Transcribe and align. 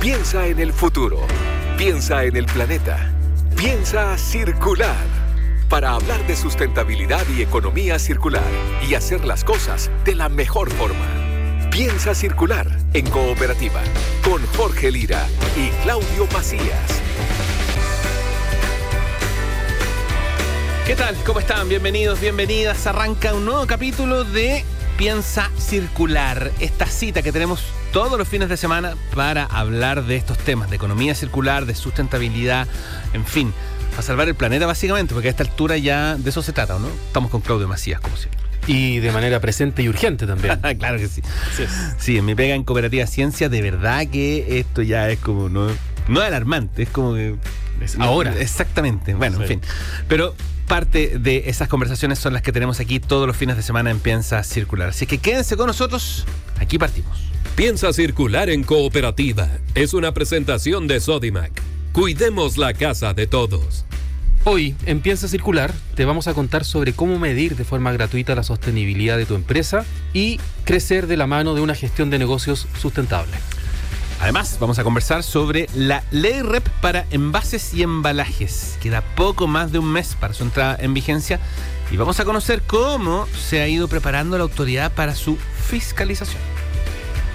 Piensa 0.00 0.46
en 0.46 0.58
el 0.58 0.72
futuro. 0.72 1.20
Piensa 1.76 2.24
en 2.24 2.34
el 2.34 2.46
planeta. 2.46 3.12
Piensa 3.54 4.16
circular. 4.16 4.96
Para 5.68 5.90
hablar 5.90 6.26
de 6.26 6.36
sustentabilidad 6.36 7.26
y 7.28 7.42
economía 7.42 7.98
circular 7.98 8.50
y 8.88 8.94
hacer 8.94 9.26
las 9.26 9.44
cosas 9.44 9.90
de 10.06 10.14
la 10.14 10.30
mejor 10.30 10.70
forma. 10.70 11.04
Piensa 11.70 12.14
circular 12.14 12.66
en 12.94 13.10
cooperativa 13.10 13.82
con 14.24 14.40
Jorge 14.56 14.90
Lira 14.90 15.26
y 15.54 15.68
Claudio 15.82 16.26
Macías. 16.32 17.02
¿Qué 20.86 20.96
tal? 20.96 21.14
¿Cómo 21.26 21.40
están? 21.40 21.68
Bienvenidos, 21.68 22.20
bienvenidas. 22.20 22.86
Arranca 22.86 23.34
un 23.34 23.44
nuevo 23.44 23.66
capítulo 23.66 24.24
de 24.24 24.64
Piensa 24.96 25.50
Circular, 25.58 26.52
esta 26.58 26.86
cita 26.86 27.20
que 27.20 27.32
tenemos 27.32 27.62
todos 27.92 28.16
los 28.16 28.28
fines 28.28 28.48
de 28.48 28.56
semana 28.56 28.94
para 29.14 29.44
hablar 29.44 30.04
de 30.04 30.16
estos 30.16 30.38
temas, 30.38 30.70
de 30.70 30.76
economía 30.76 31.14
circular, 31.14 31.66
de 31.66 31.74
sustentabilidad, 31.74 32.68
en 33.12 33.26
fin, 33.26 33.52
para 33.90 34.02
salvar 34.02 34.28
el 34.28 34.34
planeta 34.34 34.66
básicamente, 34.66 35.12
porque 35.12 35.28
a 35.28 35.30
esta 35.30 35.42
altura 35.42 35.76
ya 35.76 36.16
de 36.16 36.30
eso 36.30 36.42
se 36.42 36.52
trata, 36.52 36.78
¿no? 36.78 36.88
Estamos 36.88 37.30
con 37.30 37.40
Claudio 37.40 37.66
Macías, 37.66 38.00
como 38.00 38.16
siempre. 38.16 38.40
Y 38.66 38.98
de 39.00 39.10
manera 39.10 39.40
presente 39.40 39.82
y 39.82 39.88
urgente 39.88 40.26
también. 40.26 40.60
claro 40.78 40.98
que 40.98 41.08
sí. 41.08 41.22
sí. 41.98 42.18
en 42.18 42.24
mi 42.24 42.34
pega 42.34 42.54
en 42.54 42.62
Cooperativa 42.62 43.06
Ciencia, 43.06 43.48
de 43.48 43.62
verdad 43.62 44.06
que 44.06 44.60
esto 44.60 44.82
ya 44.82 45.08
es 45.10 45.18
como, 45.18 45.48
no, 45.48 45.68
no 46.08 46.20
alarmante, 46.20 46.82
es 46.82 46.90
como 46.90 47.14
que... 47.14 47.36
Es 47.80 47.98
ahora. 47.98 48.34
Exactamente, 48.38 49.14
bueno, 49.14 49.40
en 49.40 49.48
fin. 49.48 49.60
Pero 50.06 50.34
parte 50.68 51.18
de 51.18 51.44
esas 51.46 51.66
conversaciones 51.66 52.18
son 52.18 52.34
las 52.34 52.42
que 52.42 52.52
tenemos 52.52 52.78
aquí 52.78 53.00
todos 53.00 53.26
los 53.26 53.36
fines 53.36 53.56
de 53.56 53.62
semana 53.62 53.90
en 53.90 53.98
Piensa 53.98 54.44
Circular. 54.44 54.90
Así 54.90 55.06
que 55.06 55.18
quédense 55.18 55.56
con 55.56 55.66
nosotros, 55.66 56.26
aquí 56.60 56.78
partimos. 56.78 57.30
Piensa 57.60 57.92
Circular 57.92 58.48
en 58.48 58.64
Cooperativa 58.64 59.46
es 59.74 59.92
una 59.92 60.14
presentación 60.14 60.88
de 60.88 60.98
Sodimac. 60.98 61.52
Cuidemos 61.92 62.56
la 62.56 62.72
casa 62.72 63.12
de 63.12 63.26
todos. 63.26 63.84
Hoy, 64.44 64.74
en 64.86 65.02
Piensa 65.02 65.28
Circular, 65.28 65.70
te 65.94 66.06
vamos 66.06 66.26
a 66.26 66.32
contar 66.32 66.64
sobre 66.64 66.94
cómo 66.94 67.18
medir 67.18 67.56
de 67.56 67.64
forma 67.64 67.92
gratuita 67.92 68.34
la 68.34 68.44
sostenibilidad 68.44 69.18
de 69.18 69.26
tu 69.26 69.34
empresa 69.34 69.84
y 70.14 70.40
crecer 70.64 71.06
de 71.06 71.18
la 71.18 71.26
mano 71.26 71.54
de 71.54 71.60
una 71.60 71.74
gestión 71.74 72.08
de 72.08 72.18
negocios 72.18 72.66
sustentable. 72.80 73.36
Además, 74.22 74.56
vamos 74.58 74.78
a 74.78 74.82
conversar 74.82 75.22
sobre 75.22 75.68
la 75.74 76.02
ley 76.10 76.40
REP 76.40 76.66
para 76.80 77.04
envases 77.10 77.74
y 77.74 77.82
embalajes. 77.82 78.78
Queda 78.80 79.02
poco 79.16 79.46
más 79.46 79.70
de 79.70 79.80
un 79.80 79.92
mes 79.92 80.16
para 80.18 80.32
su 80.32 80.44
entrada 80.44 80.78
en 80.80 80.94
vigencia 80.94 81.40
y 81.90 81.98
vamos 81.98 82.20
a 82.20 82.24
conocer 82.24 82.62
cómo 82.62 83.26
se 83.26 83.60
ha 83.60 83.68
ido 83.68 83.86
preparando 83.86 84.38
la 84.38 84.44
autoridad 84.44 84.94
para 84.94 85.14
su 85.14 85.36
fiscalización. 85.68 86.40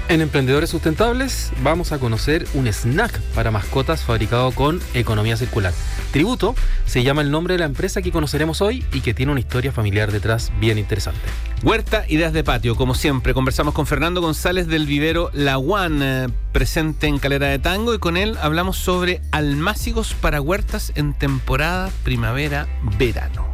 En 0.07 0.21
Emprendedores 0.21 0.69
Sustentables 0.69 1.51
vamos 1.63 1.91
a 1.91 1.97
conocer 1.97 2.45
un 2.53 2.67
snack 2.67 3.19
para 3.33 3.49
mascotas 3.49 4.03
fabricado 4.03 4.51
con 4.51 4.79
economía 4.93 5.35
circular. 5.35 5.73
Tributo 6.11 6.53
se 6.85 7.01
llama 7.01 7.23
el 7.23 7.31
nombre 7.31 7.55
de 7.55 7.59
la 7.59 7.65
empresa 7.65 8.03
que 8.03 8.11
conoceremos 8.11 8.61
hoy 8.61 8.85
y 8.93 9.01
que 9.01 9.15
tiene 9.15 9.31
una 9.31 9.41
historia 9.41 9.71
familiar 9.71 10.11
detrás 10.11 10.51
bien 10.59 10.77
interesante. 10.77 11.21
Huerta 11.63 12.05
Ideas 12.07 12.33
de 12.33 12.43
Patio, 12.43 12.75
como 12.75 12.93
siempre, 12.93 13.33
conversamos 13.33 13.73
con 13.73 13.87
Fernando 13.87 14.21
González 14.21 14.67
del 14.67 14.85
vivero 14.85 15.31
La 15.33 15.57
One, 15.57 16.25
eh, 16.25 16.27
presente 16.51 17.07
en 17.07 17.17
Calera 17.17 17.47
de 17.47 17.57
Tango, 17.57 17.95
y 17.95 17.97
con 17.97 18.15
él 18.15 18.37
hablamos 18.43 18.77
sobre 18.77 19.21
almácigos 19.31 20.13
para 20.13 20.39
huertas 20.39 20.91
en 20.93 21.15
temporada 21.15 21.89
primavera-verano. 22.03 23.47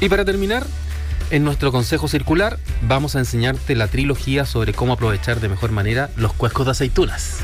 Y 0.00 0.08
para 0.08 0.24
terminar, 0.24 0.66
en 1.30 1.44
nuestro 1.44 1.72
consejo 1.72 2.08
circular 2.08 2.58
vamos 2.82 3.16
a 3.16 3.18
enseñarte 3.18 3.74
la 3.74 3.88
trilogía 3.88 4.46
sobre 4.46 4.72
cómo 4.72 4.92
aprovechar 4.92 5.40
de 5.40 5.48
mejor 5.48 5.72
manera 5.72 6.10
los 6.16 6.32
cuescos 6.32 6.66
de 6.66 6.72
aceitunas. 6.72 7.38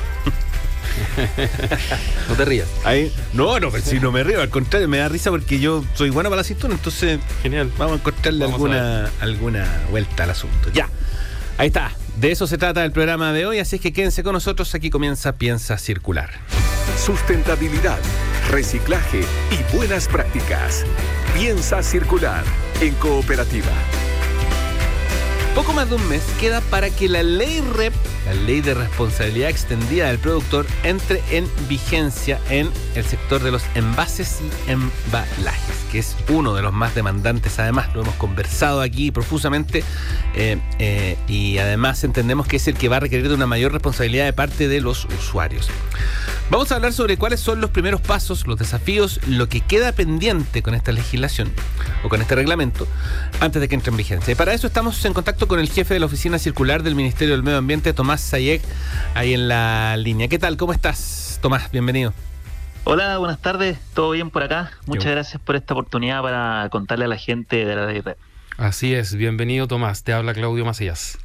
no 2.29 2.35
te 2.35 2.45
rías. 2.45 2.69
Ahí, 2.85 3.13
no, 3.33 3.59
no, 3.61 3.71
si 3.71 4.01
no 4.01 4.13
me 4.13 4.23
río, 4.23 4.41
al 4.41 4.51
contrario, 4.51 4.89
me 4.89 4.99
da 4.99 5.09
risa 5.09 5.31
porque 5.31 5.59
yo 5.59 5.85
soy 5.95 6.11
bueno 6.11 6.29
para 6.29 6.37
la 6.37 6.43
aceituna, 6.43 6.75
entonces 6.75 7.21
genial. 7.43 7.73
Vamos 7.79 7.95
a 7.95 7.97
encontrarle 7.97 8.45
alguna, 8.45 9.11
alguna 9.21 9.67
vuelta 9.91 10.25
al 10.25 10.31
asunto. 10.31 10.71
Ya. 10.73 10.89
Ahí 11.59 11.69
está. 11.69 11.93
De 12.17 12.31
eso 12.31 12.47
se 12.47 12.59
trata 12.59 12.85
el 12.85 12.93
programa 12.93 13.33
de 13.33 13.47
hoy, 13.47 13.59
así 13.59 13.77
es 13.77 13.83
que 13.83 13.93
quédense 13.93 14.23
con 14.23 14.35
nosotros. 14.35 14.75
Aquí 14.75 14.91
comienza 14.91 15.33
Piensa 15.33 15.79
Circular. 15.79 16.31
Sustentabilidad, 17.05 17.99
reciclaje 18.49 19.23
y 19.51 19.77
buenas 19.77 20.07
prácticas. 20.07 20.85
Piensa 21.35 21.83
Circular 21.83 22.45
en 22.81 22.95
cooperativa. 22.95 23.73
Poco 25.55 25.75
más 25.75 25.91
de 25.91 25.97
un 25.97 26.09
mes 26.09 26.23
queda 26.41 26.63
para 26.63 26.89
que 26.89 27.11
la 27.11 27.23
ley 27.23 27.61
REP, 27.61 27.93
la 28.25 28.33
ley 28.33 28.63
de 28.63 28.73
responsabilidad 28.73 29.51
extendida 29.51 30.07
del 30.07 30.19
productor, 30.19 30.67
entre 30.83 31.23
en 31.31 31.47
vigencia 31.69 32.41
en 32.49 32.71
el 32.95 33.05
sector 33.05 33.43
de 33.43 33.51
los 33.51 33.63
envases 33.75 34.41
y 34.41 34.71
embalajes, 34.71 35.77
que 35.91 35.99
es 35.99 36.17
uno 36.31 36.55
de 36.55 36.63
los 36.63 36.73
más 36.73 36.95
demandantes. 36.95 37.59
Además, 37.59 37.95
lo 37.95 38.01
hemos 38.01 38.15
conversado 38.15 38.81
aquí 38.81 39.11
profusamente 39.11 39.85
eh, 40.35 40.59
eh, 40.79 41.19
y 41.29 41.59
además 41.59 42.03
entendemos 42.03 42.47
que 42.47 42.57
es 42.57 42.67
el 42.67 42.75
que 42.75 42.89
va 42.89 42.97
a 42.97 43.01
requerir 43.01 43.29
de 43.29 43.35
una 43.35 43.47
mayor 43.47 43.73
responsabilidad 43.73 44.25
de 44.25 44.33
parte 44.33 44.69
de 44.69 44.81
los 44.81 45.05
usuarios. 45.05 45.69
Vamos 46.53 46.71
a 46.71 46.77
hablar 46.77 46.93
sobre 46.93 47.17
cuáles 47.17 47.41
son 47.41 47.61
los 47.61 47.71
primeros 47.71 48.01
pasos, 48.01 48.47
los 48.47 48.59
desafíos, 48.59 49.21
lo 49.27 49.49
que 49.49 49.63
queda 49.63 49.93
pendiente 49.93 50.63
con 50.63 50.75
esta 50.75 50.93
legislación 50.93 51.51
o 52.05 52.11
con 52.11 52.21
este 52.21 52.35
reglamento 52.35 52.87
antes 53.41 53.61
de 53.61 53.69
que 53.69 53.75
entre 53.75 53.91
en 53.91 53.97
vigencia. 53.97 54.33
Y 54.33 54.35
para 54.35 54.53
eso 54.53 54.67
estamos 54.67 55.03
en 55.07 55.15
contacto 55.15 55.42
con 55.47 55.61
el 55.61 55.69
jefe 55.69 55.95
de 55.95 56.01
la 56.01 56.07
Oficina 56.07 56.39
Circular 56.39 56.83
del 56.83 56.95
Ministerio 56.95 57.35
del 57.35 57.43
Medio 57.43 57.59
Ambiente, 57.59 57.93
Tomás 57.93 58.21
Sayek, 58.21 58.63
ahí 59.15 59.35
en 59.35 59.49
la 59.49 59.97
línea. 59.97 60.29
¿Qué 60.29 60.39
tal? 60.39 60.57
¿Cómo 60.57 60.73
estás, 60.73 61.39
Tomás? 61.43 61.71
Bienvenido. 61.71 62.13
Hola, 62.85 63.19
buenas 63.19 63.41
tardes. 63.41 63.79
¿Todo 63.95 64.11
bien 64.11 64.31
por 64.31 64.43
acá? 64.43 64.71
Muchas 64.87 65.11
gracias 65.11 65.41
por 65.43 65.57
esta 65.57 65.75
oportunidad 65.75 66.23
para 66.23 66.69
contarle 66.71 67.07
a 67.07 67.09
la 67.09 67.17
gente 67.17 67.65
de 67.65 67.75
la 67.77 67.87
red. 67.87 68.17
Así 68.57 68.95
es, 68.95 69.15
bienvenido 69.15 69.67
Tomás. 69.67 70.03
Te 70.05 70.13
habla 70.13 70.35
Claudio 70.35 70.65
Macías. 70.65 71.19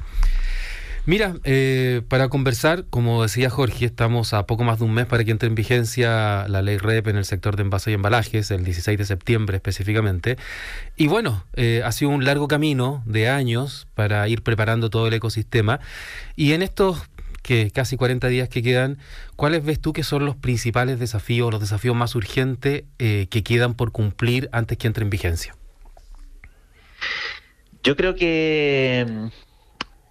Mira, 1.08 1.36
eh, 1.44 2.02
para 2.06 2.28
conversar, 2.28 2.84
como 2.90 3.22
decía 3.22 3.48
Jorge, 3.48 3.86
estamos 3.86 4.34
a 4.34 4.44
poco 4.44 4.62
más 4.62 4.78
de 4.78 4.84
un 4.84 4.92
mes 4.92 5.06
para 5.06 5.24
que 5.24 5.30
entre 5.30 5.48
en 5.48 5.54
vigencia 5.54 6.46
la 6.48 6.60
ley 6.60 6.76
REP 6.76 7.06
en 7.06 7.16
el 7.16 7.24
sector 7.24 7.56
de 7.56 7.62
envases 7.62 7.92
y 7.92 7.94
embalajes, 7.94 8.50
el 8.50 8.62
16 8.62 8.98
de 8.98 9.06
septiembre 9.06 9.56
específicamente. 9.56 10.36
Y 10.98 11.06
bueno, 11.06 11.46
eh, 11.54 11.80
ha 11.82 11.92
sido 11.92 12.10
un 12.10 12.26
largo 12.26 12.46
camino 12.46 13.02
de 13.06 13.30
años 13.30 13.88
para 13.94 14.28
ir 14.28 14.42
preparando 14.42 14.90
todo 14.90 15.06
el 15.06 15.14
ecosistema. 15.14 15.80
Y 16.36 16.52
en 16.52 16.60
estos 16.60 17.08
que 17.40 17.70
casi 17.70 17.96
40 17.96 18.28
días 18.28 18.50
que 18.50 18.62
quedan, 18.62 18.98
¿cuáles 19.34 19.64
ves 19.64 19.80
tú 19.80 19.94
que 19.94 20.02
son 20.02 20.26
los 20.26 20.36
principales 20.36 20.98
desafíos, 20.98 21.50
los 21.50 21.62
desafíos 21.62 21.96
más 21.96 22.14
urgentes 22.16 22.84
eh, 22.98 23.28
que 23.30 23.42
quedan 23.42 23.72
por 23.72 23.92
cumplir 23.92 24.50
antes 24.52 24.76
que 24.76 24.86
entre 24.86 25.04
en 25.04 25.08
vigencia? 25.08 25.56
Yo 27.82 27.96
creo 27.96 28.14
que 28.14 29.30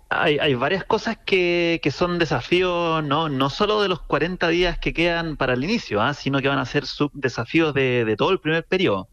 hay, 0.10 0.40
hay, 0.40 0.54
varias 0.56 0.84
cosas 0.84 1.18
que, 1.26 1.80
que, 1.84 1.92
son 1.92 2.20
desafíos, 2.20 3.04
no, 3.04 3.30
no 3.30 3.50
solo 3.50 3.82
de 3.82 3.90
los 3.90 4.02
40 4.02 4.48
días 4.50 4.78
que 4.80 4.94
quedan 4.94 5.38
para 5.38 5.54
el 5.54 5.64
inicio, 5.64 6.02
¿ah? 6.02 6.14
sino 6.14 6.42
que 6.42 6.48
van 6.48 6.60
a 6.60 6.66
ser 6.66 6.86
desafíos 7.14 7.74
de, 7.74 8.06
de, 8.06 8.16
todo 8.16 8.32
el 8.32 8.40
primer 8.40 8.64
periodo. 8.64 9.10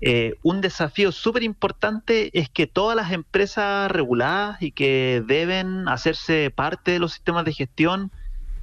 Eh, 0.00 0.34
un 0.42 0.60
desafío 0.60 1.10
súper 1.10 1.42
importante 1.42 2.30
es 2.38 2.50
que 2.50 2.66
todas 2.66 2.96
las 2.96 3.12
empresas 3.12 3.90
reguladas 3.90 4.60
y 4.60 4.72
que 4.72 5.22
deben 5.26 5.88
hacerse 5.88 6.50
parte 6.54 6.90
de 6.92 6.98
los 6.98 7.12
sistemas 7.12 7.44
de 7.44 7.54
gestión 7.54 8.10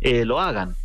eh, 0.01 0.25
lo 0.25 0.39
hagan. 0.39 0.75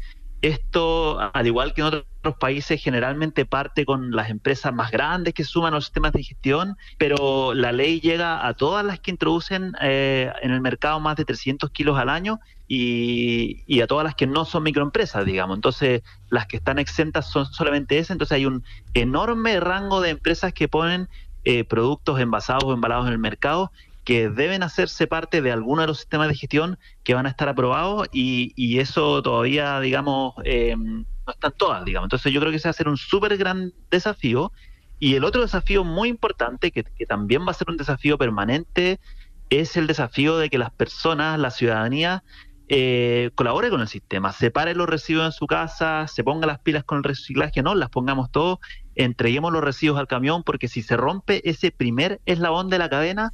Esto, 0.43 1.19
al 1.35 1.47
igual 1.47 1.75
que 1.75 1.83
en 1.83 1.89
otros 1.89 2.05
países, 2.39 2.83
generalmente 2.83 3.45
parte 3.45 3.85
con 3.85 4.13
las 4.13 4.31
empresas 4.31 4.73
más 4.73 4.91
grandes 4.91 5.35
que 5.35 5.45
suman 5.45 5.75
los 5.75 5.85
sistemas 5.85 6.13
de 6.13 6.23
gestión, 6.23 6.79
pero 6.97 7.53
la 7.53 7.73
ley 7.73 8.01
llega 8.01 8.47
a 8.47 8.55
todas 8.55 8.85
las 8.85 9.01
que 9.01 9.11
introducen 9.11 9.75
eh, 9.83 10.33
en 10.41 10.51
el 10.51 10.63
mercado 10.63 10.99
más 10.99 11.17
de 11.17 11.27
300 11.27 11.71
kilos 11.71 11.99
al 11.99 12.09
año 12.09 12.41
y, 12.69 13.81
a 13.83 13.87
todas 13.87 14.05
las 14.05 14.15
que 14.15 14.27
no 14.27 14.47
son 14.47 14.63
microempresas, 14.63 15.27
digamos. 15.27 15.57
Entonces, 15.57 16.03
las 16.31 16.47
que 16.47 16.57
están 16.57 16.79
exentas 16.79 17.31
son 17.31 17.45
solamente 17.47 17.99
esas. 17.99 18.13
Entonces, 18.13 18.37
hay 18.37 18.47
un 18.47 18.65
enorme 18.95 19.61
rango 19.61 20.01
de 20.01 20.11
empresas 20.11 20.55
que 20.55 20.69
ponen 20.69 21.09
eh, 21.45 21.65
productos 21.65 22.19
envasados 22.21 22.65
o 22.65 22.73
embalados 22.73 23.07
en 23.09 23.13
el 23.13 23.19
mercado 23.19 23.73
que 24.05 24.31
deben 24.31 24.63
hacerse 24.63 25.07
parte 25.07 25.43
de 25.43 25.53
alguno 25.53 25.83
de 25.83 25.89
los 25.89 25.99
sistemas 25.99 26.29
de 26.29 26.35
gestión 26.35 26.79
que 27.05 27.15
van 27.15 27.27
a 27.27 27.31
estar 27.31 27.49
aprobados 27.49 28.09
y, 28.13 28.79
eso 28.79 29.23
todavía, 29.23 29.81
digamos, 29.81 30.35
eh, 30.45 30.75
no 30.77 31.05
están 31.33 31.53
todas, 31.57 31.85
digamos. 31.85 32.07
Entonces 32.07 32.33
yo 32.33 32.41
creo 32.41 32.51
que 32.51 32.57
ese 32.57 32.69
va 32.69 32.71
a 32.71 32.75
ser 32.75 32.89
un 32.89 32.97
súper 32.97 33.37
gran 33.37 33.73
desafío. 33.91 34.53
Y 34.99 35.15
el 35.15 35.25
otro 35.25 35.43
desafío 35.43 35.85
muy 35.85 36.09
importante, 36.09 36.71
que, 36.73 36.85
también 37.07 37.47
va 37.47 37.53
a 37.53 37.55
ser 37.55 37.71
un 37.71 37.77
desafío 37.77 38.19
permanente, 38.19 39.01
es 39.49 39.77
el 39.77 39.87
desafío 39.87 40.39
de 40.39 40.51
que 40.51 40.59
las 40.59 40.71
personas, 40.71 41.39
la 41.39 41.51
ciudadanía, 41.51 42.23
eh, 42.69 43.31
colabore 43.35 43.71
con 43.71 43.81
el 43.81 43.89
sistema, 43.89 44.33
separe 44.33 44.75
los 44.75 44.89
residuos 44.89 45.27
en 45.27 45.33
su 45.33 45.47
casa, 45.47 46.07
se 46.07 46.23
ponga 46.23 46.47
las 46.47 46.61
pilas 46.61 46.85
con 46.85 46.99
el 46.99 47.05
reciclaje, 47.05 47.63
no, 47.63 47.75
las 47.75 47.89
pongamos 47.89 48.31
todos, 48.31 48.59
entreguemos 48.95 49.53
los 49.53 49.65
residuos 49.65 49.99
al 49.99 50.07
camión, 50.07 50.45
porque 50.45 50.69
si 50.69 50.83
se 50.83 50.97
rompe 50.97 51.49
ese 51.49 51.73
primer 51.73 52.21
eslabón 52.27 52.69
de 52.69 52.79
la 52.79 52.89
cadena, 52.89 53.33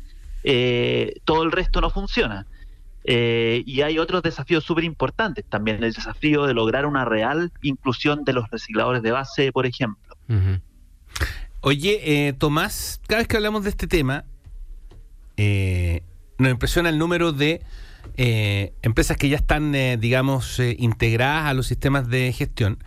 eh, 0.48 1.16
todo 1.24 1.42
el 1.42 1.50
resto 1.50 1.80
no 1.80 1.90
funciona. 1.90 2.46
Eh, 3.02 3.62
y 3.66 3.82
hay 3.82 3.98
otros 3.98 4.22
desafíos 4.22 4.64
súper 4.64 4.84
importantes 4.84 5.44
también, 5.48 5.82
el 5.82 5.92
desafío 5.92 6.46
de 6.46 6.54
lograr 6.54 6.86
una 6.86 7.04
real 7.04 7.52
inclusión 7.62 8.24
de 8.24 8.32
los 8.32 8.50
recicladores 8.50 9.02
de 9.02 9.10
base, 9.10 9.52
por 9.52 9.66
ejemplo. 9.66 10.16
Oye, 11.60 12.28
eh, 12.28 12.32
Tomás, 12.32 13.00
cada 13.08 13.20
vez 13.20 13.28
que 13.28 13.36
hablamos 13.36 13.64
de 13.64 13.70
este 13.70 13.88
tema, 13.88 14.24
eh, 15.36 16.02
nos 16.38 16.50
impresiona 16.50 16.88
el 16.88 16.98
número 16.98 17.32
de 17.32 17.62
empresas 18.16 19.16
que 19.16 19.28
ya 19.28 19.36
están, 19.36 19.72
digamos, 20.00 20.60
integradas 20.78 21.50
a 21.50 21.54
los 21.54 21.66
sistemas 21.66 22.08
de 22.08 22.32
gestión, 22.32 22.78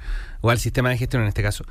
o 0.42 0.50
al 0.50 0.60
sistema 0.60 0.90
de 0.90 0.98
gestión 0.98 1.22
en 1.22 1.28
este 1.28 1.44
caso. 1.44 1.66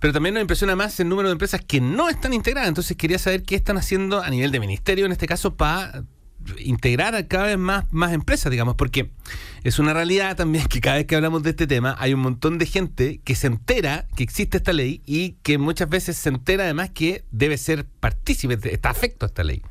Pero 0.00 0.12
también 0.12 0.34
nos 0.34 0.40
impresiona 0.42 0.76
más 0.76 0.98
el 1.00 1.08
número 1.08 1.28
de 1.28 1.32
empresas 1.32 1.60
que 1.66 1.80
no 1.80 2.08
están 2.08 2.32
integradas. 2.32 2.68
Entonces 2.68 2.96
quería 2.96 3.18
saber 3.18 3.42
qué 3.42 3.56
están 3.56 3.76
haciendo 3.76 4.22
a 4.22 4.30
nivel 4.30 4.50
de 4.52 4.60
ministerio, 4.60 5.06
en 5.06 5.12
este 5.12 5.26
caso, 5.26 5.56
para 5.56 6.04
integrar 6.58 7.14
a 7.14 7.26
cada 7.26 7.46
vez 7.46 7.58
más, 7.58 7.84
más 7.92 8.12
empresas, 8.12 8.50
digamos, 8.50 8.74
porque 8.76 9.10
es 9.64 9.78
una 9.78 9.92
realidad 9.92 10.36
también 10.36 10.66
que 10.66 10.80
cada 10.80 10.96
vez 10.96 11.06
que 11.06 11.16
hablamos 11.16 11.42
de 11.42 11.50
este 11.50 11.66
tema 11.66 11.96
hay 11.98 12.14
un 12.14 12.20
montón 12.20 12.58
de 12.58 12.66
gente 12.66 13.20
que 13.24 13.34
se 13.34 13.48
entera 13.48 14.06
que 14.16 14.22
existe 14.22 14.56
esta 14.56 14.72
ley 14.72 15.02
y 15.04 15.32
que 15.42 15.58
muchas 15.58 15.88
veces 15.88 16.16
se 16.16 16.28
entera 16.28 16.64
además 16.64 16.90
que 16.90 17.24
debe 17.30 17.58
ser 17.58 17.84
partícipe, 17.84 18.58
está 18.72 18.90
afecto 18.90 19.26
a 19.26 19.28
esta 19.28 19.44
ley. 19.44 19.62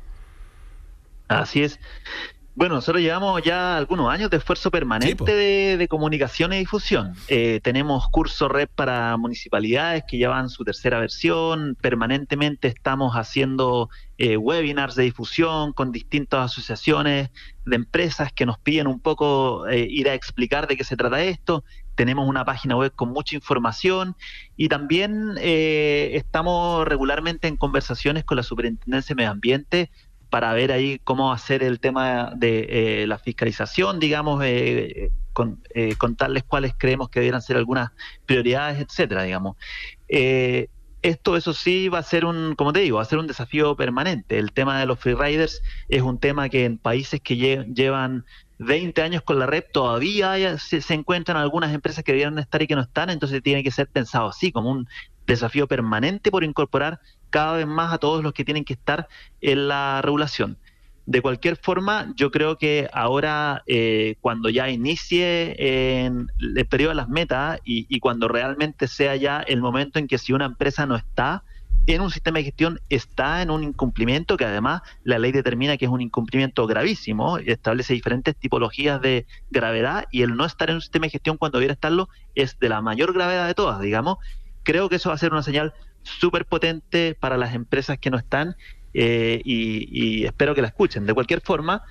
Así 1.28 1.62
es. 1.62 1.78
Bueno, 2.58 2.74
nosotros 2.74 3.00
llevamos 3.00 3.40
ya 3.44 3.76
algunos 3.76 4.10
años 4.10 4.30
de 4.30 4.38
esfuerzo 4.38 4.72
permanente 4.72 5.32
de, 5.32 5.86
comunicación 5.86 6.52
y 6.52 6.58
difusión. 6.58 7.14
Eh, 7.28 7.60
tenemos 7.62 8.08
cursos 8.08 8.50
red 8.50 8.68
para 8.74 9.16
municipalidades 9.16 10.02
que 10.08 10.18
llevan 10.18 10.48
su 10.48 10.64
tercera 10.64 10.98
versión. 10.98 11.76
Permanentemente 11.80 12.66
estamos 12.66 13.14
haciendo 13.14 13.90
eh, 14.18 14.36
webinars 14.36 14.96
de 14.96 15.04
difusión 15.04 15.72
con 15.72 15.92
distintas 15.92 16.50
asociaciones 16.50 17.30
de 17.64 17.76
empresas 17.76 18.32
que 18.32 18.44
nos 18.44 18.58
piden 18.58 18.88
un 18.88 18.98
poco 18.98 19.68
eh, 19.68 19.86
ir 19.88 20.08
a 20.08 20.14
explicar 20.14 20.66
de 20.66 20.76
qué 20.76 20.82
se 20.82 20.96
trata 20.96 21.22
esto. 21.22 21.62
Tenemos 21.94 22.28
una 22.28 22.44
página 22.44 22.74
web 22.76 22.92
con 22.92 23.10
mucha 23.10 23.36
información 23.36 24.16
y 24.56 24.68
también 24.68 25.36
estamos 25.36 26.86
regularmente 26.86 27.48
en 27.48 27.56
conversaciones 27.56 28.22
con 28.22 28.36
la 28.36 28.44
Superintendencia 28.44 29.14
de 29.14 29.16
Medio 29.16 29.30
Ambiente 29.32 29.90
para 30.30 30.52
ver 30.52 30.72
ahí 30.72 31.00
cómo 31.04 31.32
hacer 31.32 31.62
el 31.62 31.80
tema 31.80 32.32
de 32.34 33.02
eh, 33.02 33.06
la 33.06 33.18
fiscalización, 33.18 33.98
digamos, 33.98 34.42
eh, 34.44 35.10
con, 35.32 35.62
eh, 35.74 35.94
contarles 35.96 36.44
cuáles 36.44 36.74
creemos 36.76 37.08
que 37.08 37.20
debieran 37.20 37.42
ser 37.42 37.56
algunas 37.56 37.90
prioridades, 38.26 38.80
etcétera, 38.80 39.22
digamos. 39.22 39.56
esto, 41.00 41.36
eso 41.36 41.54
sí, 41.54 41.88
va 41.88 41.98
a 41.98 42.02
ser 42.02 42.24
un, 42.24 42.54
como 42.56 42.72
te 42.72 42.80
digo, 42.80 42.96
va 42.96 43.02
a 43.02 43.06
ser 43.06 43.18
un 43.18 43.26
desafío 43.26 43.76
permanente. 43.76 44.38
El 44.38 44.52
tema 44.52 44.78
de 44.78 44.86
los 44.86 44.98
freeriders 44.98 45.62
es 45.88 46.02
un 46.02 46.18
tema 46.18 46.48
que 46.48 46.64
en 46.64 46.78
países 46.78 47.20
que 47.20 47.36
llevan 47.36 48.24
20 48.58 49.00
años 49.02 49.22
con 49.22 49.38
la 49.38 49.46
red 49.46 49.64
todavía 49.72 50.58
se, 50.58 50.80
se, 50.80 50.94
encuentran 50.94 51.36
algunas 51.36 51.72
empresas 51.72 52.02
que 52.02 52.12
debieran 52.12 52.38
estar 52.38 52.60
y 52.60 52.66
que 52.66 52.74
no 52.74 52.82
están, 52.82 53.08
entonces 53.10 53.42
tiene 53.42 53.62
que 53.62 53.70
ser 53.70 53.86
pensado 53.86 54.28
así, 54.28 54.50
como 54.50 54.70
un 54.70 54.88
desafío 55.28 55.68
permanente 55.68 56.30
por 56.32 56.42
incorporar 56.42 57.00
cada 57.30 57.56
vez 57.56 57.66
más 57.66 57.92
a 57.92 57.98
todos 57.98 58.22
los 58.22 58.32
que 58.32 58.44
tienen 58.44 58.64
que 58.64 58.74
estar 58.74 59.08
en 59.40 59.68
la 59.68 60.00
regulación. 60.02 60.58
De 61.08 61.22
cualquier 61.22 61.56
forma, 61.56 62.12
yo 62.16 62.30
creo 62.30 62.58
que 62.58 62.86
ahora, 62.92 63.62
eh, 63.66 64.16
cuando 64.20 64.50
ya 64.50 64.68
inicie 64.68 65.56
en 66.04 66.26
el 66.38 66.66
periodo 66.66 66.90
de 66.90 66.96
las 66.96 67.08
metas 67.08 67.60
y, 67.64 67.98
cuando 68.00 68.28
realmente 68.28 68.86
sea 68.88 69.16
ya 69.16 69.40
el 69.40 69.62
momento 69.62 69.98
en 69.98 70.06
que 70.06 70.18
si 70.18 70.34
una 70.34 70.44
empresa 70.44 70.84
no 70.84 70.96
está 70.96 71.44
en 71.86 72.02
un 72.02 72.10
sistema 72.10 72.40
de 72.40 72.44
gestión, 72.44 72.80
está 72.90 73.40
en 73.40 73.50
un 73.50 73.62
incumplimiento 73.62 74.36
que 74.36 74.44
además 74.44 74.82
la 75.02 75.18
ley 75.18 75.32
determina 75.32 75.78
que 75.78 75.86
es 75.86 75.90
un 75.90 76.02
incumplimiento 76.02 76.66
gravísimo, 76.66 77.38
establece 77.38 77.94
diferentes 77.94 78.36
tipologías 78.36 79.00
de 79.00 79.24
gravedad 79.50 80.04
y 80.12 80.20
el 80.20 80.36
no 80.36 80.44
estar 80.44 80.68
en 80.68 80.74
un 80.74 80.82
sistema 80.82 81.06
de 81.06 81.10
gestión 81.12 81.38
cuando 81.38 81.56
debiera 81.56 81.72
estarlo 81.72 82.10
es 82.34 82.58
de 82.58 82.68
la 82.68 82.82
mayor 82.82 83.14
gravedad 83.14 83.46
de 83.46 83.54
todas, 83.54 83.80
digamos. 83.80 84.18
Creo 84.62 84.90
que 84.90 84.96
eso 84.96 85.08
va 85.08 85.14
a 85.14 85.18
ser 85.18 85.32
una 85.32 85.42
señal 85.42 85.72
súper 86.08 86.46
potente 86.46 87.16
para 87.18 87.36
las 87.36 87.54
empresas 87.54 87.98
que 87.98 88.10
no 88.10 88.18
están 88.18 88.56
eh, 88.94 89.40
y, 89.44 90.24
espero 90.24 90.54
que 90.54 90.62
la 90.62 90.68
escuchen. 90.68 91.06
De 91.06 91.14
cualquier 91.14 91.40
forma, 91.40 91.82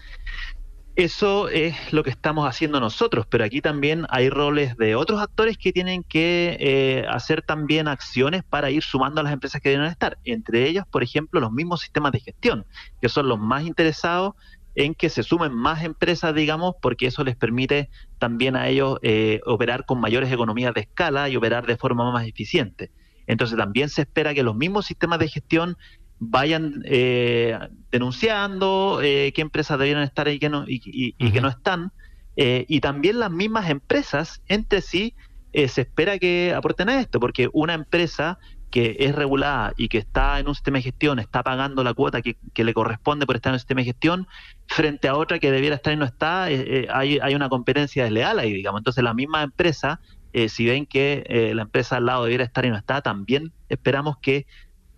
eso 0.96 1.48
es 1.50 1.94
lo 1.94 2.04
que 2.04 2.10
estamos 2.10 2.48
haciendo 2.48 2.80
nosotros, 2.80 3.28
pero 3.30 3.44
aquí 3.44 3.62
también 3.62 4.06
hay 4.10 4.30
roles 4.30 4.76
de 4.78 4.96
otros 4.96 5.22
actores 5.22 5.58
que 5.58 5.72
tienen 5.72 6.04
que 6.04 6.58
eh, 6.60 7.06
hacer 7.08 7.44
también 7.44 7.88
acciones 7.88 8.44
para 8.44 8.72
ir 8.72 8.84
sumando 8.84 9.22
a 9.22 9.24
las 9.24 9.34
empresas 9.34 9.62
que 9.62 9.70
deben 9.70 9.86
estar. 9.86 10.18
Entre 10.24 10.68
ellas, 10.68 10.86
por 10.90 11.04
ejemplo, 11.04 11.40
los 11.40 11.52
mismos 11.52 11.82
sistemas 11.82 12.12
de 12.12 12.20
gestión, 12.20 12.66
que 13.00 13.10
son 13.10 13.30
los 13.30 13.40
más 13.40 13.64
interesados 13.66 14.34
en 14.78 14.94
que 14.94 15.10
se 15.10 15.24
sumen 15.24 15.54
más 15.54 15.84
empresas, 15.84 16.36
digamos, 16.36 16.76
porque 16.82 17.08
eso 17.08 17.24
les 17.24 17.36
permite 17.36 17.90
también 18.20 18.56
a 18.56 18.68
ellos 18.68 19.00
eh, 19.02 19.42
operar 19.46 19.86
con 19.86 20.00
mayores 20.00 20.32
economías 20.32 20.74
de 20.74 20.82
escala 20.82 21.30
y 21.30 21.36
operar 21.36 21.66
de 21.66 21.78
forma 21.78 22.12
más 22.12 22.28
eficiente. 22.28 22.92
Entonces 23.28 23.58
también 23.58 23.90
se 23.90 24.02
espera 24.02 24.34
que 24.34 24.44
los 24.44 24.56
mismos 24.56 24.86
sistemas 24.86 25.20
de 25.20 25.28
gestión 25.28 25.78
vayan 26.20 26.82
eh, 26.86 27.58
denunciando 27.92 29.00
eh, 29.04 29.32
qué 29.36 29.42
empresas 29.42 29.78
debieran 29.78 30.04
estar 30.04 30.28
y, 30.28 30.40
que 30.40 30.50
no, 30.50 30.66
y, 30.68 31.14
que 31.14 31.42
no 31.42 31.50
están. 31.50 31.92
Eh, 32.36 32.66
y 32.68 32.82
también 32.82 33.20
las 33.20 33.32
mismas 33.32 33.70
empresas 33.70 34.42
entre 34.48 34.82
sí 34.82 35.16
se 35.54 35.82
espera 35.82 36.20
que 36.20 36.54
aporten 36.56 36.88
a 36.90 37.00
esto, 37.00 37.20
porque 37.20 37.50
una 37.52 37.74
empresa 37.74 38.38
que 38.70 38.98
es 39.00 39.16
regulada 39.16 39.74
y 39.76 39.88
que 39.88 39.98
está 39.98 40.40
en 40.40 40.48
un 40.48 40.54
sistema 40.54 40.78
de 40.78 40.84
gestión, 40.84 41.18
está 41.18 41.42
pagando 41.42 41.84
la 41.84 41.96
cuota 41.96 42.22
que, 42.22 42.38
le 42.64 42.74
corresponde 42.76 43.26
por 43.26 43.38
estar 43.38 43.50
en 43.50 43.56
un 43.56 43.60
sistema 43.60 43.82
de 43.82 43.86
gestión, 43.86 44.28
frente 44.68 45.08
a 45.08 45.16
otra 45.16 45.40
que 45.40 45.50
debiera 45.50 45.76
estar 45.76 45.94
y 45.94 45.96
no 45.96 46.06
está, 46.06 46.44
hay, 46.44 47.18
hay 47.20 47.34
una 47.34 47.50
competencia 47.50 48.04
desleal 48.04 48.38
ahí, 48.38 48.54
digamos. 48.54 48.82
Entonces 48.82 49.04
la 49.04 49.16
misma 49.16 49.42
empresa 49.42 50.00
eh, 50.38 50.50
si 50.50 50.68
ven 50.68 50.86
que 50.86 51.24
eh, 51.30 51.56
la 51.56 51.64
empresa 51.64 51.98
al 51.98 52.06
lado 52.06 52.26
debiera 52.26 52.44
estar 52.44 52.64
y 52.64 52.70
no 52.70 52.78
está, 52.78 53.02
también 53.02 53.52
esperamos 53.70 54.18
que 54.20 54.46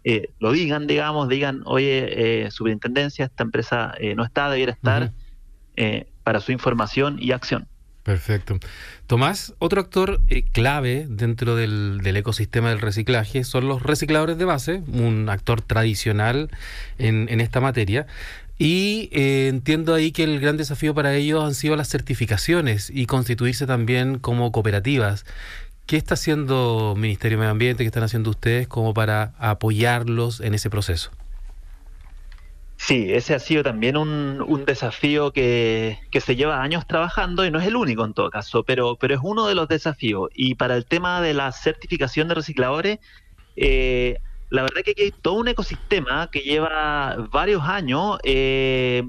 eh, 0.03 0.31
lo 0.37 0.51
digan, 0.51 0.85
digamos, 0.85 1.29
digan, 1.29 1.61
oye, 1.63 2.49
superintendencia, 2.51 3.23
esta 3.23 3.43
empresa 3.43 3.95
no 4.17 4.25
está, 4.25 4.49
debiera 4.49 4.73
estar 4.73 5.13
para 6.25 6.41
su 6.41 6.51
información 6.51 7.19
y 7.21 7.31
acción. 7.31 7.69
Perfecto. 8.03 8.59
Tomás, 9.07 9.53
otro 9.59 9.79
actor 9.79 10.19
clave 10.51 11.05
dentro 11.07 11.55
del, 11.55 12.01
ecosistema 12.03 12.69
del 12.69 12.81
reciclaje 12.81 13.45
son 13.45 13.69
los 13.69 13.81
recicladores 13.81 14.37
de 14.37 14.43
base, 14.43 14.83
un 14.91 15.29
actor 15.29 15.61
tradicional 15.61 16.49
en, 16.97 17.29
en 17.29 17.39
esta 17.39 17.61
materia. 17.61 18.07
Y 18.61 19.09
eh, 19.13 19.47
entiendo 19.47 19.93
ahí 19.93 20.11
que 20.11 20.25
el 20.25 20.41
gran 20.41 20.57
desafío 20.57 20.93
para 20.93 21.15
ellos 21.15 21.45
han 21.45 21.55
sido 21.55 21.77
las 21.77 21.87
certificaciones 21.87 22.91
y 22.93 23.05
constituirse 23.05 23.65
también 23.65 24.19
como 24.19 24.51
cooperativas. 24.51 25.25
¿Qué 25.85 25.95
está 25.95 26.15
haciendo 26.15 26.93
Ministerio 26.97 27.37
de 27.37 27.39
Medio 27.39 27.51
Ambiente, 27.51 27.83
qué 27.83 27.87
están 27.87 28.03
haciendo 28.03 28.29
ustedes 28.29 28.67
como 28.67 28.93
para 28.93 29.33
apoyarlos 29.39 30.41
en 30.41 30.53
ese 30.53 30.69
proceso? 30.69 31.09
Sí, 32.75 33.13
ese 33.13 33.33
ha 33.33 33.39
sido 33.39 33.63
también 33.63 33.95
un, 33.95 34.65
desafío 34.65 35.31
que, 35.31 35.97
se 36.19 36.35
lleva 36.35 36.61
años 36.61 36.85
trabajando 36.85 37.45
y 37.45 37.51
no 37.51 37.59
es 37.59 37.67
el 37.67 37.77
único 37.77 38.03
en 38.03 38.13
todo 38.13 38.29
caso, 38.29 38.63
pero, 38.63 38.97
pero 38.97 39.15
es 39.15 39.21
uno 39.23 39.47
de 39.47 39.55
los 39.55 39.69
desafíos. 39.69 40.29
Y 40.33 40.55
para 40.55 40.75
el 40.75 40.85
tema 40.85 41.21
de 41.21 41.33
la 41.33 41.53
certificación 41.53 42.27
de 42.27 42.35
recicladores, 42.35 42.99
eh, 43.55 44.19
la 44.49 44.63
verdad 44.63 44.81
que 44.83 44.91
aquí 44.91 45.01
hay 45.03 45.11
todo 45.11 45.35
un 45.35 45.47
ecosistema 45.47 46.29
que 46.31 46.39
lleva 46.39 47.15
varios 47.31 47.63
años 47.63 48.19
eh, 48.23 49.03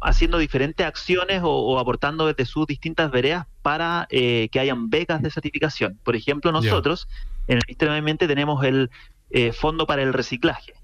haciendo 0.00 0.38
diferentes 0.38 0.86
acciones 0.86 1.40
o, 1.42 1.78
aportando 1.78 2.26
desde 2.26 2.44
sus 2.44 2.66
distintas 2.66 3.10
veredas 3.10 3.46
para 3.62 4.06
eh, 4.10 4.48
que 4.52 4.60
hayan 4.60 4.90
becas 4.90 5.22
de 5.22 5.30
certificación. 5.30 5.98
Por 6.04 6.14
ejemplo, 6.14 6.52
nosotros 6.52 7.08
en 7.48 7.56
el 7.56 7.62
Ministerio 7.66 7.92
de 7.92 7.98
Ambiente 7.98 8.28
tenemos 8.28 8.64
el 8.64 8.90
eh, 9.30 9.52
Fondo 9.52 9.86
para 9.86 10.02
el 10.02 10.12
Reciclaje. 10.12 10.74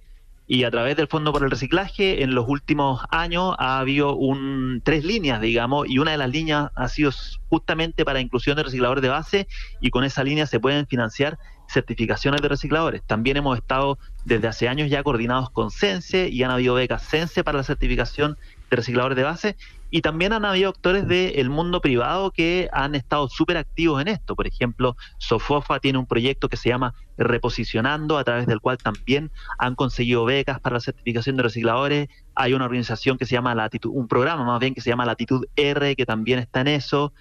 Y 0.47 0.65
a 0.65 0.71
través 0.73 0.97
del 0.97 1.07
Fondo 1.07 1.33
para 1.33 1.45
el 1.45 1.51
Reciclaje, 1.53 2.25
en 2.25 2.35
los 2.35 2.49
últimos 2.49 3.03
años 3.11 3.55
ha 3.61 3.79
habido 3.79 4.17
un, 4.17 4.81
tres 4.83 5.05
líneas, 5.05 5.41
digamos, 5.41 5.89
y 5.89 6.01
una 6.01 6.11
de 6.11 6.17
las 6.17 6.29
líneas 6.29 6.71
ha 6.75 6.89
sido 6.89 7.13
justamente 7.49 8.05
para 8.05 8.21
inclusión 8.21 8.57
de 8.57 8.65
recicladores 8.65 9.03
de 9.03 9.11
base, 9.11 9.49
y 9.81 9.91
con 9.91 10.03
esa 10.03 10.25
línea 10.25 10.47
se 10.47 10.59
pueden 10.59 10.89
financiar 10.89 11.39
certificaciones 11.71 12.43
de 12.43 12.49
recicladores. 12.49 13.03
También 13.07 13.37
hemos 13.37 13.57
estado 13.59 13.99
desde 14.25 14.49
hace 14.49 14.69
años 14.69 14.91
ya 14.91 15.03
coordinados 15.03 15.51
con 15.51 15.71
CENSE 15.71 16.29
y 16.29 16.43
han 16.43 16.51
habido 16.51 16.75
becas 16.75 17.07
CENSE 17.09 17.45
para 17.45 17.59
la 17.59 17.65
certificación 17.65 18.37
de 18.71 18.77
recicladores 18.77 19.17
de 19.17 19.23
base 19.23 19.57
y 19.91 20.03
también 20.03 20.33
han 20.33 20.45
habido 20.45 20.71
actores 20.71 21.07
del 21.09 21.51
mundo 21.51 21.81
privado 21.81 22.31
que 22.31 22.69
han 22.73 22.95
estado 22.95 23.29
súper 23.29 23.57
activos 23.57 24.01
en 24.01 24.09
esto. 24.09 24.37
Por 24.37 24.47
ejemplo, 24.47 24.97
Sofofa 25.19 25.81
tiene 25.81 25.99
un 25.99 26.07
proyecto 26.07 26.49
que 26.49 26.57
se 26.57 26.69
llama 26.69 26.95
Reposicionando, 27.19 28.17
a 28.17 28.25
través 28.25 28.47
del 28.47 28.61
cual 28.61 28.79
también 28.79 29.31
han 29.59 29.75
conseguido 29.75 30.25
becas 30.25 30.61
para 30.61 30.75
la 30.75 30.81
certificación 30.81 31.37
de 31.37 31.43
recicladores. 31.43 32.09
Hay 32.37 32.55
una 32.55 32.67
organización 32.67 33.19
que 33.19 33.27
se 33.27 33.33
llama 33.33 33.55
Latitud, 33.55 33.91
un 33.93 34.07
programa 34.07 34.45
más 34.45 34.61
bien 34.61 34.75
que 34.75 34.81
se 34.81 34.91
llama 34.91 35.05
Latitud 35.05 35.45
R, 35.57 35.97
que 35.97 36.07
también 36.07 36.39
está 36.39 36.61
en 36.61 36.69
eso. 36.69 37.13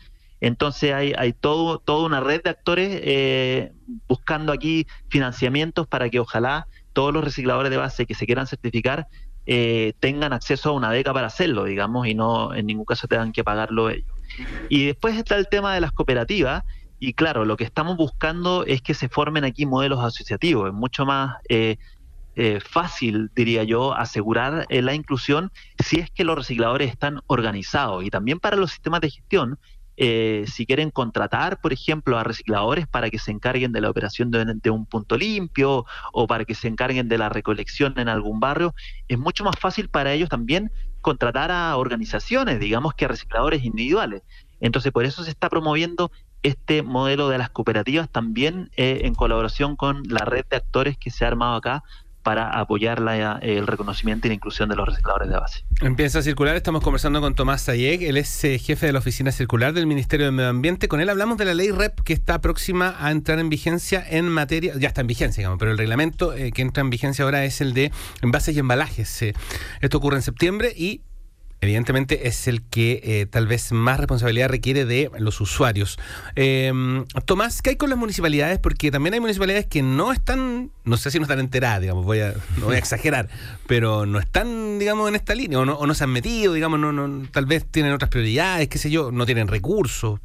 Entonces 0.42 0.94
hay, 0.94 1.34
todo, 1.34 1.80
toda 1.80 2.06
una 2.06 2.22
red 2.22 2.42
de 2.44 2.50
actores 2.50 3.00
eh, 3.04 3.74
buscando 4.08 4.54
aquí 4.54 4.88
financiamientos 5.10 5.88
para 5.88 6.10
que 6.10 6.20
ojalá 6.20 6.68
todos 6.94 7.14
los 7.14 7.24
recicladores 7.24 7.72
de 7.72 7.78
base 7.78 8.06
que 8.06 8.16
se 8.16 8.26
quieran 8.26 8.48
certificar 8.48 9.08
eh, 9.46 9.94
tengan 10.00 10.32
acceso 10.32 10.70
a 10.70 10.74
una 10.74 10.90
beca 10.90 11.14
para 11.14 11.28
hacerlo, 11.28 11.64
digamos, 11.64 12.08
y 12.08 12.14
no 12.14 12.54
en 12.54 12.68
ningún 12.68 12.86
caso 12.86 13.08
tengan 13.08 13.32
que 13.32 13.44
pagarlo 13.44 13.90
ellos. 13.90 14.08
Y 14.70 14.86
después 14.86 15.18
está 15.18 15.36
el 15.36 15.48
tema 15.48 15.74
de 15.74 15.82
las 15.82 15.92
cooperativas, 15.92 16.64
y 17.00 17.14
claro, 17.14 17.46
lo 17.46 17.58
que 17.58 17.64
estamos 17.64 17.98
buscando 17.98 18.64
es 18.66 18.82
que 18.82 18.94
se 18.94 19.10
formen 19.10 19.46
aquí 19.46 19.66
modelos 19.66 20.04
asociativos, 20.04 20.68
es 20.68 20.74
mucho 20.74 21.06
más 21.06 21.38
eh, 21.50 21.78
fácil, 22.64 23.32
diría 23.36 23.64
yo, 23.64 23.94
asegurar 23.94 24.66
la 24.70 24.94
inclusión 24.94 25.52
si 25.84 26.00
es 26.00 26.12
que 26.12 26.24
los 26.24 26.38
recicladores 26.38 26.92
están 26.92 27.22
organizados. 27.28 28.04
Y 28.06 28.10
también 28.10 28.40
para 28.40 28.56
los 28.56 28.72
sistemas 28.72 29.02
de 29.02 29.10
gestión, 29.10 29.58
eh, 30.02 30.46
si 30.48 30.66
quieren 30.66 30.92
contratar, 30.92 31.60
por 31.60 31.74
ejemplo, 31.74 32.18
a 32.18 32.24
recicladores 32.24 32.88
para 32.88 33.10
que 33.10 33.20
se 33.20 33.32
encarguen 33.32 33.74
de 33.74 33.82
la 33.82 33.90
operación 33.90 34.32
de, 34.32 34.70
un 34.70 34.86
punto 34.86 35.18
limpio 35.18 35.86
o 36.14 36.26
para 36.26 36.46
que 36.46 36.56
se 36.56 36.70
encarguen 36.70 37.10
de 37.10 37.18
la 37.18 37.28
recolección 37.28 38.00
en 38.00 38.08
algún 38.08 38.40
barrio, 38.40 38.74
es 39.10 39.20
mucho 39.20 39.44
más 39.44 39.60
fácil 39.60 39.90
para 39.90 40.14
ellos 40.14 40.30
también 40.30 40.72
contratar 41.02 41.52
a 41.52 41.76
organizaciones, 41.76 42.62
digamos 42.62 42.94
que 42.94 43.04
a 43.04 43.08
recicladores 43.10 43.66
individuales. 43.66 44.22
Entonces, 44.62 44.94
por 44.94 45.04
eso 45.04 45.26
se 45.26 45.32
está 45.32 45.50
promoviendo 45.50 46.14
este 46.44 46.82
modelo 46.82 47.28
de 47.28 47.38
las 47.38 47.50
cooperativas 47.50 48.10
también 48.10 48.72
eh, 48.78 49.02
en 49.04 49.14
colaboración 49.14 49.76
con 49.76 50.04
la 50.08 50.24
red 50.24 50.46
de 50.50 50.56
actores 50.56 50.98
que 50.98 51.12
se 51.12 51.26
ha 51.26 51.28
armado 51.28 51.56
acá 51.56 51.84
para 52.24 52.60
apoyar 52.60 53.00
el 53.42 53.68
reconocimiento 53.68 54.28
y 54.28 54.30
la 54.30 54.36
inclusión 54.36 54.70
de 54.70 54.76
los 54.76 54.88
recicladores 54.88 55.30
de 55.30 55.36
base. 55.36 55.64
Empieza 55.82 56.20
a 56.20 56.22
circular, 56.22 56.56
estamos 56.56 56.84
conversando 56.84 57.22
con 57.22 57.34
Tomás 57.34 57.62
Sayeg, 57.62 58.04
él 58.04 58.18
es 58.18 58.44
eh, 58.44 58.60
jefe 58.60 58.88
de 58.88 58.94
la 58.94 59.00
oficina 59.00 59.32
circular 59.32 59.74
del 59.74 59.88
Ministerio 59.88 60.26
de 60.26 60.32
Medio 60.32 60.50
Ambiente. 60.50 60.88
Con 60.88 61.02
él 61.02 61.10
hablamos 61.10 61.38
de 61.38 61.46
la 61.46 61.54
ley 61.54 61.72
REP 61.72 62.02
que 62.02 62.14
está 62.14 62.42
próxima 62.42 62.96
a 63.00 63.12
entrar 63.12 63.40
en 63.40 63.50
vigencia 63.50 64.04
en 64.08 64.28
materia, 64.28 64.74
ya 64.78 64.90
está 64.90 65.02
en 65.02 65.08
vigencia, 65.08 65.42
digamos, 65.42 65.60
pero 65.60 65.72
el 65.72 65.78
reglamento 65.78 66.34
eh, 66.34 66.52
que 66.52 66.62
entra 66.62 66.82
en 66.82 66.90
vigencia 66.90 67.24
ahora 67.26 67.46
es 67.46 67.62
el 67.62 67.74
de 67.74 67.92
envases 68.22 68.56
y 68.56 68.60
embalajes. 68.60 69.22
Eh, 69.22 69.34
esto 69.82 69.98
ocurre 69.98 70.18
en 70.18 70.22
septiembre 70.22 70.74
y 70.76 71.02
evidentemente 71.62 72.28
es 72.28 72.48
el 72.48 72.62
que 72.62 73.02
eh, 73.04 73.26
tal 73.26 73.48
vez 73.48 73.72
más 73.72 73.98
responsabilidad 74.00 74.50
requiere 74.50 74.86
de 74.86 75.12
los 75.20 75.42
usuarios. 75.42 76.00
Eh, 76.36 76.72
Tomás, 77.26 77.62
¿qué 77.62 77.72
hay 77.72 77.76
con 77.76 77.90
las 77.90 78.00
municipalidades? 78.00 78.60
Porque 78.60 78.92
también 78.92 79.14
hay 79.14 79.20
municipalidades 79.20 79.68
que 79.68 79.82
no 79.82 80.12
están, 80.12 80.72
no 80.84 80.98
sé 80.98 81.12
si 81.12 81.20
no 81.20 81.24
están 81.24 81.40
enteradas, 81.40 81.82
digamos, 81.82 82.06
voy 82.06 82.20
a, 82.20 82.34
no 82.58 82.66
voy 82.66 82.76
a 82.76 82.80
exagerar, 82.80 83.30
pero 83.68 84.06
no 84.06 84.20
están, 84.20 84.80
digamos, 84.80 85.10
en 85.10 85.16
esta 85.16 85.36
línea, 85.36 85.60
o 85.60 85.66
no, 85.66 85.76
o 85.76 85.86
no 85.86 85.94
se 85.94 86.04
han 86.04 86.12
metido, 86.12 86.54
digamos, 86.54 86.80
no, 86.80 86.92
no, 86.92 87.28
tal 87.32 87.46
vez 87.46 87.66
tienen 87.66 87.92
otras 87.94 88.10
prioridades, 88.10 88.68
qué 88.70 88.78
sé 88.78 88.90
yo, 88.90 89.12
no 89.12 89.26
tienen 89.26 89.48
recursos. 89.48 90.20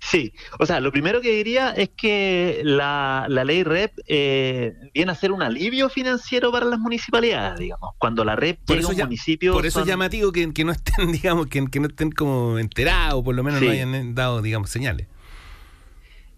Sí, 0.00 0.32
o 0.58 0.64
sea, 0.64 0.80
lo 0.80 0.90
primero 0.92 1.20
que 1.20 1.30
diría 1.30 1.70
es 1.72 1.90
que 1.90 2.62
la, 2.64 3.26
ley 3.28 3.62
REP 3.62 3.92
eh, 4.06 4.74
viene 4.94 5.12
a 5.12 5.14
ser 5.14 5.30
un 5.30 5.42
alivio 5.42 5.90
financiero 5.90 6.50
para 6.50 6.66
las 6.66 6.78
municipalidades, 6.78 7.58
digamos. 7.58 7.90
Cuando 7.98 8.24
la 8.24 8.34
REP 8.34 8.58
llega 8.66 8.88
a 8.88 8.90
un 8.90 8.96
municipio... 8.96 9.52
Por 9.52 9.66
eso 9.66 9.80
es 9.80 9.86
llamativo 9.86 10.32
que, 10.32 10.46
no 10.64 10.72
estén, 10.72 11.12
digamos, 11.12 11.46
que, 11.48 11.60
no 11.60 11.86
estén 11.88 12.12
como 12.12 12.58
enterados, 12.58 13.22
por 13.22 13.34
lo 13.34 13.42
menos 13.42 13.60
no 13.60 13.70
hayan 13.70 14.14
dado, 14.14 14.40
digamos, 14.40 14.70
señales. 14.70 15.06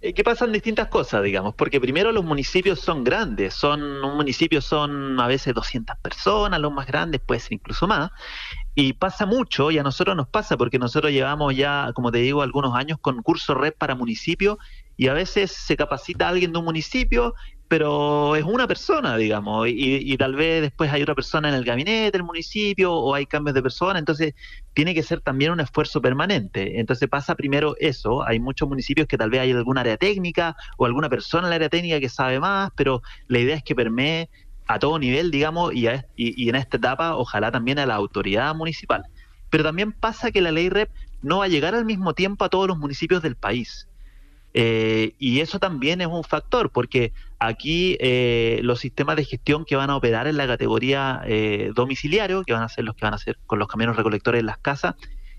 Eh, 0.02 0.14
¿Qué 0.14 0.24
pasan 0.24 0.50
distintas 0.50 0.88
cosas, 0.88 1.22
digamos? 1.22 1.54
Porque 1.54 1.80
primero 1.80 2.10
los 2.10 2.24
municipios 2.24 2.80
son 2.80 3.04
grandes, 3.04 3.54
son 3.54 3.80
un 4.04 4.16
municipio 4.16 4.60
son 4.60 5.20
a 5.20 5.28
veces 5.28 5.54
200 5.54 5.96
personas, 5.98 6.58
los 6.58 6.72
más 6.72 6.88
grandes 6.88 7.20
puede 7.24 7.38
ser 7.38 7.52
incluso 7.52 7.86
más, 7.86 8.10
y 8.74 8.94
pasa 8.94 9.26
mucho, 9.26 9.70
y 9.70 9.78
a 9.78 9.82
nosotros 9.82 10.16
nos 10.16 10.28
pasa, 10.28 10.56
porque 10.56 10.78
nosotros 10.78 11.12
llevamos 11.12 11.54
ya, 11.54 11.92
como 11.94 12.10
te 12.10 12.18
digo, 12.18 12.42
algunos 12.42 12.74
años 12.74 12.98
con 13.00 13.22
curso 13.22 13.54
red 13.54 13.74
para 13.76 13.94
municipios, 13.94 14.56
y 14.96 15.08
a 15.08 15.14
veces 15.14 15.52
se 15.52 15.76
capacita 15.76 16.26
a 16.26 16.30
alguien 16.30 16.52
de 16.52 16.58
un 16.58 16.64
municipio 16.64 17.34
pero 17.72 18.36
es 18.36 18.44
una 18.44 18.68
persona, 18.68 19.16
digamos, 19.16 19.66
y, 19.66 20.14
tal 20.18 20.34
vez 20.34 20.60
después 20.60 20.92
hay 20.92 21.00
otra 21.00 21.14
persona 21.14 21.48
en 21.48 21.54
el 21.54 21.64
gabinete 21.64 22.18
del 22.18 22.22
municipio 22.22 22.92
o 22.92 23.14
hay 23.14 23.24
cambios 23.24 23.54
de 23.54 23.62
persona, 23.62 23.98
entonces 23.98 24.34
tiene 24.74 24.92
que 24.94 25.02
ser 25.02 25.22
también 25.22 25.52
un 25.52 25.60
esfuerzo 25.60 26.02
permanente. 26.02 26.78
Entonces 26.80 27.08
pasa 27.08 27.34
primero 27.34 27.74
eso, 27.80 28.28
hay 28.28 28.40
muchos 28.40 28.68
municipios 28.68 29.06
que 29.06 29.16
tal 29.16 29.30
vez 29.30 29.40
hay 29.40 29.52
alguna 29.52 29.80
área 29.80 29.96
técnica 29.96 30.54
o 30.76 30.84
alguna 30.84 31.08
persona 31.08 31.46
en 31.46 31.48
la 31.48 31.56
área 31.56 31.70
técnica 31.70 31.98
que 31.98 32.10
sabe 32.10 32.38
más, 32.40 32.72
pero 32.76 33.00
la 33.28 33.38
idea 33.38 33.56
es 33.56 33.62
que 33.62 33.74
permee 33.74 34.28
a 34.66 34.78
todo 34.78 34.98
nivel, 34.98 35.30
digamos, 35.30 35.72
y, 35.74 35.86
y 36.16 36.48
en 36.48 36.54
esta 36.54 36.76
etapa 36.76 37.16
ojalá 37.16 37.50
también 37.50 37.78
a 37.78 37.86
la 37.86 37.94
autoridad 37.94 38.54
municipal. 38.54 39.04
Pero 39.50 39.64
también 39.64 39.92
pasa 39.92 40.30
que 40.30 40.40
la 40.40 40.52
ley 40.52 40.68
REP 40.68 40.90
no 41.22 41.38
va 41.38 41.44
a 41.44 41.48
llegar 41.48 41.74
al 41.74 41.84
mismo 41.84 42.14
tiempo 42.14 42.44
a 42.44 42.48
todos 42.48 42.66
los 42.66 42.78
municipios 42.78 43.22
del 43.22 43.36
país. 43.36 43.88
Eh, 44.54 45.14
y 45.18 45.40
eso 45.40 45.58
también 45.58 46.00
es 46.00 46.08
un 46.08 46.24
factor, 46.24 46.70
porque 46.70 47.12
aquí 47.38 47.96
eh, 48.00 48.60
los 48.62 48.80
sistemas 48.80 49.16
de 49.16 49.24
gestión 49.24 49.64
que 49.64 49.76
van 49.76 49.90
a 49.90 49.96
operar 49.96 50.26
en 50.26 50.36
la 50.36 50.46
categoría 50.46 51.22
eh, 51.24 51.72
domiciliario, 51.74 52.42
que 52.44 52.52
van 52.52 52.62
a 52.62 52.68
ser 52.68 52.84
los 52.84 52.94
que 52.94 53.06
van 53.06 53.14
a 53.14 53.16
hacer 53.16 53.38
con 53.46 53.58
los 53.58 53.68
camiones 53.68 53.96
recolectores 53.96 54.40
en 54.40 54.46
las 54.46 54.58
casas, 54.58 54.94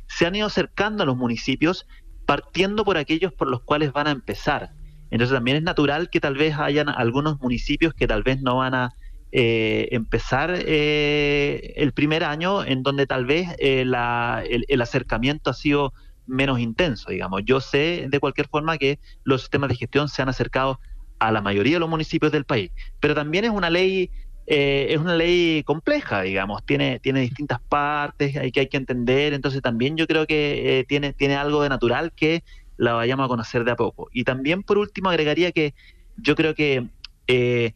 se 0.08 0.26
han 0.26 0.36
ido 0.36 0.48
acercando 0.48 1.04
a 1.04 1.06
los 1.06 1.16
municipios 1.16 1.86
partiendo 2.26 2.86
por 2.86 2.98
aquellos 2.98 3.34
por 3.34 3.50
los 3.50 3.62
cuales 3.62 3.94
van 3.94 4.08
a 4.08 4.12
empezar. 4.12 4.72
Entonces 5.12 5.36
también 5.36 5.58
es 5.58 5.64
natural 5.64 6.10
que 6.10 6.20
tal 6.20 6.36
vez 6.36 6.58
hayan 6.58 6.90
algunos 6.90 7.40
municipios 7.40 7.94
que 7.94 8.08
tal 8.08 8.24
vez 8.24 8.42
no 8.42 8.58
van 8.58 8.74
a 8.74 8.96
empezar 9.36 10.52
el 10.52 11.92
primer 11.94 12.24
año 12.24 12.64
en 12.64 12.84
donde 12.84 13.08
tal 13.08 13.26
vez 13.26 13.50
el, 13.58 13.96
el 13.96 14.82
acercamiento 14.82 15.50
ha 15.50 15.54
sido 15.54 15.94
menos 16.28 16.60
intenso, 16.60 17.10
digamos. 17.10 17.42
Yo 17.44 17.60
sé 17.60 18.06
de 18.10 18.20
cualquier 18.20 18.48
forma 18.48 18.78
que 18.78 19.00
los 19.24 19.42
sistemas 19.42 19.70
de 19.70 19.76
gestión 19.76 20.08
se 20.08 20.22
han 20.22 20.30
acercado 20.30 20.80
a 21.20 21.32
la 21.32 21.42
mayoría 21.42 21.74
de 21.76 21.80
los 21.80 21.90
municipios 21.90 22.32
del 22.32 22.46
país, 22.46 22.72
pero 23.00 23.16
también 23.16 23.46
es 23.46 23.52
una 23.52 23.70
ley 23.70 24.12
eh, 24.46 24.88
es 24.90 24.98
una 24.98 25.16
ley 25.16 25.64
compleja, 25.64 26.22
digamos, 26.22 26.66
tiene, 26.66 27.00
tiene 27.00 27.22
distintas 27.22 27.62
partes 27.62 28.36
hay 28.36 28.52
que 28.52 28.62
hay 28.62 28.68
que 28.68 28.76
entender, 28.76 29.34
entonces 29.34 29.62
también 29.62 29.96
yo 29.96 30.06
creo 30.06 30.28
que 30.28 30.80
eh, 30.80 30.84
tiene, 30.84 31.14
tiene 31.14 31.36
algo 31.36 31.64
de 31.64 31.70
natural 31.70 32.12
que 32.14 32.44
la 32.76 32.94
vayamos 32.94 33.26
a 33.26 33.30
conocer 33.30 33.64
de 33.64 33.72
a 33.72 33.76
poco. 33.78 34.10
Y 34.12 34.26
también 34.26 34.64
por 34.64 34.78
último 34.78 35.10
agregaría 35.10 35.54
que 35.54 35.74
yo 36.18 36.36
creo 36.36 36.56
que 36.56 36.90
eh, 37.28 37.74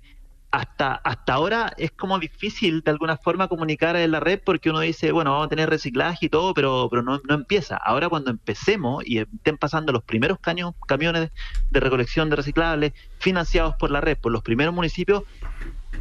hasta, 0.52 0.96
hasta 0.96 1.34
ahora 1.34 1.74
es 1.78 1.92
como 1.92 2.18
difícil 2.20 2.82
de 2.82 2.92
alguna 2.92 3.18
forma 3.18 3.48
comunicar 3.48 3.96
en 3.96 4.12
la 4.12 4.20
red 4.20 4.40
porque 4.44 4.70
uno 4.70 4.80
dice, 4.80 5.12
bueno, 5.12 5.32
vamos 5.32 5.48
a 5.48 5.50
tener 5.50 5.70
reciclaje 5.70 6.28
y 6.28 6.30
todo, 6.30 6.54
pero, 6.54 6.88
pero 6.90 7.04
no, 7.04 7.20
no 7.28 7.36
empieza. 7.36 7.78
Ahora 7.78 8.10
cuando 8.10 8.32
empecemos 8.32 9.04
y 9.06 9.20
estén 9.20 9.58
pasando 9.58 9.92
los 9.92 10.04
primeros 10.04 10.40
camiones 10.40 11.32
de 11.70 11.80
recolección 11.80 12.30
de 12.30 12.38
reciclables 12.38 12.94
financiados 13.20 13.76
por 13.76 13.92
la 13.92 14.02
red, 14.02 14.18
por 14.18 14.32
los 14.32 14.42
primeros 14.42 14.74
municipios, 14.74 15.24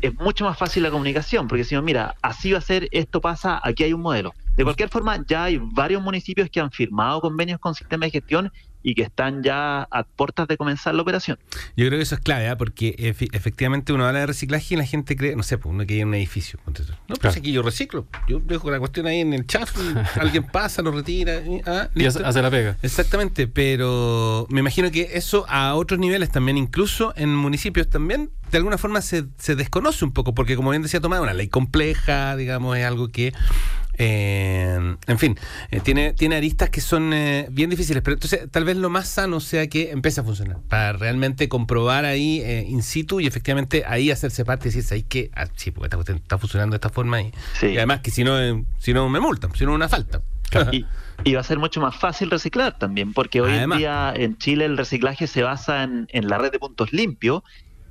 es 0.01 0.15
mucho 0.15 0.45
más 0.45 0.59
fácil 0.59 0.83
la 0.83 0.91
comunicación, 0.91 1.49
porque 1.49 1.63
decimos, 1.63 1.85
mira, 1.85 2.17
así 2.23 2.53
va 2.53 2.59
a 2.59 2.63
ser, 2.63 2.89
esto 2.93 3.21
pasa, 3.21 3.61
aquí 3.63 3.85
hay 3.85 3.93
un 3.93 4.03
modelo. 4.03 4.35
De 4.57 4.65
cualquier 4.65 4.89
forma, 4.89 5.25
ya 5.27 5.45
hay 5.45 5.59
varios 5.59 6.03
municipios 6.03 6.49
que 6.51 6.61
han 6.61 6.71
firmado 6.71 7.21
convenios 7.21 7.59
con 7.61 7.75
sistemas 7.75 8.09
de 8.09 8.13
gestión 8.13 8.53
y 8.87 8.95
que 8.95 9.03
están 9.03 9.43
ya 9.43 9.83
a 9.83 10.05
puertas 10.05 10.47
de 10.47 10.57
comenzar 10.57 10.95
la 10.95 11.03
operación. 11.03 11.41
Yo 11.77 11.87
creo 11.87 11.99
que 11.99 12.03
eso 12.03 12.15
es 12.15 12.21
clave, 12.21 12.47
¿eh? 12.47 12.55
porque 12.55 12.95
efectivamente 13.33 13.93
uno 13.93 14.07
habla 14.07 14.21
de 14.21 14.27
reciclaje 14.27 14.75
y 14.75 14.77
la 14.77 14.85
gente 14.85 15.17
cree, 15.17 15.35
no 15.35 15.43
sé, 15.43 15.59
pues 15.59 15.75
uno 15.75 15.85
que 15.85 15.99
en 15.99 16.07
un 16.07 16.15
edificio. 16.15 16.61
No, 17.09 17.17
pues 17.17 17.37
aquí 17.37 17.51
yo 17.51 17.63
reciclo. 17.63 18.07
Yo 18.29 18.39
dejo 18.39 18.71
la 18.71 18.79
cuestión 18.79 19.09
ahí 19.09 19.19
en 19.19 19.33
el 19.33 19.45
chat, 19.45 19.69
alguien 20.21 20.45
pasa, 20.45 20.83
lo 20.83 20.93
retira. 20.93 21.41
Y, 21.41 21.61
ah, 21.67 21.91
hace 22.07 22.43
la 22.43 22.49
pega. 22.49 22.77
Exactamente, 22.81 23.49
pero 23.49 24.47
me 24.51 24.61
imagino 24.61 24.93
que 24.93 25.11
eso 25.15 25.47
a 25.49 25.75
otros 25.75 25.99
niveles 25.99 26.31
también, 26.31 26.57
incluso 26.57 27.13
en 27.17 27.35
municipios 27.35 27.91
también, 27.91 28.31
de 28.53 28.59
alguna 28.59 28.79
forma 28.79 29.03
se, 29.03 29.25
se 29.37 29.57
desconoce 29.57 30.05
un 30.05 30.13
poco, 30.13 30.33
porque 30.33 30.55
como 30.55 30.71
bien 30.71 30.83
decía 30.83 31.01
Tomás, 31.01 31.19
una 31.19 31.35
ley 31.35 31.49
compleja, 31.49 32.37
digamos, 32.37 32.79
es 32.79 32.85
algo 32.85 33.09
que 33.09 33.35
eh, 33.99 34.97
en 35.07 35.19
fin, 35.19 35.39
eh, 35.71 35.81
tiene, 35.81 36.13
tiene 36.13 36.37
aristas 36.37 36.69
que 36.69 36.81
son 36.81 37.13
eh, 37.15 37.47
bien 37.51 37.71
difíciles, 37.71 38.03
pero 38.03 38.15
entonces 38.15 38.51
tal 38.51 38.65
vez 38.65 38.77
lo 38.77 38.91
más 38.91 39.09
sano 39.09 39.41
sea 39.41 39.69
que 39.69 39.91
empiece 39.91 40.21
a 40.21 40.25
funcionar, 40.25 40.59
para 40.69 40.93
realmente 40.93 41.49
comprobar 41.49 42.05
ahí 42.05 42.43
in 42.69 42.83
situ 42.83 43.21
y 43.21 43.27
efectivamente 43.27 43.85
ahí 43.87 44.11
hacerse 44.11 44.45
parte 44.45 44.69
y 44.69 44.71
decirse 44.71 44.95
ahí 44.95 45.03
que, 45.03 45.31
ah, 45.35 45.47
sí, 45.57 45.71
porque 45.71 45.97
esta 45.97 46.13
está 46.13 46.39
funcionando 46.39 46.75
de 46.75 46.77
esta 46.77 46.91
forma 46.91 47.23
y, 47.23 47.33
además 47.63 48.01
que 48.01 48.11
si 48.11 48.23
no, 48.23 48.37
si 48.79 48.93
no 48.93 49.09
me 49.09 49.21
multan, 49.21 49.55
si 49.55 49.65
no 49.65 49.73
una 49.73 49.89
falta. 49.89 50.21
Y, 51.25 51.33
va 51.33 51.41
a 51.41 51.45
ser 51.45 51.59
mucho 51.59 51.81
más 51.81 51.97
fácil 51.97 52.31
reciclar 52.31 52.79
también, 52.79 53.15
porque 53.15 53.41
hoy 53.41 53.51
en 53.55 53.71
día 53.71 54.13
en 54.15 54.37
Chile 54.37 54.67
el 54.67 54.77
reciclaje 54.77 55.27
se 55.27 55.43
basa 55.43 55.83
en, 55.83 56.07
en 56.11 56.29
la 56.29 56.37
red 56.37 56.53
de 56.53 56.59
puntos 56.59 56.93
limpios 56.93 57.43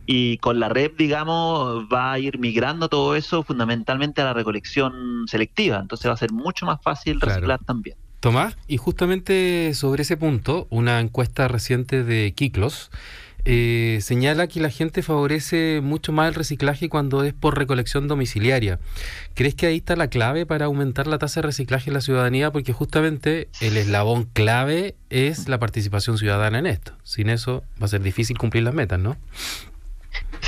y 0.05 0.37
con 0.37 0.59
la 0.59 0.69
red, 0.69 0.91
digamos, 0.97 1.85
va 1.91 2.13
a 2.13 2.19
ir 2.19 2.39
migrando 2.39 2.89
todo 2.89 3.15
eso 3.15 3.43
fundamentalmente 3.43 4.21
a 4.21 4.25
la 4.25 4.33
recolección 4.33 5.25
selectiva. 5.27 5.79
Entonces 5.79 6.07
va 6.09 6.13
a 6.13 6.17
ser 6.17 6.31
mucho 6.31 6.65
más 6.65 6.81
fácil 6.81 7.21
reciclar 7.21 7.63
también. 7.63 7.97
Tomás, 8.19 8.57
y 8.67 8.77
justamente 8.77 9.73
sobre 9.73 10.01
ese 10.01 10.17
punto, 10.17 10.67
una 10.69 10.99
encuesta 10.99 11.47
reciente 11.47 12.03
de 12.03 12.33
Kiklos 12.35 12.89
eh, 13.47 13.99
señala 14.01 14.47
que 14.47 14.59
la 14.59 14.71
gente 14.71 15.03
favorece 15.03 15.79
mucho 15.83 16.11
más 16.11 16.29
el 16.29 16.33
reciclaje 16.33 16.89
cuando 16.89 17.23
es 17.23 17.33
por 17.33 17.55
recolección 17.55 18.07
domiciliaria. 18.07 18.79
¿Crees 19.35 19.53
que 19.53 19.67
ahí 19.67 19.77
está 19.77 19.95
la 19.95 20.07
clave 20.07 20.47
para 20.47 20.65
aumentar 20.65 21.05
la 21.05 21.19
tasa 21.19 21.41
de 21.41 21.47
reciclaje 21.47 21.91
en 21.91 21.93
la 21.93 22.01
ciudadanía? 22.01 22.51
Porque 22.51 22.73
justamente 22.73 23.47
el 23.61 23.77
eslabón 23.77 24.23
clave 24.23 24.95
es 25.11 25.47
la 25.47 25.59
participación 25.59 26.17
ciudadana 26.17 26.57
en 26.57 26.65
esto. 26.65 26.93
Sin 27.03 27.29
eso 27.29 27.63
va 27.79 27.85
a 27.85 27.89
ser 27.89 28.01
difícil 28.01 28.39
cumplir 28.39 28.63
las 28.63 28.73
metas, 28.73 28.99
¿no? 28.99 29.15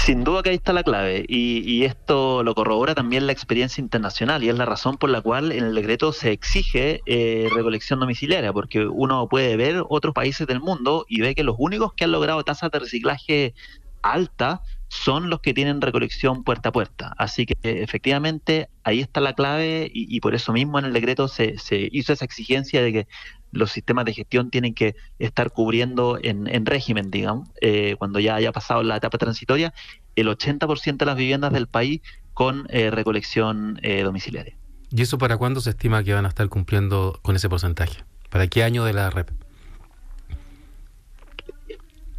Sin 0.07 0.23
duda 0.23 0.41
que 0.41 0.51
ahí 0.51 0.55
está 0.55 0.71
la 0.71 0.83
clave 0.83 1.25
y, 1.27 1.83
esto 1.83 2.41
lo 2.41 2.55
corrobora 2.55 2.95
también 2.95 3.27
la 3.27 3.33
experiencia 3.33 3.81
internacional 3.81 4.41
y 4.41 4.47
es 4.47 4.55
la 4.55 4.63
razón 4.63 4.95
por 4.95 5.09
la 5.09 5.19
cual 5.19 5.51
en 5.51 5.65
el 5.65 5.75
decreto 5.75 6.13
se 6.13 6.31
exige 6.31 7.01
eh, 7.05 7.49
recolección 7.53 7.99
domiciliaria 7.99 8.53
porque 8.53 8.87
uno 8.87 9.27
puede 9.27 9.57
ver 9.57 9.83
otros 9.89 10.13
países 10.13 10.47
del 10.47 10.61
mundo 10.61 11.05
y 11.09 11.19
ve 11.19 11.35
que 11.35 11.43
los 11.43 11.57
únicos 11.59 11.91
que 11.93 12.05
han 12.05 12.13
logrado 12.13 12.41
tasas 12.45 12.71
de 12.71 12.79
reciclaje 12.79 13.53
alta 14.01 14.61
son 14.87 15.29
los 15.29 15.41
que 15.41 15.53
tienen 15.53 15.81
recolección 15.81 16.45
puerta 16.45 16.69
a 16.69 16.71
puerta. 16.71 17.13
Así 17.17 17.45
que 17.45 17.57
efectivamente 17.61 18.69
ahí 18.83 19.01
está 19.01 19.19
la 19.19 19.33
clave 19.33 19.91
y, 19.93 20.19
por 20.21 20.33
eso 20.35 20.53
mismo 20.53 20.79
en 20.79 20.85
el 20.85 20.93
decreto 20.93 21.27
se, 21.27 21.55
hizo 21.91 22.13
esa 22.13 22.23
exigencia 22.23 22.81
de 22.81 22.93
que 22.93 23.07
los 23.51 23.71
sistemas 23.71 24.05
de 24.05 24.13
gestión 24.13 24.49
tienen 24.49 24.73
que 24.73 24.95
estar 25.19 25.51
cubriendo 25.51 26.19
en, 26.21 26.65
régimen, 26.65 27.09
digamos, 27.11 27.49
eh, 27.61 27.95
cuando 27.97 28.19
ya 28.19 28.35
haya 28.35 28.51
pasado 28.51 28.83
la 28.83 28.97
etapa 28.97 29.17
transitoria, 29.17 29.73
el 30.15 30.27
80% 30.27 30.97
de 30.97 31.05
las 31.05 31.15
viviendas 31.15 31.53
del 31.53 31.67
país 31.67 32.01
con 32.33 32.67
eh, 32.69 32.91
recolección 32.91 33.79
eh, 33.81 34.03
domiciliaria. 34.03 34.57
¿Y 34.89 35.01
eso 35.01 35.17
para 35.17 35.37
cuándo 35.37 35.59
se 35.59 35.71
estima 35.71 36.03
que 36.03 36.13
van 36.13 36.25
a 36.25 36.29
estar 36.29 36.47
cumpliendo 36.49 37.19
con 37.21 37.35
ese 37.35 37.49
porcentaje? 37.49 38.03
¿Para 38.29 38.47
qué 38.47 38.63
año 38.63 38.83
de 38.85 38.93
la 38.93 39.09
REP? 39.09 39.29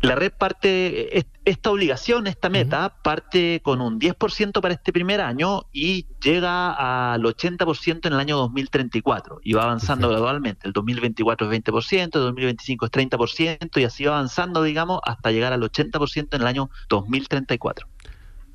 La 0.01 0.15
red 0.15 0.33
parte, 0.33 1.27
esta 1.45 1.71
obligación, 1.71 2.29
esta 2.29 2.49
meta, 2.49 2.95
parte 3.03 3.61
con 3.65 3.81
un 3.81 3.99
10% 3.99 4.61
para 4.61 4.75
este 4.75 4.93
primer 4.93 5.21
año 5.21 5.67
y 5.73 6.07
llega 6.23 7.13
al 7.13 7.23
80% 7.23 8.07
en 8.07 8.13
el 8.13 8.21
año 8.21 8.37
2034 8.37 9.41
y 9.43 9.55
va 9.55 9.65
avanzando 9.65 10.09
gradualmente. 10.09 10.69
El 10.69 10.73
2024 10.73 11.51
es 11.51 11.65
20%, 11.65 12.03
el 12.03 12.11
2025 12.11 12.87
es 12.87 12.93
30% 12.93 13.81
y 13.81 13.85
así 13.85 14.05
va 14.05 14.15
avanzando, 14.15 14.63
digamos, 14.63 15.01
hasta 15.05 15.33
llegar 15.33 15.53
al 15.53 15.63
80% 15.63 16.29
en 16.31 16.41
el 16.43 16.47
año 16.47 16.71
2034. 16.89 17.89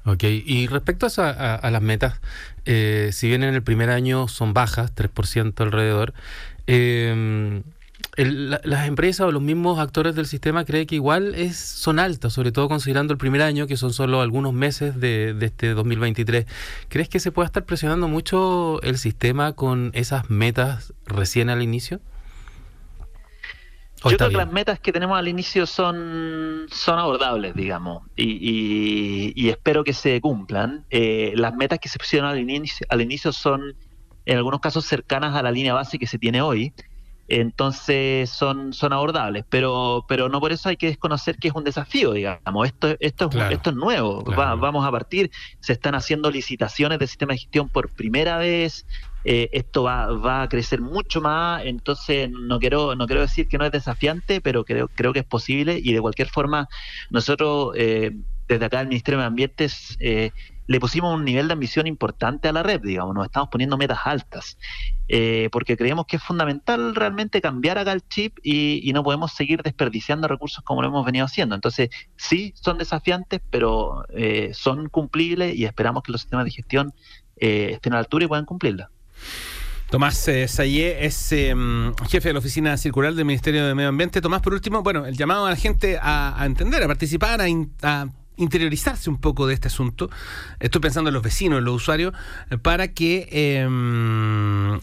Ok, 0.05 0.23
y 0.23 0.67
respecto 0.67 1.07
a, 1.17 1.69
las 1.69 1.81
metas, 1.81 2.21
eh, 2.65 3.09
si 3.12 3.27
bien 3.27 3.43
en 3.43 3.53
el 3.53 3.63
primer 3.63 3.89
año 3.89 4.29
son 4.29 4.53
bajas, 4.53 4.95
3% 4.95 5.59
alrededor, 5.62 6.13
eh, 6.67 7.63
las 8.15 8.88
empresas 8.88 9.27
o 9.27 9.32
los 9.32 9.41
mismos 9.41 9.79
actores 9.79 10.15
del 10.15 10.27
sistema 10.27 10.65
creen 10.65 10.86
que 10.86 10.96
igual 10.96 11.34
es, 11.34 11.58
son 11.58 11.98
altas, 11.98 12.34
sobre 12.34 12.51
todo 12.51 12.67
considerando 12.67 13.12
el 13.12 13.17
primer 13.17 13.41
año, 13.41 13.65
que 13.65 13.75
son 13.75 13.91
solo 13.91 14.22
algunos 14.22 14.53
meses 14.53 15.00
de, 15.00 15.36
este 15.41 15.74
2023. 15.74 16.46
¿Crees 16.89 17.10
que 17.10 17.20
se 17.20 17.32
puede 17.32 17.48
estar 17.48 17.65
presionando 17.65 18.08
mucho 18.08 18.82
el 18.84 18.98
sistema 18.98 19.53
con 19.53 19.91
esas 19.93 20.29
metas 20.29 20.93
recién 21.05 21.50
al 21.50 21.63
inicio? 21.63 22.00
Yo 24.05 24.17
creo 24.17 24.29
que 24.29 24.36
las 24.36 24.51
metas 24.51 24.79
que 24.82 24.91
tenemos 24.91 25.17
al 25.17 25.29
inicio 25.29 25.65
son, 25.65 26.67
son 26.70 27.00
abordables, 27.00 27.55
digamos, 27.55 28.03
y, 28.17 29.50
espero 29.50 29.84
que 29.86 29.93
se 29.93 30.20
cumplan. 30.20 30.86
Eh, 30.89 31.32
las 31.36 31.55
metas 31.55 31.79
que 31.79 31.88
se 31.88 31.98
pusieron 31.98 32.29
al 32.29 32.38
inicio, 32.38 32.86
al 32.89 33.01
inicio 33.01 33.32
son, 33.32 33.75
en 34.25 34.38
algunos 34.38 34.60
casos, 34.60 34.86
cercanas 34.86 35.36
a 35.36 35.41
la 35.41 35.51
línea 35.51 35.74
base 35.74 35.98
que 35.98 36.05
se 36.05 36.20
tiene 36.20 36.41
hoy 36.41 36.74
entonces 37.27 38.29
son, 38.29 38.73
son 38.73 38.93
abordables, 38.93 39.45
pero, 39.49 40.05
pero 40.07 40.29
no 40.29 40.39
por 40.39 40.51
eso 40.51 40.69
hay 40.69 40.77
que 40.77 40.87
desconocer 40.87 41.37
que 41.37 41.47
es 41.47 41.53
un 41.53 41.63
desafío, 41.63 42.13
digamos, 42.13 42.67
esto, 42.67 42.95
esto, 42.99 43.29
es, 43.31 43.51
esto 43.51 43.69
es 43.69 43.75
nuevo, 43.75 44.23
vamos 44.23 44.85
a 44.85 44.91
partir, 44.91 45.31
se 45.59 45.73
están 45.73 45.95
haciendo 45.95 46.29
licitaciones 46.29 46.99
de 46.99 47.07
sistema 47.07 47.33
de 47.33 47.39
gestión 47.39 47.69
por 47.69 47.89
primera 47.89 48.37
vez, 48.37 48.85
eh, 49.25 49.49
esto 49.53 49.83
va, 49.83 50.07
va 50.07 50.43
a 50.43 50.49
crecer 50.49 50.81
mucho 50.81 51.21
más, 51.21 51.63
entonces 51.65 52.29
no 52.29 52.59
quiero, 52.59 52.95
no 52.95 53.07
quiero 53.07 53.21
decir 53.21 53.47
que 53.47 53.57
no 53.57 53.65
es 53.65 53.71
desafiante, 53.71 54.41
pero 54.41 54.65
creo, 54.65 54.89
creo 54.89 55.13
que 55.13 55.19
es 55.19 55.25
posible. 55.25 55.79
Y 55.81 55.93
de 55.93 56.01
cualquier 56.01 56.27
forma 56.27 56.67
nosotros 57.09 57.73
eh, 57.77 58.11
desde 58.47 58.65
acá 58.65 58.81
el 58.81 58.87
Ministerio 58.87 59.19
de 59.19 59.25
Ambiente 59.25 59.67
eh, 59.99 60.31
le 60.67 60.79
pusimos 60.79 61.15
un 61.15 61.25
nivel 61.25 61.47
de 61.47 61.53
ambición 61.53 61.87
importante 61.87 62.47
a 62.47 62.53
la 62.53 62.63
red, 62.63 62.81
digamos, 62.81 63.15
nos 63.15 63.25
estamos 63.25 63.49
poniendo 63.49 63.77
metas 63.77 63.99
altas, 64.05 64.57
eh, 65.07 65.50
porque 65.51 65.77
creemos 65.77 66.05
que 66.05 66.17
es 66.17 66.24
fundamental 66.24 66.95
realmente 66.95 67.41
cambiar 67.41 67.77
acá 67.77 67.91
el 67.91 68.07
chip 68.07 68.38
y, 68.43 68.91
no 68.93 69.03
podemos 69.03 69.33
seguir 69.33 69.63
desperdiciando 69.63 70.27
recursos 70.27 70.63
como 70.63 70.81
lo 70.81 70.89
hemos 70.89 71.05
venido 71.05 71.25
haciendo. 71.25 71.55
Entonces, 71.55 71.89
sí, 72.15 72.53
son 72.55 72.77
desafiantes, 72.77 73.41
pero 73.50 74.06
eh, 74.10 74.51
son 74.54 74.88
cumplibles 74.89 75.56
y 75.56 75.65
esperamos 75.65 76.04
que 76.04 76.12
los 76.12 76.21
sistemas 76.21 76.45
de 76.45 76.51
gestión 76.51 76.93
eh, 77.38 77.71
estén 77.73 77.93
a 77.93 77.95
la 77.95 78.01
altura 78.01 78.25
y 78.25 78.27
puedan 78.27 78.45
cumplirla. 78.45 78.91
Tomás 79.89 80.27
eh, 80.27 80.47
Sayé 80.47 81.06
es 81.06 81.32
em, 81.34 81.93
jefe 82.10 82.30
de 82.30 82.34
la 82.34 82.39
Oficina 82.39 82.75
Circular 82.77 83.13
del 83.13 83.25
Ministerio 83.25 83.67
de 83.67 83.75
Medio 83.75 83.89
Ambiente. 83.89 84.21
Tomás, 84.21 84.41
por 84.41 84.54
último, 84.54 84.82
bueno, 84.82 85.06
el 85.06 85.15
llamado 85.15 85.45
a 85.45 85.51
la 85.51 85.56
gente 85.56 85.99
a, 86.01 86.41
entender, 86.45 86.82
a 86.82 86.88
participar, 86.88 87.41
a, 87.41 88.08
interiorizarse 88.36 89.12
un 89.12 89.21
poco 89.21 89.45
de 89.45 89.54
este 89.54 89.67
asunto. 89.67 90.10
Estoy 90.60 90.82
pensando 90.82 91.12
en 91.12 91.13
los 91.13 91.21
vecinos, 91.21 91.60
en 91.60 91.65
los 91.65 91.75
usuarios, 91.75 92.13
para 92.63 92.88
que 92.88 93.27
em, 93.32 94.80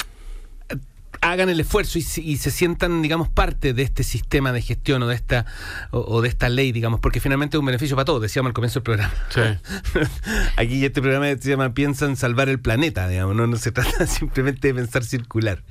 hagan 1.20 1.48
el 1.48 1.61
esfuerzo 1.61 1.98
y, 1.98 2.02
se 2.02 2.50
sientan, 2.50 3.02
digamos, 3.02 3.28
parte 3.28 3.72
de 3.72 3.83
este 3.83 4.02
sistema 4.02 4.52
de 4.52 4.62
gestión 4.62 5.02
o 5.02 5.06
de 5.06 5.14
esta 5.14 5.46
o, 5.90 6.22
de 6.22 6.28
esta 6.28 6.48
ley, 6.48 6.72
digamos, 6.72 7.00
porque 7.00 7.20
finalmente 7.20 7.56
es 7.56 7.61
un 7.61 7.66
beneficio 7.66 7.96
para 7.96 8.04
todos, 8.04 8.22
decíamos 8.22 8.50
al 8.50 8.54
comienzo 8.54 8.80
del 8.80 8.85
programa. 8.85 9.14
Aquí 10.56 10.85
este 10.85 11.00
programa 11.00 11.26
se 11.38 11.50
llama 11.50 11.74
Piensa 11.74 12.06
en 12.06 12.16
salvar 12.16 12.48
el 12.48 12.61
planeta, 12.61 13.09
digamos, 13.09 13.37
no, 13.37 13.46
no 13.46 13.56
se 13.56 13.72
trata 13.72 14.06
simplemente 14.06 14.68
de 14.68 14.74
pensar 14.74 15.04
circular. 15.04 15.62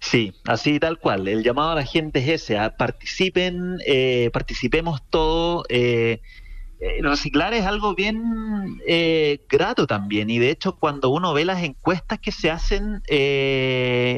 Sí, 0.00 0.32
así 0.46 0.78
tal 0.78 0.98
cual. 0.98 1.26
El 1.26 1.42
llamado 1.42 1.70
a 1.70 1.74
la 1.74 1.84
gente 1.84 2.20
es 2.20 2.42
ese, 2.42 2.56
a 2.56 2.76
participen, 2.76 3.78
eh, 3.84 4.30
participemos 4.32 5.02
todos. 5.10 5.66
Eh, 5.68 6.20
reciclar 7.02 7.54
es 7.54 7.64
algo 7.64 7.94
bien 7.94 8.80
eh, 8.86 9.40
grato 9.48 9.86
también 9.86 10.30
y 10.30 10.38
de 10.38 10.50
hecho 10.50 10.76
cuando 10.76 11.10
uno 11.10 11.34
ve 11.34 11.44
las 11.44 11.62
encuestas 11.62 12.18
que 12.20 12.32
se 12.32 12.50
hacen, 12.50 13.02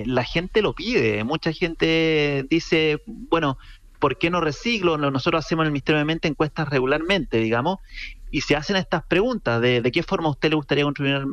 la 0.07 0.25
gente 0.25 0.63
lo 0.63 0.75
pide. 0.75 1.25
Mucha 1.25 1.53
gente 1.53 2.47
dice, 2.51 3.03
bueno, 3.07 3.59
¿por 4.01 4.19
qué 4.19 4.31
no 4.31 4.41
reciclo? 4.41 4.97
Nosotros 4.97 5.45
hacemos 5.45 5.63
en 5.63 5.67
el 5.67 5.73
Ministerio 5.73 5.99
de 5.99 6.05
Mente 6.05 6.27
encuestas 6.27 6.69
regularmente, 6.69 7.39
digamos, 7.39 7.79
y 8.31 8.41
se 8.41 8.57
hacen 8.57 8.77
estas 8.77 9.05
preguntas 9.05 9.61
de, 9.61 9.83
de 9.83 9.93
qué 9.93 10.03
forma 10.03 10.29
a 10.29 10.31
usted 10.31 10.51
le 10.51 10.57
gustaría 10.57 10.85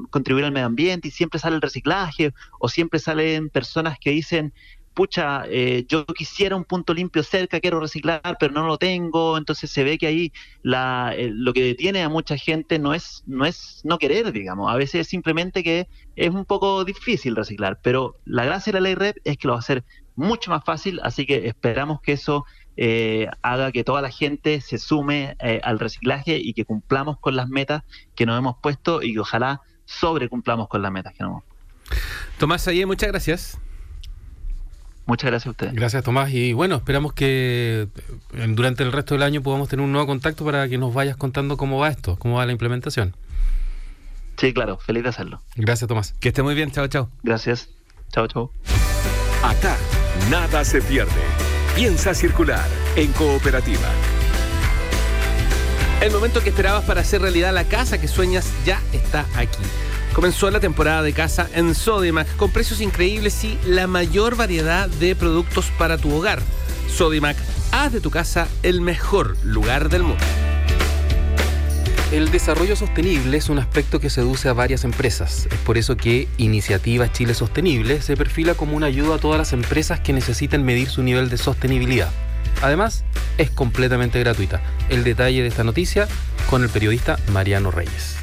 contribuir 0.09 0.45
al 0.45 0.51
medio 0.51 0.65
ambiente 0.65 1.07
y 1.07 1.11
siempre 1.11 1.39
sale 1.39 1.55
el 1.55 1.61
reciclaje 1.61 2.33
o 2.59 2.69
siempre 2.69 2.99
salen 2.99 3.49
personas 3.49 3.97
que 3.99 4.11
dicen 4.11 4.53
pucha, 4.97 5.43
eh, 5.47 5.85
yo 5.87 6.07
quisiera 6.07 6.55
un 6.55 6.63
punto 6.63 6.91
limpio 6.91 7.21
cerca, 7.21 7.59
quiero 7.59 7.79
reciclar, 7.79 8.35
pero 8.39 8.51
no 8.51 8.65
lo 8.65 8.79
tengo, 8.79 9.37
entonces 9.37 9.69
se 9.69 9.83
ve 9.83 9.99
que 9.99 10.07
ahí 10.07 10.33
la, 10.63 11.13
lo 11.19 11.53
que 11.53 11.61
detiene 11.61 12.01
a 12.01 12.09
mucha 12.09 12.35
gente 12.35 12.79
no 12.79 12.95
es, 12.95 13.23
no 13.27 13.45
es 13.45 13.81
no 13.83 13.99
querer, 13.99 14.31
digamos, 14.31 14.71
a 14.71 14.75
veces 14.75 15.01
es 15.01 15.07
simplemente 15.07 15.63
que 15.63 15.87
es 16.15 16.31
un 16.31 16.45
poco 16.45 16.83
difícil 16.83 17.35
reciclar, 17.35 17.79
pero 17.83 18.15
la 18.25 18.43
gracia 18.43 18.73
de 18.73 18.79
la 18.79 18.83
ley 18.85 18.95
REP 18.95 19.17
es 19.23 19.37
que 19.37 19.47
lo 19.47 19.53
va 19.53 19.57
a 19.57 19.59
hacer 19.59 19.83
mucho 20.15 20.49
más 20.49 20.63
fácil, 20.65 20.99
así 21.03 21.27
que 21.27 21.45
esperamos 21.45 22.01
que 22.01 22.13
eso 22.13 22.45
eh, 22.75 23.27
haga 23.43 23.71
que 23.71 23.83
toda 23.83 24.01
la 24.01 24.09
gente 24.09 24.61
se 24.61 24.79
sume 24.79 25.37
eh, 25.43 25.61
al 25.63 25.77
reciclaje 25.77 26.39
y 26.41 26.53
que 26.53 26.65
cumplamos 26.65 27.19
con 27.19 27.35
las 27.35 27.49
metas 27.49 27.83
que 28.15 28.25
nos 28.25 28.35
hemos 28.35 28.55
puesto 28.63 29.03
y 29.03 29.13
que 29.13 29.19
ojalá 29.19 29.61
sobrecumplamos 29.85 30.67
con 30.69 30.81
las 30.81 30.91
metas 30.91 31.13
que 31.13 31.21
nos 31.21 31.33
hemos 31.33 31.43
puesto. 31.43 31.67
Tomás 32.39 32.67
Ayé, 32.67 32.87
muchas 32.87 33.09
gracias. 33.09 33.59
Muchas 35.07 35.31
gracias 35.31 35.47
a 35.47 35.51
ustedes. 35.51 35.73
Gracias, 35.73 36.03
Tomás. 36.03 36.31
Y 36.31 36.51
bueno, 36.51 36.75
esperamos 36.75 37.13
que 37.13 37.87
eh, 38.33 38.47
durante 38.49 38.83
el 38.83 38.91
resto 38.91 39.15
del 39.15 39.23
año 39.23 39.41
podamos 39.41 39.69
tener 39.69 39.83
un 39.83 39.91
nuevo 39.93 40.05
contacto 40.05 40.43
para 40.43 40.67
que 40.67 40.77
nos 40.77 40.93
vayas 40.93 41.15
contando 41.15 41.55
cómo 41.55 41.79
va 41.79 41.87
esto, 41.87 42.17
cómo 42.19 42.35
va 42.35 42.45
la 42.45 42.51
implementación. 42.51 43.15
Sí, 44.37 44.53
claro, 44.53 44.77
feliz 44.77 45.03
de 45.03 45.09
hacerlo. 45.09 45.41
Gracias, 45.55 45.87
Tomás. 45.87 46.13
Que 46.19 46.27
esté 46.27 46.43
muy 46.43 46.55
bien. 46.55 46.71
Chao, 46.71 46.87
chao. 46.87 47.09
Gracias. 47.23 47.69
Chao, 48.11 48.27
chao. 48.27 48.51
Acá, 49.43 49.77
nada 50.29 50.65
se 50.65 50.81
pierde. 50.81 51.11
Piensa 51.73 52.13
circular 52.13 52.67
en 52.97 53.11
cooperativa. 53.13 53.89
El 56.01 56.11
momento 56.11 56.43
que 56.43 56.49
esperabas 56.49 56.83
para 56.83 57.01
hacer 57.01 57.21
realidad 57.21 57.53
la 57.53 57.63
casa 57.63 57.99
que 57.99 58.07
sueñas 58.07 58.51
ya 58.65 58.81
está 58.91 59.25
aquí. 59.35 59.63
Comenzó 60.17 60.49
la 60.49 60.59
temporada 60.59 61.03
de 61.03 61.13
casa 61.13 61.47
en 61.53 61.75
Sodimac 61.75 62.37
con 62.37 62.49
precios 62.49 62.81
increíbles 62.81 63.43
y 63.43 63.59
la 63.67 63.85
mayor 63.85 64.35
variedad 64.35 64.89
de 64.89 65.15
productos 65.15 65.69
para 65.77 65.99
tu 65.99 66.11
hogar. 66.11 66.41
Sodimac, 66.91 67.37
haz 67.71 67.93
de 67.93 68.01
tu 68.01 68.09
casa 68.09 68.47
el 68.63 68.81
mejor 68.81 69.37
lugar 69.43 69.89
del 69.89 70.01
mundo. 70.01 70.23
El 72.11 72.31
desarrollo 72.31 72.75
sostenible 72.75 73.37
es 73.37 73.47
un 73.49 73.59
aspecto 73.59 73.99
que 73.99 74.09
seduce 74.09 74.49
a 74.49 74.53
varias 74.53 74.85
empresas. 74.85 75.47
Es 75.51 75.59
por 75.59 75.77
eso 75.77 75.95
que 75.97 76.27
Iniciativa 76.37 77.11
Chile 77.11 77.35
Sostenible 77.35 78.01
se 78.01 78.17
perfila 78.17 78.55
como 78.55 78.75
una 78.75 78.87
ayuda 78.87 79.17
a 79.17 79.19
todas 79.19 79.37
las 79.37 79.53
empresas 79.53 79.99
que 79.99 80.13
necesiten 80.13 80.65
medir 80.65 80.89
su 80.89 81.03
nivel 81.03 81.29
de 81.29 81.37
sostenibilidad. 81.37 82.09
Además, 82.63 83.03
es 83.37 83.51
completamente 83.51 84.19
gratuita. 84.19 84.63
El 84.89 85.03
detalle 85.03 85.43
de 85.43 85.47
esta 85.47 85.63
noticia 85.63 86.07
con 86.49 86.63
el 86.63 86.69
periodista 86.69 87.19
Mariano 87.31 87.69
Reyes. 87.69 88.17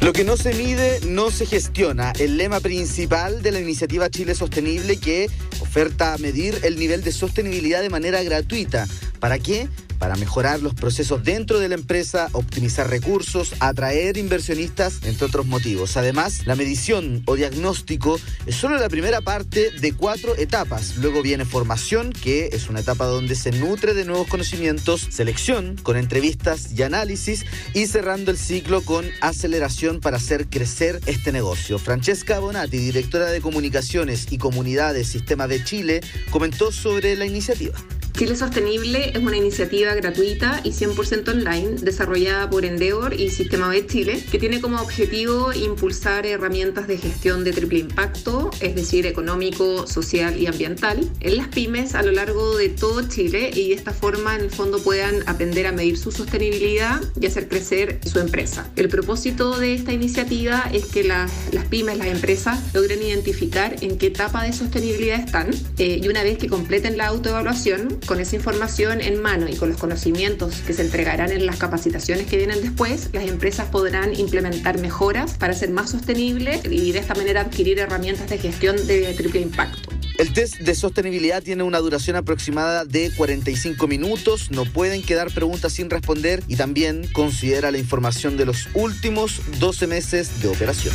Lo 0.00 0.12
que 0.12 0.24
no 0.24 0.36
se 0.36 0.54
mide 0.54 1.00
no 1.06 1.30
se 1.30 1.46
gestiona. 1.46 2.12
El 2.18 2.36
lema 2.36 2.60
principal 2.60 3.42
de 3.42 3.50
la 3.50 3.60
iniciativa 3.60 4.10
Chile 4.10 4.34
Sostenible 4.34 4.98
que 4.98 5.28
oferta 5.60 6.16
medir 6.18 6.60
el 6.62 6.78
nivel 6.78 7.02
de 7.02 7.12
sostenibilidad 7.12 7.82
de 7.82 7.90
manera 7.90 8.22
gratuita. 8.22 8.86
¿Para 9.18 9.38
qué? 9.38 9.68
Para 9.98 10.16
mejorar 10.16 10.60
los 10.60 10.74
procesos 10.74 11.24
dentro 11.24 11.58
de 11.58 11.68
la 11.68 11.74
empresa, 11.74 12.28
optimizar 12.32 12.88
recursos, 12.88 13.54
atraer 13.60 14.16
inversionistas, 14.16 15.00
entre 15.04 15.26
otros 15.26 15.46
motivos. 15.46 15.96
Además, 15.96 16.46
la 16.46 16.56
medición 16.56 17.22
o 17.26 17.36
diagnóstico 17.36 18.18
es 18.46 18.56
solo 18.56 18.78
la 18.78 18.88
primera 18.88 19.20
parte 19.20 19.70
de 19.70 19.92
cuatro 19.92 20.36
etapas. 20.36 20.96
Luego 20.96 21.22
viene 21.22 21.44
formación, 21.44 22.12
que 22.12 22.50
es 22.52 22.68
una 22.68 22.80
etapa 22.80 23.06
donde 23.06 23.34
se 23.34 23.52
nutre 23.52 23.94
de 23.94 24.04
nuevos 24.04 24.28
conocimientos, 24.28 25.06
selección 25.10 25.76
con 25.82 25.96
entrevistas 25.96 26.72
y 26.72 26.82
análisis 26.82 27.44
y 27.74 27.86
cerrando 27.86 28.30
el 28.30 28.38
ciclo 28.38 28.82
con 28.82 29.06
aceleración 29.20 30.00
para 30.00 30.16
hacer 30.16 30.48
crecer 30.48 31.00
este 31.06 31.32
negocio. 31.32 31.78
Francesca 31.78 32.38
Bonatti, 32.38 32.78
directora 32.78 33.30
de 33.30 33.40
comunicaciones 33.40 34.26
y 34.30 34.38
comunidades 34.38 35.08
Sistema 35.08 35.46
de 35.48 35.62
Chile, 35.64 36.00
comentó 36.30 36.72
sobre 36.72 37.16
la 37.16 37.26
iniciativa. 37.26 37.74
Chile 38.16 38.34
Sostenible 38.34 39.10
es 39.10 39.18
una 39.18 39.36
iniciativa 39.36 39.94
gratuita 39.94 40.62
y 40.64 40.70
100% 40.70 41.28
online 41.28 41.76
desarrollada 41.82 42.48
por 42.48 42.64
Endeavor 42.64 43.12
y 43.12 43.28
Sistema 43.28 43.68
B 43.68 43.86
Chile, 43.86 44.24
que 44.30 44.38
tiene 44.38 44.62
como 44.62 44.80
objetivo 44.80 45.52
impulsar 45.52 46.24
herramientas 46.24 46.86
de 46.88 46.96
gestión 46.96 47.44
de 47.44 47.52
triple 47.52 47.80
impacto, 47.80 48.50
es 48.60 48.74
decir, 48.74 49.04
económico, 49.04 49.86
social 49.86 50.40
y 50.40 50.46
ambiental, 50.46 51.10
en 51.20 51.36
las 51.36 51.48
pymes 51.48 51.94
a 51.94 52.02
lo 52.02 52.10
largo 52.10 52.56
de 52.56 52.70
todo 52.70 53.06
Chile 53.06 53.50
y 53.52 53.68
de 53.68 53.74
esta 53.74 53.92
forma 53.92 54.34
en 54.34 54.40
el 54.40 54.50
fondo 54.50 54.82
puedan 54.82 55.16
aprender 55.28 55.66
a 55.66 55.72
medir 55.72 55.98
su 55.98 56.10
sostenibilidad 56.10 57.02
y 57.20 57.26
hacer 57.26 57.48
crecer 57.48 58.00
su 58.10 58.18
empresa. 58.18 58.66
El 58.76 58.88
propósito 58.88 59.58
de 59.58 59.74
esta 59.74 59.92
iniciativa 59.92 60.70
es 60.72 60.86
que 60.86 61.04
las, 61.04 61.30
las 61.52 61.66
pymes, 61.66 61.98
las 61.98 62.06
empresas, 62.06 62.60
logren 62.72 63.02
identificar 63.02 63.76
en 63.82 63.98
qué 63.98 64.06
etapa 64.06 64.42
de 64.42 64.54
sostenibilidad 64.54 65.20
están 65.20 65.50
eh, 65.76 66.00
y 66.02 66.08
una 66.08 66.22
vez 66.22 66.38
que 66.38 66.48
completen 66.48 66.96
la 66.96 67.08
autoevaluación, 67.08 67.98
con 68.06 68.20
esa 68.20 68.36
información 68.36 69.00
en 69.00 69.20
mano 69.20 69.48
y 69.48 69.56
con 69.56 69.68
los 69.68 69.78
conocimientos 69.78 70.62
que 70.66 70.72
se 70.72 70.82
entregarán 70.82 71.32
en 71.32 71.44
las 71.44 71.56
capacitaciones 71.56 72.26
que 72.26 72.36
vienen 72.36 72.62
después, 72.62 73.10
las 73.12 73.28
empresas 73.28 73.68
podrán 73.68 74.18
implementar 74.18 74.78
mejoras 74.78 75.34
para 75.34 75.52
ser 75.52 75.70
más 75.70 75.90
sostenibles 75.90 76.60
y 76.64 76.92
de 76.92 76.98
esta 76.98 77.14
manera 77.14 77.42
adquirir 77.42 77.78
herramientas 77.78 78.30
de 78.30 78.38
gestión 78.38 78.86
de 78.86 79.12
triple 79.14 79.40
impacto. 79.40 79.90
El 80.18 80.32
test 80.32 80.56
de 80.56 80.74
sostenibilidad 80.74 81.42
tiene 81.42 81.62
una 81.62 81.78
duración 81.78 82.16
aproximada 82.16 82.86
de 82.86 83.10
45 83.14 83.86
minutos, 83.86 84.50
no 84.50 84.64
pueden 84.64 85.02
quedar 85.02 85.30
preguntas 85.30 85.74
sin 85.74 85.90
responder 85.90 86.42
y 86.48 86.56
también 86.56 87.06
considera 87.12 87.70
la 87.70 87.78
información 87.78 88.38
de 88.38 88.46
los 88.46 88.68
últimos 88.72 89.42
12 89.58 89.86
meses 89.86 90.40
de 90.40 90.48
operación. 90.48 90.94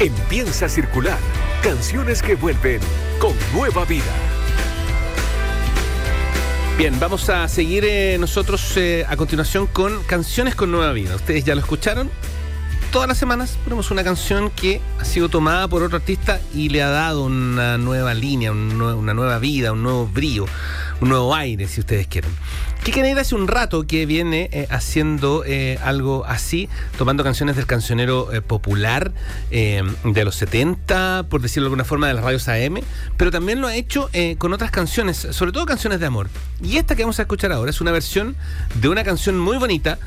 Empieza 0.00 0.66
a 0.66 0.68
circular 0.68 1.18
canciones 1.62 2.22
que 2.22 2.34
vuelven 2.34 2.80
con 3.18 3.34
nueva 3.52 3.84
vida. 3.84 4.04
Bien, 6.76 6.98
vamos 7.00 7.28
a 7.28 7.48
seguir 7.48 7.84
eh, 7.84 8.16
nosotros 8.20 8.76
eh, 8.76 9.04
a 9.08 9.16
continuación 9.16 9.66
con 9.66 10.02
canciones 10.04 10.54
con 10.54 10.70
nueva 10.70 10.92
vida. 10.92 11.16
Ustedes 11.16 11.44
ya 11.44 11.54
lo 11.54 11.60
escucharon. 11.60 12.08
Todas 12.90 13.06
las 13.06 13.18
semanas 13.18 13.58
ponemos 13.64 13.90
una 13.90 14.02
canción 14.02 14.48
que 14.48 14.80
ha 14.98 15.04
sido 15.04 15.28
tomada 15.28 15.68
por 15.68 15.82
otro 15.82 15.98
artista 15.98 16.40
y 16.54 16.70
le 16.70 16.82
ha 16.82 16.88
dado 16.88 17.24
una 17.24 17.76
nueva 17.76 18.14
línea, 18.14 18.50
una 18.50 19.12
nueva 19.12 19.38
vida, 19.38 19.72
un 19.72 19.82
nuevo 19.82 20.06
brío, 20.06 20.46
un 21.02 21.10
nuevo 21.10 21.34
aire, 21.34 21.68
si 21.68 21.80
ustedes 21.80 22.06
quieren. 22.06 22.30
Kike 22.82 23.02
Negra 23.02 23.20
hace 23.20 23.34
un 23.34 23.46
rato 23.46 23.86
que 23.86 24.06
viene 24.06 24.48
eh, 24.52 24.66
haciendo 24.70 25.44
eh, 25.44 25.78
algo 25.82 26.24
así, 26.26 26.70
tomando 26.96 27.22
canciones 27.22 27.56
del 27.56 27.66
cancionero 27.66 28.32
eh, 28.32 28.40
popular 28.40 29.12
de 29.50 30.24
los 30.24 30.36
70, 30.36 31.26
por 31.28 31.42
decirlo 31.42 31.64
de 31.64 31.66
alguna 31.68 31.84
forma, 31.84 32.08
de 32.08 32.14
las 32.14 32.24
radios 32.24 32.48
AM, 32.48 32.80
pero 33.18 33.30
también 33.30 33.60
lo 33.60 33.66
ha 33.66 33.74
hecho 33.74 34.08
con 34.38 34.52
otras 34.52 34.70
canciones, 34.70 35.16
sobre 35.30 35.52
todo 35.52 35.66
canciones 35.66 36.00
de 36.00 36.06
amor. 36.06 36.28
Y 36.62 36.78
esta 36.78 36.96
que 36.96 37.02
vamos 37.02 37.18
a 37.18 37.22
escuchar 37.22 37.52
ahora 37.52 37.70
es 37.70 37.80
una 37.80 37.92
versión 37.92 38.36
de 38.80 38.88
una 38.88 39.04
canción 39.04 39.38
muy 39.38 39.58
bonita, 39.58 39.98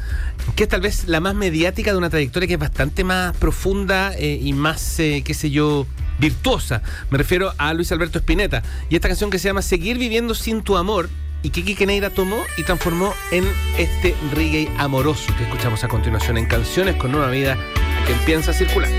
que 0.56 0.64
es 0.64 0.70
tal 0.70 0.82
vez 0.82 1.08
la 1.08 1.20
más 1.20 1.36
mediática 1.36 1.92
de 1.92 1.98
una 1.98 2.10
trayectoria 2.10 2.48
que 2.48 2.54
es 2.54 2.60
bastante 2.60 2.71
más 3.04 3.36
profunda 3.38 4.14
y 4.20 4.54
más, 4.54 4.96
qué 4.98 5.34
sé 5.34 5.52
yo, 5.52 5.86
virtuosa. 6.20 6.82
Me 7.10 7.18
refiero 7.18 7.54
a 7.58 7.74
Luis 7.74 7.92
Alberto 7.92 8.20
Spinetta. 8.20 8.64
Y 8.90 8.96
esta 8.96 9.08
canción 9.08 9.30
que 9.30 9.40
se 9.40 9.50
llama 9.50 9.62
Seguir 9.62 9.98
viviendo 9.98 10.36
sin 10.36 10.62
tu 10.62 10.78
amor 10.78 11.10
y 11.44 11.50
que 11.50 11.64
Kike 11.64 11.86
Neira 11.88 12.10
tomó 12.12 12.38
y 12.58 12.64
transformó 12.64 13.14
en 13.32 13.44
este 13.78 14.16
reggae 14.36 14.70
amoroso 14.78 15.34
que 15.38 15.44
escuchamos 15.44 15.84
a 15.84 15.88
continuación 15.88 16.38
en 16.38 16.46
Canciones 16.46 16.96
con 16.96 17.12
Nueva 17.12 17.32
Vida, 17.32 17.58
que 18.06 18.14
empieza 18.14 18.52
a 18.52 18.54
circular. 18.54 18.90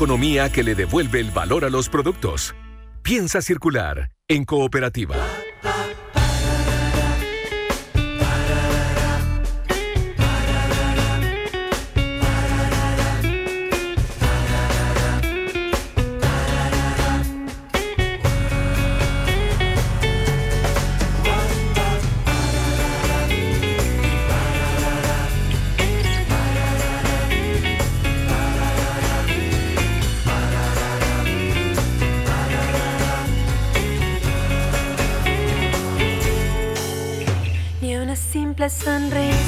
Economía 0.00 0.48
que 0.48 0.62
le 0.62 0.74
devuelve 0.74 1.20
el 1.20 1.30
valor 1.30 1.66
a 1.66 1.68
los 1.68 1.90
productos. 1.90 2.54
Piensa 3.02 3.42
circular 3.42 4.10
en 4.28 4.46
cooperativa. 4.46 5.16
Sonrisa 38.70 39.39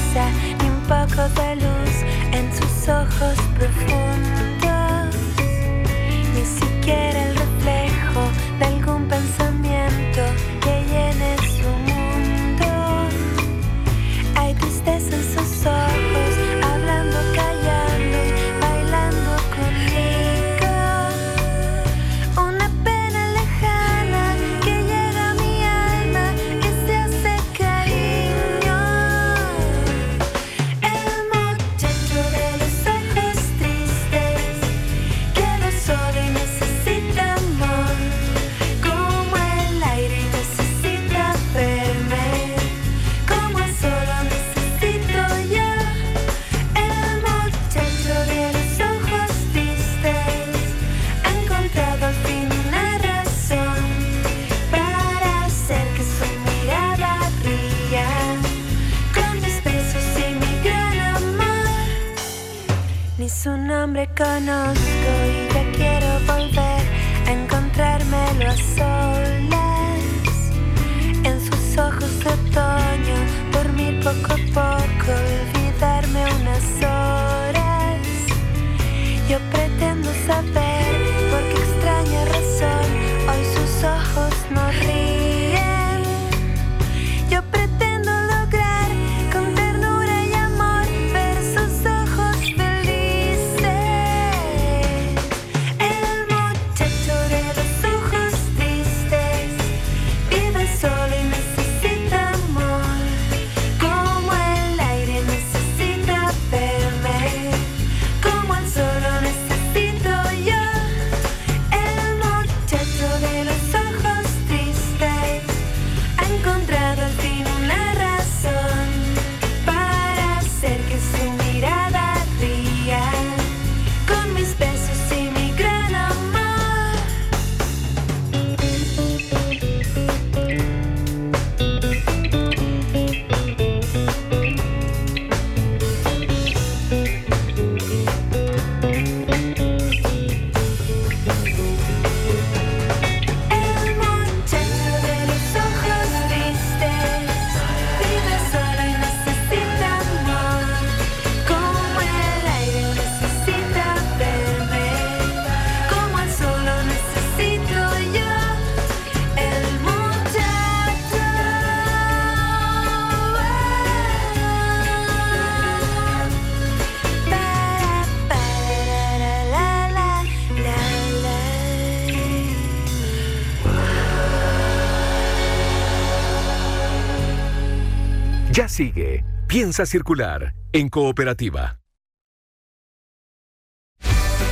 sigue. 178.73 179.25
Piensa 179.47 179.87
circular 179.87 180.55
en 180.73 180.89
cooperativa. 180.89 181.79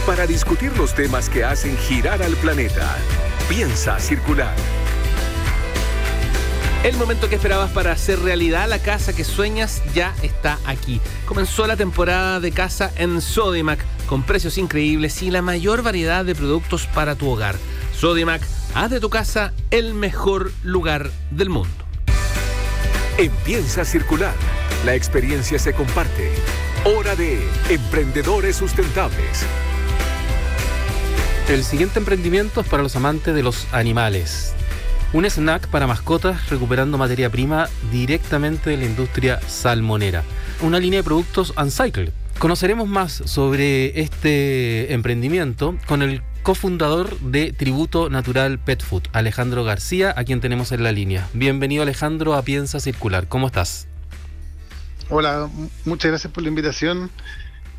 Para 0.06 0.26
discutir 0.26 0.76
los 0.76 0.94
temas 0.94 1.30
que 1.30 1.44
hacen 1.44 1.76
girar 1.76 2.22
al 2.22 2.35
planeta, 2.37 2.96
piensa 3.48 3.98
circular. 3.98 4.54
El 6.83 6.96
momento 6.96 7.28
que 7.28 7.37
esperabas 7.37 7.70
para 7.72 7.92
hacer 7.92 8.18
realidad 8.20 8.68
la 8.68 8.78
casa 8.78 9.14
que 9.14 9.24
sueñas 9.24 9.83
ya 9.94 10.14
está 10.22 10.59
aquí. 10.64 11.00
Comenzó 11.26 11.66
la 11.66 11.76
temporada 11.76 12.40
de 12.40 12.52
casa 12.52 12.90
en 12.96 13.20
Sodimac 13.20 13.85
con 14.06 14.22
precios 14.22 14.59
increíbles 14.59 15.22
y 15.22 15.30
la 15.30 15.42
mayor 15.42 15.83
variedad 15.83 16.24
de 16.24 16.35
productos 16.35 16.87
para 16.87 17.16
tu 17.16 17.28
hogar. 17.28 17.56
Sodimac, 17.94 18.42
haz 18.74 18.90
de 18.90 19.00
tu 19.00 19.11
casa 19.11 19.52
el 19.70 19.94
mejor 19.94 20.52
lugar 20.62 21.11
del 21.30 21.50
mundo. 21.50 21.79
En 23.20 23.30
Piensa 23.44 23.85
circular, 23.85 24.33
la 24.87 24.94
experiencia 24.94 25.59
se 25.59 25.74
comparte. 25.74 26.30
Hora 26.87 27.14
de 27.14 27.38
Emprendedores 27.68 28.56
Sustentables. 28.56 29.44
El 31.46 31.62
siguiente 31.62 31.98
emprendimiento 31.98 32.62
es 32.62 32.66
para 32.66 32.83
los 32.83 32.96
amantes 32.96 33.35
de 33.35 33.42
los 33.42 33.66
animales. 33.74 34.54
Un 35.12 35.26
snack 35.26 35.68
para 35.68 35.87
mascotas 35.87 36.48
recuperando 36.48 36.96
materia 36.96 37.28
prima 37.28 37.68
directamente 37.92 38.70
de 38.70 38.78
la 38.78 38.87
industria 38.87 39.38
salmonera. 39.46 40.24
Una 40.62 40.78
línea 40.78 41.00
de 41.00 41.04
productos 41.04 41.52
Uncycle. 41.59 42.12
Conoceremos 42.38 42.88
más 42.88 43.12
sobre 43.26 44.00
este 44.00 44.94
emprendimiento 44.94 45.76
con 45.87 46.00
el 46.00 46.22
cofundador 46.42 47.18
de 47.20 47.53
Tributo 47.53 48.09
Natural 48.11 48.59
Pet 48.59 48.83
Food, 48.83 49.05
Alejandro 49.12 49.64
García, 49.64 50.14
a 50.16 50.24
quien 50.24 50.40
tenemos 50.40 50.72
en 50.72 50.83
la 50.83 50.92
línea. 50.92 51.29
Bienvenido 51.35 51.83
Alejandro 51.83 52.35
a 52.35 52.42
Piensa 52.42 52.81
Circular. 52.81 53.29
¿Cómo 53.29 53.46
estás? 53.46 53.87
Hola, 55.09 55.50
muchas 55.85 56.11
gracias 56.11 56.33
por 56.33 56.42
la 56.42 56.48
invitación. 56.48 57.11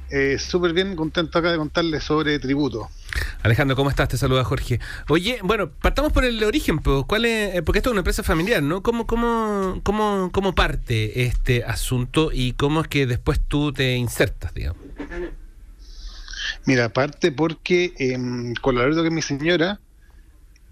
Eh, 0.10 0.38
Súper 0.38 0.74
bien, 0.74 0.96
contento 0.96 1.40
acá 1.40 1.52
de 1.52 1.58
contarles 1.58 2.04
sobre 2.04 2.38
tributo. 2.40 2.90
Alejandro, 3.44 3.76
¿cómo 3.76 3.90
estás? 3.90 4.10
Te 4.10 4.18
saluda 4.18 4.44
Jorge. 4.44 4.80
Oye, 5.10 5.40
bueno, 5.44 5.70
partamos 5.72 6.12
por 6.14 6.26
el 6.26 6.44
origen, 6.44 6.80
pues. 6.80 7.04
¿Cuál 7.08 7.26
es? 7.26 7.56
eh, 7.56 7.62
Porque 7.62 7.80
esto 7.80 7.90
es 7.90 7.92
una 7.92 8.02
empresa 8.02 8.22
familiar, 8.22 8.62
¿no? 8.62 8.84
¿Cómo, 8.84 9.08
cómo, 9.08 9.80
cómo, 9.84 10.30
cómo 10.32 10.54
parte 10.54 11.24
este 11.24 11.64
asunto 11.64 12.32
y 12.34 12.54
cómo 12.54 12.82
es 12.82 12.88
que 12.88 13.06
después 13.08 13.40
tú 13.48 13.72
te 13.74 13.96
insertas, 13.96 14.54
digamos? 14.54 14.82
Mira, 16.66 16.86
aparte 16.86 17.32
porque 17.32 17.94
eh, 17.98 18.54
con 18.62 18.76
la 18.76 18.82
verdad 18.82 19.04
que 19.04 19.12
mi 19.12 19.22
señora, 19.22 19.80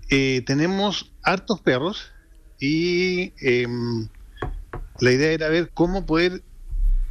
eh, 0.09 0.43
tenemos 0.45 1.11
hartos 1.23 1.61
perros 1.61 2.11
y 2.59 3.33
em, 3.41 4.07
la 4.99 5.11
idea 5.11 5.31
era 5.31 5.49
ver 5.49 5.71
cómo 5.73 6.05
poder 6.05 6.43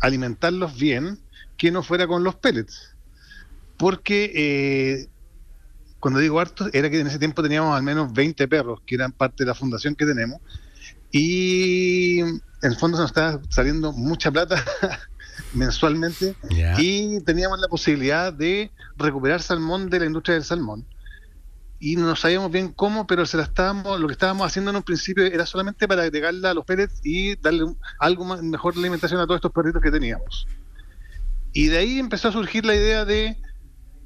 alimentarlos 0.01 0.79
bien 0.79 1.19
que 1.57 1.71
no 1.71 1.83
fuera 1.83 2.07
con 2.07 2.23
los 2.23 2.37
pellets. 2.37 2.95
Porque 3.77 4.33
eh, 4.35 5.09
cuando 6.01 6.21
digo 6.21 6.41
hartos, 6.41 6.71
era 6.73 6.91
que 6.91 7.01
en 7.01 7.07
ese 7.09 7.19
tiempo 7.19 7.43
teníamos 7.43 7.77
al 7.77 7.83
menos 7.83 8.13
20 8.13 8.47
perros, 8.49 8.81
que 8.87 8.95
eran 8.95 9.13
parte 9.13 9.45
de 9.45 9.49
la 9.49 9.55
fundación 9.55 9.95
que 9.95 10.07
tenemos. 10.07 10.41
Y 11.11 12.21
en 12.21 12.41
el 12.63 12.77
fondo 12.77 12.97
se 12.97 13.03
nos 13.03 13.11
estaba 13.11 13.41
saliendo 13.49 13.93
mucha 13.93 14.31
plata 14.31 14.63
mensualmente 15.55 16.35
y 16.79 17.21
teníamos 17.25 17.59
la 17.61 17.69
posibilidad 17.69 18.33
de 18.33 18.71
recuperar 18.97 19.41
salmón 19.43 19.89
de 19.91 20.01
la 20.01 20.07
industria 20.07 20.35
del 20.35 20.45
salmón. 20.45 20.85
Y 21.81 21.95
no 21.97 22.17
sabíamos 22.17 22.51
bien 22.51 22.73
cómo, 22.73 23.07
pero 23.07 23.25
se 23.25 23.37
la 23.37 23.45
estábamos, 23.45 24.01
lo 24.01 24.09
que 24.09 24.13
estábamos 24.13 24.47
haciendo 24.47 24.71
en 24.73 24.77
un 24.79 24.83
principio 24.83 25.25
era 25.25 25.47
solamente 25.47 25.87
para 25.87 26.03
agregarla 26.03 26.51
a 26.51 26.55
los 26.55 26.65
pellets 26.65 27.01
y 27.05 27.37
darle 27.37 27.65
un- 27.65 27.79
algo 28.01 28.25
más, 28.25 28.43
mejor 28.43 28.75
de 28.75 28.81
alimentación 28.81 29.21
a 29.21 29.25
todos 29.27 29.37
estos 29.39 29.53
perritos 29.53 29.81
que 29.81 29.91
teníamos. 29.93 30.47
Y 31.53 31.69
de 31.69 31.79
ahí 31.79 31.99
empezó 31.99 32.29
a 32.29 32.33
surgir 32.33 32.65
la 32.67 32.75
idea 32.75 33.05
de, 33.05 33.37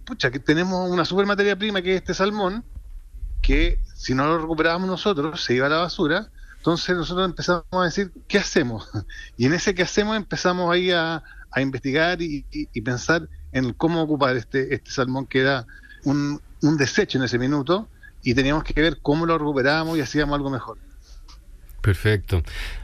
pucha, 0.05 0.31
que 0.31 0.39
tenemos 0.39 0.91
una 0.91 1.05
super 1.05 1.25
materia 1.27 1.57
prima 1.57 1.81
que 1.81 1.95
es 1.95 2.03
este 2.03 2.13
salmón, 2.15 2.63
que 3.41 3.81
si 3.95 4.15
no 4.15 4.27
lo 4.27 4.39
recuperábamos 4.39 4.89
nosotros 4.89 5.43
se 5.43 5.55
iba 5.55 5.67
a 5.67 5.71
la 5.71 5.79
basura. 5.79 6.31
Entonces 6.63 6.97
nosotros 6.97 7.29
empezamos 7.29 7.65
a 7.73 7.83
decir, 7.83 8.13
¿qué 8.29 8.39
hacemos? 8.39 8.89
Y 9.37 9.47
en 9.47 9.53
ese 9.53 9.75
qué 9.75 9.83
hacemos 9.83 10.17
empezamos 10.17 10.73
ahí 10.73 10.93
a, 10.93 11.21
investigar 11.57 12.23
y 12.23 12.81
pensar 12.81 13.29
en 13.53 13.75
cómo 13.75 14.01
ocupar 14.01 14.37
este, 14.37 14.75
este 14.75 14.91
salmón 14.91 15.27
que 15.27 15.41
era 15.41 15.67
un, 16.05 16.41
un 16.63 16.77
desecho 16.77 17.19
en 17.19 17.25
ese 17.25 17.39
minuto 17.39 17.89
y 18.23 18.35
teníamos 18.35 18.65
que 18.65 18.81
ver 18.81 18.99
cómo 19.03 19.27
lo 19.27 19.37
recuperábamos 19.37 19.99
y 19.99 20.01
hacíamos 20.01 20.35
algo 20.37 20.51
mejor. 20.51 20.79
Perfecto. 21.83 22.43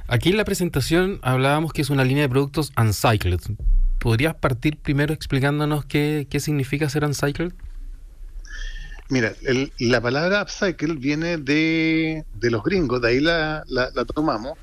Aquí 0.08 0.30
en 0.30 0.36
la 0.36 0.44
presentación 0.44 1.20
hablábamos 1.22 1.72
que 1.72 1.82
es 1.82 1.88
una 1.88 2.04
línea 2.04 2.24
de 2.24 2.28
productos 2.28 2.72
uncycled. 2.76 3.40
¿Podrías 4.00 4.34
partir 4.34 4.76
primero 4.76 5.14
explicándonos 5.14 5.84
qué, 5.84 6.26
qué 6.28 6.40
significa 6.40 6.88
ser 6.88 7.04
uncycled? 7.04 7.52
Mira, 9.10 9.34
el- 9.42 9.72
la 9.78 10.00
palabra 10.02 10.42
upcycle 10.42 10.94
viene 10.96 11.38
de, 11.38 12.26
de 12.32 12.50
los 12.50 12.62
gringos, 12.62 13.00
de 13.00 13.08
ahí 13.08 13.20
la, 13.20 13.62
la- 13.66 13.90
la 13.94 14.04
tomamos, 14.04 14.54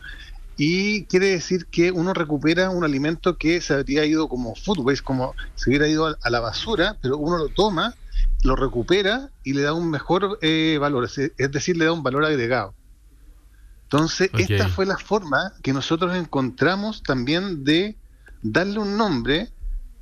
y 0.57 1.05
quiere 1.07 1.27
decir 1.29 1.67
que 1.71 1.91
uno 1.91 2.13
recupera 2.13 2.69
un 2.69 2.83
alimento 2.83 3.37
que 3.37 3.61
se 3.61 3.73
habría 3.73 4.05
ido 4.05 4.29
como 4.29 4.55
food 4.55 4.79
waste, 4.81 5.03
como 5.03 5.35
se 5.55 5.69
hubiera 5.69 5.87
ido 5.87 6.07
a, 6.07 6.17
a 6.21 6.29
la 6.29 6.39
basura, 6.41 6.97
pero 7.01 7.17
uno 7.17 7.37
lo 7.37 7.49
toma, 7.51 7.95
lo 8.43 8.55
recupera 8.55 9.31
y 9.43 9.53
le 9.53 9.63
da 9.63 9.73
un 9.73 9.89
mejor 9.91 10.37
eh, 10.41 10.77
valor, 10.79 11.05
es, 11.05 11.51
decir, 11.51 11.77
le 11.77 11.85
da 11.85 11.93
un 11.93 12.03
valor 12.03 12.25
agregado. 12.25 12.75
Entonces, 13.83 14.31
esta 14.37 14.67
fue 14.67 14.85
la 14.85 14.97
forma 14.97 15.53
que 15.63 15.71
nosotros 15.73 16.15
encontramos 16.15 17.03
también 17.03 17.63
de 17.63 17.99
darle 18.41 18.79
un 18.79 18.97
nombre 18.97 19.53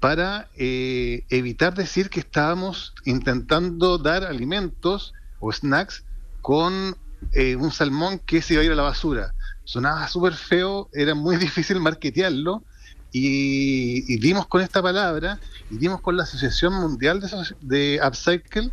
para 0.04 0.50
eh, 0.58 1.24
evitar 1.30 1.74
decir 1.76 2.10
que 2.10 2.20
estábamos 2.20 2.94
intentando 3.06 3.98
dar 3.98 4.26
alimentos 4.26 5.13
o 5.39 5.50
snacks 5.50 6.04
con 6.42 6.98
eh, 7.32 7.56
un 7.56 7.72
salmón 7.72 8.20
que 8.20 8.42
se 8.42 8.56
iba 8.56 8.63
a 8.63 8.66
ir 8.66 8.74
a 8.74 8.76
la 8.76 8.84
basura. 8.84 9.34
Sonaba 9.63 10.06
súper 10.10 10.34
feo, 10.34 10.89
era 10.92 11.16
muy 11.16 11.38
difícil 11.48 11.80
marketearlo 11.80 12.66
y, 13.13 14.20
dimos 14.20 14.46
con 14.48 14.60
esta 14.60 14.82
palabra 14.82 15.39
y 15.70 15.78
dimos 15.78 16.02
con 16.02 16.18
la 16.18 16.24
Asociación 16.24 16.74
Mundial 16.74 17.22
de, 17.22 17.56
de 17.62 18.02
Upcycle 18.06 18.72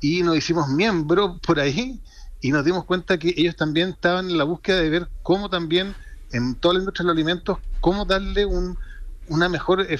y 0.00 0.22
nos 0.22 0.36
hicimos 0.36 0.68
miembro 0.68 1.40
por 1.44 1.58
ahí 1.58 2.00
y 2.40 2.52
nos 2.52 2.64
dimos 2.64 2.84
cuenta 2.84 3.18
que 3.18 3.34
ellos 3.36 3.56
también 3.56 3.88
estaban 3.88 4.30
en 4.30 4.38
la 4.38 4.44
búsqueda 4.44 4.78
de 4.78 4.90
ver 4.90 5.08
cómo 5.24 5.50
también 5.50 5.96
en 6.30 6.54
toda 6.54 6.74
la 6.74 6.80
industria 6.80 7.02
de 7.02 7.06
los 7.08 7.16
alimentos, 7.16 7.58
cómo 7.80 8.04
darle 8.04 8.46
un, 8.46 8.78
una 9.28 9.48
mejor, 9.48 9.82
eh, 9.88 9.98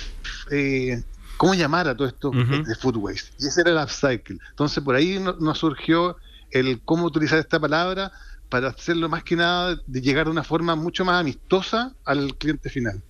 eh, 0.51 1.03
cómo 1.37 1.55
llamar 1.55 1.88
a 1.88 1.97
todo 1.97 2.09
esto 2.09 2.29
Ujú. 2.31 2.62
de 2.64 2.75
food 2.75 2.97
waste. 2.97 3.31
Y 3.38 3.47
ese 3.47 3.61
era 3.62 3.71
el 3.71 3.79
upcycle. 3.83 4.38
Entonces 4.51 4.83
por 4.83 4.95
ahí 4.95 5.19
no- 5.19 5.35
nos 5.41 5.59
surgió 5.59 6.17
el 6.51 6.81
cómo 6.85 7.05
utilizar 7.05 7.38
esta 7.38 7.61
palabra 7.61 8.11
para 8.49 8.69
hacerlo 8.69 9.09
más 9.09 9.23
que 9.25 9.37
nada 9.37 9.79
de 9.87 10.01
llegar 10.01 10.25
de 10.27 10.31
una 10.31 10.43
forma 10.43 10.75
mucho 10.75 11.05
más 11.05 11.21
amistosa 11.21 11.93
al 12.05 12.35
cliente 12.37 12.71
final. 12.71 13.03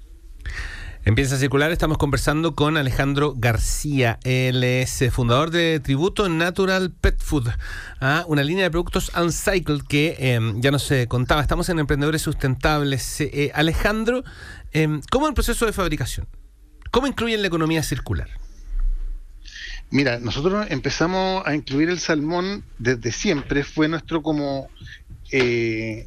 En 1.04 1.14
Piensa 1.14 1.38
Circular 1.38 1.70
estamos 1.70 1.96
conversando 1.96 2.54
con 2.54 2.76
Alejandro 2.76 3.32
García. 3.34 4.18
Él 4.24 4.62
es 4.62 5.00
eh, 5.00 5.10
fundador 5.10 5.50
de 5.50 5.80
Tributo 5.80 6.28
Natural 6.28 6.90
Pet 6.90 7.22
Food, 7.22 7.48
ah, 8.00 8.24
una 8.26 8.42
línea 8.42 8.64
de 8.64 8.70
productos 8.70 9.10
Uncycled 9.16 9.82
que 9.88 10.16
eh, 10.18 10.40
ya 10.56 10.70
nos 10.70 10.90
eh, 10.90 11.06
contaba. 11.08 11.40
Estamos 11.40 11.68
en 11.70 11.78
Emprendedores 11.78 12.20
Sustentables. 12.20 13.22
Eh, 13.22 13.30
eh, 13.32 13.50
Alejandro, 13.54 14.22
eh, 14.72 15.00
¿cómo 15.10 15.28
el 15.28 15.34
proceso 15.34 15.66
de 15.66 15.72
fabricación? 15.72 16.26
¿Cómo 16.90 17.06
incluyen 17.06 17.42
la 17.42 17.48
economía 17.48 17.82
circular? 17.82 18.28
Mira, 19.90 20.18
nosotros 20.18 20.66
empezamos 20.70 21.46
a 21.46 21.54
incluir 21.54 21.88
el 21.88 21.98
salmón 21.98 22.62
desde 22.78 23.10
siempre, 23.12 23.64
fue 23.64 23.88
nuestro 23.88 24.22
como 24.22 24.68
eh, 25.32 26.06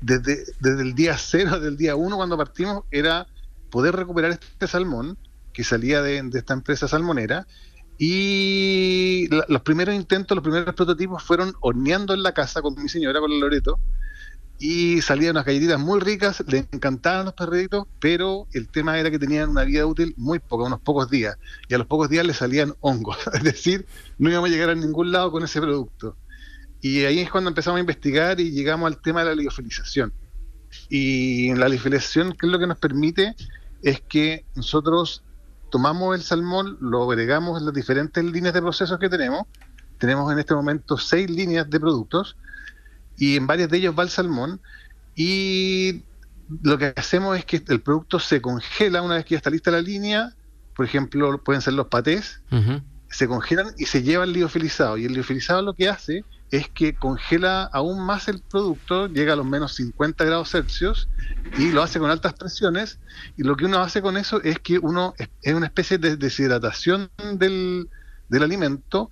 desde, 0.00 0.44
desde 0.60 0.82
el 0.82 0.94
día 0.94 1.16
cero, 1.16 1.60
del 1.60 1.76
día 1.76 1.96
uno 1.96 2.16
cuando 2.16 2.36
partimos, 2.36 2.84
era 2.90 3.26
poder 3.70 3.96
recuperar 3.96 4.32
este 4.32 4.66
salmón 4.66 5.16
que 5.52 5.64
salía 5.64 6.02
de, 6.02 6.28
esta 6.34 6.52
empresa 6.54 6.88
salmonera 6.88 7.46
y 7.98 9.28
la- 9.30 9.46
los 9.48 9.62
primeros 9.62 9.94
intentos, 9.94 10.34
los 10.34 10.42
primeros 10.42 10.74
prototipos 10.74 11.22
fueron 11.22 11.54
horneando 11.60 12.12
en 12.14 12.22
la 12.22 12.32
casa 12.34 12.60
con 12.62 12.74
mi 12.82 12.88
señora, 12.88 13.20
con 13.20 13.32
el 13.32 13.40
Loreto, 13.40 13.78
y 14.62 15.00
salían 15.00 15.30
unas 15.30 15.46
galletitas 15.46 15.80
muy 15.80 16.00
ricas, 16.00 16.44
le 16.46 16.58
encantaban 16.70 17.24
los 17.24 17.34
perritos, 17.34 17.86
pero 17.98 18.46
el 18.52 18.68
tema 18.68 18.98
era 18.98 19.10
que 19.10 19.18
tenían 19.18 19.48
una 19.48 19.64
vida 19.64 19.86
útil 19.86 20.12
muy 20.18 20.38
poca, 20.38 20.64
unos 20.64 20.80
pocos 20.80 21.08
días, 21.08 21.38
y 21.66 21.74
a 21.74 21.78
los 21.78 21.86
pocos 21.86 22.10
días 22.10 22.26
le 22.26 22.34
salían 22.34 22.74
hongos, 22.80 23.16
es 23.32 23.42
decir, 23.42 23.86
no 24.18 24.28
íbamos 24.28 24.50
a 24.50 24.52
llegar 24.52 24.68
a 24.68 24.74
ningún 24.74 25.12
lado 25.12 25.32
con 25.32 25.42
ese 25.42 25.62
producto. 25.62 26.14
Y 26.82 27.04
ahí 27.04 27.20
es 27.20 27.30
cuando 27.30 27.48
empezamos 27.48 27.78
a 27.78 27.80
investigar 27.80 28.38
y 28.38 28.50
llegamos 28.50 28.86
al 28.86 29.00
tema 29.00 29.20
de 29.20 29.30
la 29.30 29.34
liofilización. 29.34 30.12
Y 30.90 31.54
la 31.54 31.68
liofilización, 31.68 32.32
¿qué 32.32 32.46
es 32.46 32.52
lo 32.52 32.58
que 32.58 32.66
nos 32.66 32.78
permite? 32.78 33.34
Es 33.82 34.02
que 34.02 34.44
nosotros 34.54 35.22
tomamos 35.70 36.14
el 36.14 36.22
salmón, 36.22 36.76
lo 36.80 37.10
agregamos 37.10 37.58
en 37.58 37.66
las 37.66 37.74
diferentes 37.74 38.22
líneas 38.24 38.54
de 38.54 38.62
procesos 38.62 38.98
que 38.98 39.08
tenemos. 39.08 39.42
Tenemos 39.98 40.30
en 40.32 40.38
este 40.38 40.54
momento 40.54 40.96
seis 40.96 41.30
líneas 41.30 41.68
de 41.68 41.80
productos 41.80 42.36
y 43.20 43.36
en 43.36 43.46
varias 43.46 43.68
de 43.68 43.76
ellos 43.76 43.94
va 43.96 44.02
el 44.02 44.08
salmón. 44.08 44.60
Y 45.14 46.02
lo 46.62 46.78
que 46.78 46.94
hacemos 46.96 47.38
es 47.38 47.44
que 47.44 47.62
el 47.68 47.80
producto 47.80 48.18
se 48.18 48.40
congela 48.40 49.02
una 49.02 49.16
vez 49.16 49.26
que 49.26 49.34
ya 49.34 49.36
está 49.36 49.50
lista 49.50 49.70
la 49.70 49.82
línea. 49.82 50.34
Por 50.74 50.86
ejemplo, 50.86 51.44
pueden 51.44 51.60
ser 51.60 51.74
los 51.74 51.88
patés, 51.88 52.40
se 53.10 53.28
congelan 53.28 53.74
y 53.76 53.84
se 53.84 54.02
lleva 54.02 54.24
el 54.24 54.32
liofilizado. 54.32 54.96
Y 54.96 55.04
el 55.04 55.12
liofilizado 55.12 55.60
lo 55.60 55.74
que 55.74 55.90
hace 55.90 56.24
es 56.50 56.70
que 56.70 56.94
congela 56.94 57.64
aún 57.64 58.04
más 58.04 58.26
el 58.28 58.40
producto, 58.40 59.06
llega 59.06 59.34
a 59.34 59.36
los 59.36 59.46
menos 59.46 59.74
50 59.74 60.24
grados 60.24 60.50
Celsius 60.50 61.08
y 61.58 61.70
lo 61.72 61.82
hace 61.82 61.98
con 61.98 62.10
altas 62.10 62.32
presiones. 62.32 63.00
Y 63.36 63.42
lo 63.42 63.54
que 63.54 63.66
uno 63.66 63.80
hace 63.80 64.00
con 64.00 64.16
eso 64.16 64.42
es 64.42 64.58
que 64.60 64.78
uno 64.78 65.12
es, 65.18 65.28
es 65.42 65.52
una 65.52 65.66
especie 65.66 65.98
de 65.98 66.16
deshidratación 66.16 67.10
del, 67.34 67.90
del 68.30 68.42
alimento 68.42 69.10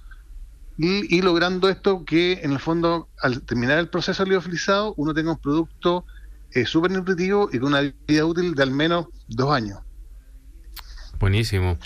y, 0.78 1.16
y 1.16 1.22
logrando 1.22 1.68
esto 1.68 2.04
que 2.04 2.40
en 2.42 2.52
el 2.52 2.60
fondo 2.60 3.08
al 3.20 3.42
terminar 3.42 3.78
el 3.78 3.88
proceso 3.88 4.24
liofilizado 4.24 4.94
uno 4.96 5.12
tenga 5.12 5.32
un 5.32 5.38
producto 5.38 6.06
eh, 6.52 6.64
súper 6.64 6.90
nutritivo 6.92 7.50
y 7.52 7.58
con 7.58 7.74
una 7.74 7.92
vida 8.06 8.24
útil 8.24 8.54
de 8.54 8.62
al 8.62 8.70
menos 8.70 9.06
dos 9.26 9.52
años. 9.52 9.80
Buenísimo. 11.18 11.76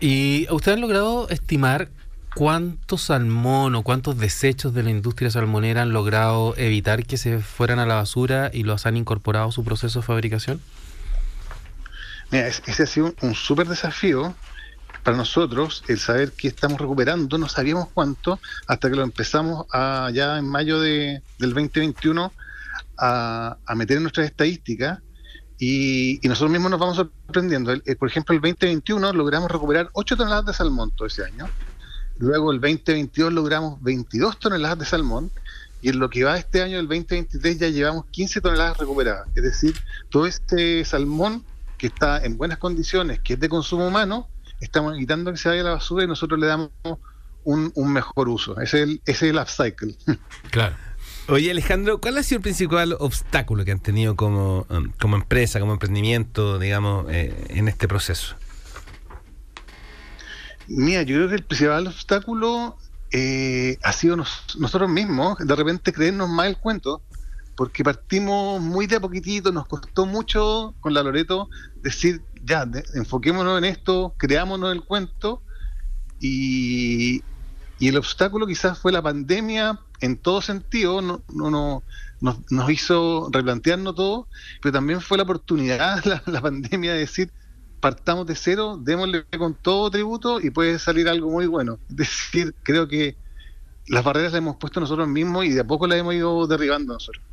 ¿Y 0.00 0.46
ustedes 0.50 0.76
han 0.76 0.80
logrado 0.80 1.28
estimar 1.28 1.88
cuánto 2.34 2.98
salmón 2.98 3.74
o 3.74 3.82
cuántos 3.82 4.18
desechos 4.18 4.74
de 4.74 4.82
la 4.82 4.90
industria 4.90 5.30
salmonera 5.30 5.82
han 5.82 5.92
logrado 5.92 6.54
evitar 6.56 7.04
que 7.04 7.16
se 7.16 7.40
fueran 7.40 7.78
a 7.78 7.86
la 7.86 7.94
basura 7.94 8.50
y 8.52 8.64
los 8.64 8.84
han 8.86 8.96
incorporado 8.96 9.48
a 9.48 9.52
su 9.52 9.64
proceso 9.64 10.00
de 10.00 10.06
fabricación? 10.06 10.60
Mira, 12.30 12.46
es- 12.48 12.62
ese 12.66 12.82
ha 12.82 12.86
sido 12.86 13.06
un, 13.06 13.14
un 13.22 13.34
súper 13.34 13.68
desafío 13.68 14.34
para 15.08 15.16
nosotros, 15.16 15.82
el 15.88 15.98
saber 15.98 16.32
que 16.32 16.48
estamos 16.48 16.78
recuperando, 16.78 17.38
no 17.38 17.48
sabíamos 17.48 17.88
cuánto, 17.94 18.38
hasta 18.66 18.90
que 18.90 18.96
lo 18.96 19.02
empezamos 19.02 19.64
a, 19.72 20.10
ya 20.12 20.36
en 20.36 20.46
mayo 20.46 20.80
de, 20.80 21.22
del 21.38 21.54
2021 21.54 22.30
a, 22.98 23.56
a 23.64 23.74
meter 23.74 23.96
en 23.96 24.02
nuestras 24.02 24.26
estadísticas 24.26 24.98
y, 25.58 26.20
y 26.22 26.28
nosotros 26.28 26.50
mismos 26.50 26.70
nos 26.72 26.78
vamos 26.80 26.96
sorprendiendo. 26.96 27.72
El- 27.72 27.82
el- 27.86 27.96
por 27.96 28.10
ejemplo, 28.10 28.34
el 28.34 28.42
2021 28.42 29.14
logramos 29.14 29.50
recuperar 29.50 29.88
8 29.94 30.14
toneladas 30.14 30.44
de 30.44 30.52
salmón 30.52 30.90
todo 30.94 31.08
ese 31.08 31.24
año. 31.24 31.48
Luego 32.18 32.52
el 32.52 32.60
2022 32.60 33.32
logramos 33.32 33.82
22 33.82 34.38
toneladas 34.38 34.78
de 34.78 34.84
salmón 34.84 35.30
y 35.80 35.88
en 35.88 36.00
lo 36.00 36.10
que 36.10 36.24
va 36.24 36.36
este 36.36 36.60
año, 36.60 36.78
el 36.78 36.86
2023, 36.86 37.58
ya 37.58 37.68
llevamos 37.68 38.04
15 38.10 38.42
toneladas 38.42 38.76
recuperadas. 38.76 39.26
Es 39.34 39.42
decir, 39.42 39.74
todo 40.10 40.26
este 40.26 40.84
salmón 40.84 41.44
que 41.78 41.86
está 41.86 42.22
en 42.22 42.36
buenas 42.36 42.58
condiciones, 42.58 43.20
que 43.20 43.34
es 43.34 43.40
de 43.40 43.48
consumo 43.48 43.86
humano, 43.88 44.28
estamos 44.60 44.94
evitando 44.96 45.30
que 45.32 45.38
se 45.38 45.48
vaya 45.48 45.60
a 45.62 45.64
la 45.64 45.70
basura 45.70 46.04
y 46.04 46.06
nosotros 46.06 46.38
le 46.40 46.46
damos 46.46 46.70
un, 47.44 47.72
un 47.74 47.92
mejor 47.92 48.28
uso. 48.28 48.60
Ese 48.60 48.78
es 48.78 48.88
el, 48.88 49.02
ese 49.06 49.26
es 49.26 49.32
el 49.34 49.38
upcycle. 49.38 49.96
Claro. 50.50 50.76
Oye, 51.28 51.50
Alejandro, 51.50 52.00
¿cuál 52.00 52.16
ha 52.16 52.22
sido 52.22 52.38
el 52.38 52.42
principal 52.42 52.96
obstáculo 52.98 53.62
que 53.64 53.72
han 53.72 53.80
tenido 53.80 54.16
como, 54.16 54.66
um, 54.70 54.90
como 54.98 55.16
empresa, 55.16 55.60
como 55.60 55.72
emprendimiento, 55.74 56.58
digamos, 56.58 57.06
eh, 57.10 57.34
en 57.50 57.68
este 57.68 57.86
proceso? 57.86 58.34
Mira, 60.66 61.02
yo 61.02 61.16
creo 61.16 61.28
que 61.28 61.34
el 61.36 61.44
principal 61.44 61.86
obstáculo 61.86 62.76
eh, 63.10 63.78
ha 63.82 63.92
sido 63.92 64.16
nos- 64.16 64.56
nosotros 64.58 64.90
mismos, 64.90 65.38
de 65.38 65.54
repente 65.56 65.92
creernos 65.92 66.28
más 66.28 66.46
el 66.46 66.56
cuento, 66.58 67.02
porque 67.56 67.82
partimos 67.82 68.60
muy 68.60 68.86
de 68.86 68.96
a 68.96 69.00
poquitito, 69.00 69.50
nos 69.50 69.66
costó 69.66 70.06
mucho 70.06 70.74
con 70.80 70.94
la 70.94 71.02
Loreto 71.02 71.48
decir, 71.82 72.22
ya, 72.42 72.66
enfoquémonos 72.94 73.58
en 73.58 73.64
esto, 73.64 74.14
creámonos 74.18 74.72
el 74.72 74.84
cuento, 74.84 75.44
y, 76.18 77.26
y 77.78 77.88
el 77.88 77.96
obstáculo 77.96 78.46
quizás 78.46 78.78
fue 78.78 78.92
la 78.92 79.02
pandemia 79.02 79.80
en 80.00 80.20
todo 80.20 80.42
sentido, 80.42 81.02
no, 81.02 81.24
no, 81.28 81.50
no- 81.50 81.84
nos, 82.20 82.38
nos 82.50 82.70
hizo 82.70 83.28
replantearnos 83.32 83.94
todo, 83.94 84.28
pero 84.60 84.72
también 84.72 85.00
fue 85.00 85.16
la 85.18 85.24
oportunidad, 85.24 86.04
la, 86.06 86.22
la 86.26 86.40
pandemia, 86.42 86.92
de 86.94 87.00
decir, 87.00 87.32
partamos 87.80 88.26
de 88.26 88.34
cero, 88.36 88.78
démosle 88.82 89.26
con 89.38 89.56
todo 89.60 89.90
tributo 89.90 90.40
y 90.40 90.50
puede 90.50 90.78
salir 90.80 91.08
algo 91.08 91.30
muy 91.30 91.46
bueno. 91.46 91.80
Es 91.88 91.96
decir, 91.96 92.56
creo 92.62 92.88
que 92.88 93.18
las 93.86 94.04
barreras 94.04 94.32
las 94.32 94.38
hemos 94.40 94.56
puesto 94.58 94.80
nosotros 94.80 95.08
mismos 95.08 95.44
y 95.46 95.50
de 95.50 95.60
a 95.60 95.66
poco 95.66 95.86
las 95.86 95.98
hemos 95.98 96.14
ido 96.14 96.46
derribando 96.46 96.94
nosotros. 96.94 97.24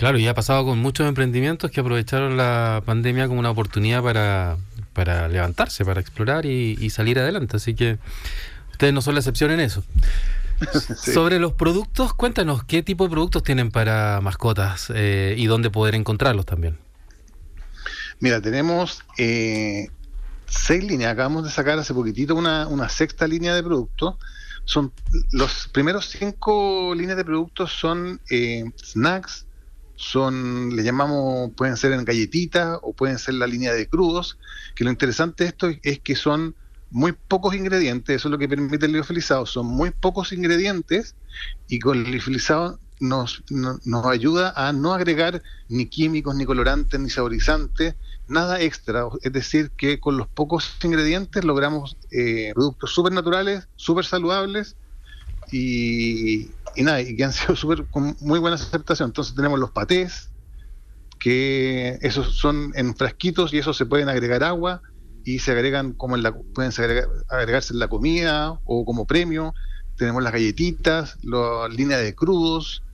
Claro, 0.00 0.16
y 0.16 0.26
ha 0.28 0.34
pasado 0.34 0.64
con 0.64 0.78
muchos 0.78 1.06
emprendimientos 1.06 1.70
que 1.70 1.80
aprovecharon 1.80 2.38
la 2.38 2.82
pandemia 2.86 3.28
como 3.28 3.38
una 3.38 3.50
oportunidad 3.50 4.02
para, 4.02 4.56
para 4.94 5.28
levantarse, 5.28 5.84
para 5.84 6.00
explorar 6.00 6.46
y, 6.46 6.78
y 6.80 6.88
salir 6.88 7.18
adelante. 7.18 7.58
Así 7.58 7.74
que 7.74 7.98
ustedes 8.72 8.94
no 8.94 9.02
son 9.02 9.12
la 9.12 9.20
excepción 9.20 9.50
en 9.50 9.60
eso. 9.60 9.84
Sí. 10.96 11.12
Sobre 11.12 11.38
los 11.38 11.54
productos, 11.54 12.12
cuéntanos, 12.14 12.64
¿qué 12.64 12.82
tipo 12.82 13.04
de 13.04 13.10
productos 13.10 13.42
tienen 13.42 13.70
para 13.70 14.20
mascotas 14.22 14.92
eh, 14.94 15.34
y 15.36 15.46
dónde 15.46 15.70
poder 15.70 15.94
encontrarlos 15.94 16.44
también? 16.44 16.78
Mira, 18.20 18.42
tenemos 18.42 19.02
eh, 19.16 19.88
seis 20.46 20.84
líneas. 20.84 21.12
Acabamos 21.12 21.44
de 21.44 21.50
sacar 21.50 21.78
hace 21.78 21.94
poquitito 21.94 22.34
una, 22.34 22.68
una 22.68 22.88
sexta 22.90 23.26
línea 23.26 23.54
de 23.54 23.62
productos. 23.62 24.16
Son 24.64 24.92
los 25.32 25.68
primeros 25.68 26.08
cinco 26.08 26.94
líneas 26.94 27.16
de 27.16 27.24
productos 27.24 27.72
son 27.72 28.20
eh, 28.30 28.64
snacks, 28.82 29.46
son, 30.00 30.74
le 30.74 30.82
llamamos, 30.82 31.50
pueden 31.56 31.76
ser 31.76 31.92
en 31.92 32.04
galletitas 32.04 32.78
o 32.82 32.94
pueden 32.94 33.18
ser 33.18 33.34
la 33.34 33.46
línea 33.46 33.72
de 33.74 33.88
crudos. 33.88 34.38
Que 34.74 34.84
lo 34.84 34.90
interesante 34.90 35.44
de 35.44 35.50
esto 35.50 35.68
es, 35.68 35.78
es 35.82 36.00
que 36.00 36.16
son 36.16 36.56
muy 36.90 37.12
pocos 37.12 37.54
ingredientes, 37.54 38.16
eso 38.16 38.28
es 38.28 38.32
lo 38.32 38.38
que 38.38 38.48
permite 38.48 38.86
el 38.86 38.92
liofilizado, 38.92 39.46
son 39.46 39.66
muy 39.66 39.90
pocos 39.92 40.32
ingredientes 40.32 41.16
y 41.66 41.78
con 41.78 41.98
el 41.98 42.10
liofilizado 42.10 42.80
nos, 43.00 43.44
no- 43.50 43.78
nos 43.84 44.06
ayuda 44.06 44.52
a 44.56 44.72
no 44.72 44.92
agregar 44.94 45.42
ni 45.68 45.88
químicos, 45.88 46.34
ni 46.34 46.44
colorantes, 46.44 46.98
ni 47.00 47.10
saborizantes, 47.10 47.96
nada 48.26 48.60
extra. 48.60 49.04
Es 49.22 49.32
decir, 49.32 49.72
que 49.76 50.00
con 50.00 50.16
los 50.18 50.28
pocos 50.28 50.70
ingredientes 50.82 51.44
logramos 51.44 51.96
eh, 52.10 52.52
productos 52.54 52.92
súper 52.92 53.12
naturales, 53.12 53.68
súper 53.76 54.04
saludables 54.04 54.76
y, 55.50 56.56
y 56.76 56.82
nada, 56.82 57.00
y 57.02 57.16
que 57.16 57.24
han 57.24 57.32
sido 57.32 57.56
súper 57.56 57.88
con 57.88 58.16
muy 58.20 58.38
buena 58.38 58.56
aceptación. 58.56 59.10
Entonces 59.10 59.34
tenemos 59.34 59.58
los 59.58 59.72
patés, 59.72 60.32
que 61.18 61.98
esos 62.02 62.36
son 62.36 62.72
en 62.74 62.96
frasquitos 62.96 63.52
y 63.52 63.58
esos 63.58 63.76
se 63.76 63.86
pueden 63.86 64.08
agregar 64.08 64.42
agua 64.44 64.82
y 65.24 65.40
se 65.40 65.52
agregan 65.52 65.92
como 65.94 66.16
en 66.16 66.22
la 66.22 66.34
pueden 66.54 66.72
se 66.72 66.82
agregar- 66.84 67.08
agregarse 67.28 67.74
en 67.74 67.80
la 67.80 67.88
comida 67.88 68.60
o 68.64 68.84
como 68.84 69.06
premio. 69.06 69.54
Tenemos 69.96 70.22
las 70.22 70.32
galletitas, 70.32 71.18
la 71.22 71.68
línea 71.68 71.98
de 71.98 72.14
crudos, 72.14 72.84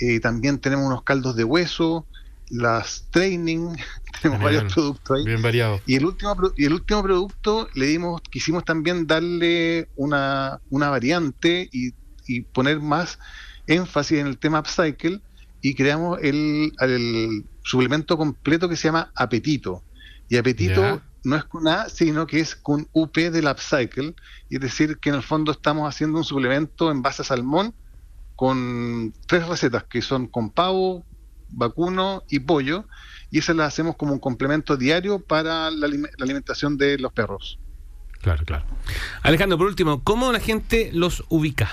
eh, 0.00 0.20
también 0.20 0.60
tenemos 0.60 0.86
unos 0.86 1.04
caldos 1.04 1.36
de 1.36 1.44
hueso, 1.44 2.07
las 2.50 3.06
training, 3.10 3.76
tenemos 4.22 4.40
Bien, 4.40 4.42
varios 4.42 4.72
productos 4.72 5.18
ahí. 5.18 5.24
Bien 5.24 5.42
variado. 5.42 5.80
Y 5.86 5.96
el 5.96 6.04
último 6.06 6.34
y 6.56 6.64
el 6.64 6.72
último 6.72 7.02
producto 7.02 7.68
le 7.74 7.86
dimos, 7.86 8.20
quisimos 8.22 8.64
también 8.64 9.06
darle 9.06 9.88
una, 9.96 10.60
una 10.70 10.90
variante 10.90 11.68
y, 11.72 11.92
y 12.26 12.42
poner 12.42 12.80
más 12.80 13.18
énfasis 13.66 14.18
en 14.18 14.26
el 14.26 14.38
tema 14.38 14.60
upcycle 14.60 15.20
y 15.60 15.74
creamos 15.74 16.18
el, 16.22 16.72
el 16.80 17.44
suplemento 17.62 18.16
completo 18.16 18.68
que 18.68 18.76
se 18.76 18.88
llama 18.88 19.10
Apetito. 19.14 19.82
Y 20.28 20.36
Apetito 20.36 21.00
no 21.24 21.36
es 21.36 21.44
con 21.44 21.66
A, 21.68 21.88
sino 21.88 22.26
que 22.26 22.40
es 22.40 22.54
con 22.54 22.88
UP 22.92 23.16
del 23.16 23.46
upcycle, 23.46 24.14
y 24.48 24.56
es 24.56 24.60
decir, 24.60 24.98
que 24.98 25.08
en 25.10 25.16
el 25.16 25.22
fondo 25.22 25.52
estamos 25.52 25.88
haciendo 25.88 26.18
un 26.18 26.24
suplemento 26.24 26.90
en 26.90 27.02
base 27.02 27.22
a 27.22 27.24
salmón 27.24 27.74
con 28.36 29.12
tres 29.26 29.46
recetas 29.48 29.84
que 29.84 30.00
son 30.00 30.28
con 30.28 30.50
pavo, 30.50 31.04
vacuno 31.50 32.22
y 32.28 32.40
pollo, 32.40 32.84
y 33.30 33.38
esas 33.38 33.56
las 33.56 33.68
hacemos 33.68 33.96
como 33.96 34.12
un 34.12 34.18
complemento 34.18 34.76
diario 34.76 35.20
para 35.20 35.70
la, 35.70 35.86
alime- 35.86 36.10
la 36.16 36.24
alimentación 36.24 36.78
de 36.78 36.98
los 36.98 37.12
perros. 37.12 37.58
Claro, 38.20 38.44
claro. 38.44 38.64
Alejandro, 39.22 39.58
por 39.58 39.66
último, 39.68 40.02
¿cómo 40.02 40.32
la 40.32 40.40
gente 40.40 40.90
los 40.92 41.24
ubica? 41.28 41.70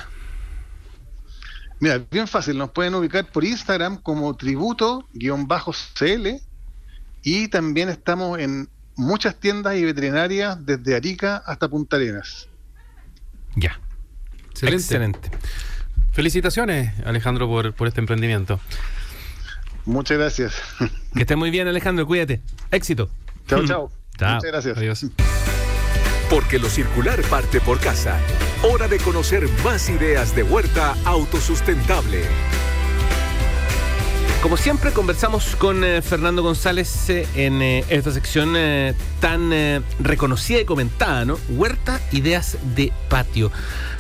Mira, 1.79 2.01
bien 2.09 2.27
fácil, 2.27 2.57
nos 2.57 2.71
pueden 2.71 2.95
ubicar 2.95 3.25
por 3.31 3.43
Instagram 3.43 3.97
como 3.97 4.33
tributo-cl 4.35 6.27
y 7.23 7.47
también 7.49 7.89
estamos 7.89 8.39
en 8.39 8.69
muchas 8.95 9.35
tiendas 9.39 9.75
y 9.75 9.83
veterinarias 9.83 10.65
desde 10.65 10.95
Arica 10.95 11.43
hasta 11.45 11.67
Punta 11.67 11.97
Arenas. 11.97 12.47
Ya. 13.55 13.79
Excelente. 14.51 14.83
Excelente. 14.83 15.31
Felicitaciones, 16.13 16.93
Alejandro, 17.05 17.47
por, 17.47 17.73
por 17.73 17.89
este 17.89 17.99
emprendimiento. 17.99 18.61
Muchas 19.85 20.17
gracias. 20.17 20.53
Que 21.13 21.21
esté 21.21 21.35
muy 21.35 21.51
bien, 21.51 21.67
Alejandro, 21.67 22.05
cuídate. 22.05 22.41
Éxito. 22.71 23.09
chao, 23.47 23.65
chao. 23.65 23.91
Chao. 24.17 24.35
Muchas 24.35 24.51
gracias. 24.51 24.77
Adiós. 24.77 25.05
Porque 26.29 26.57
lo 26.57 26.69
circular 26.69 27.21
parte 27.23 27.59
por 27.59 27.79
casa. 27.81 28.17
Hora 28.63 28.87
de 28.87 28.97
conocer 28.97 29.47
más 29.63 29.89
ideas 29.89 30.33
de 30.33 30.43
huerta 30.43 30.95
autosustentable. 31.03 32.21
Como 34.41 34.55
siempre, 34.57 34.91
conversamos 34.91 35.55
con 35.57 35.83
eh, 35.83 36.01
Fernando 36.01 36.43
González 36.43 37.09
eh, 37.09 37.27
en 37.35 37.61
eh, 37.61 37.83
esta 37.89 38.11
sección 38.11 38.53
eh, 38.55 38.93
tan 39.19 39.51
eh, 39.51 39.81
reconocida 39.99 40.61
y 40.61 40.65
comentada, 40.65 41.25
¿no? 41.25 41.37
Huerta 41.49 41.99
Ideas 42.11 42.57
de 42.75 42.93
Patio. 43.09 43.51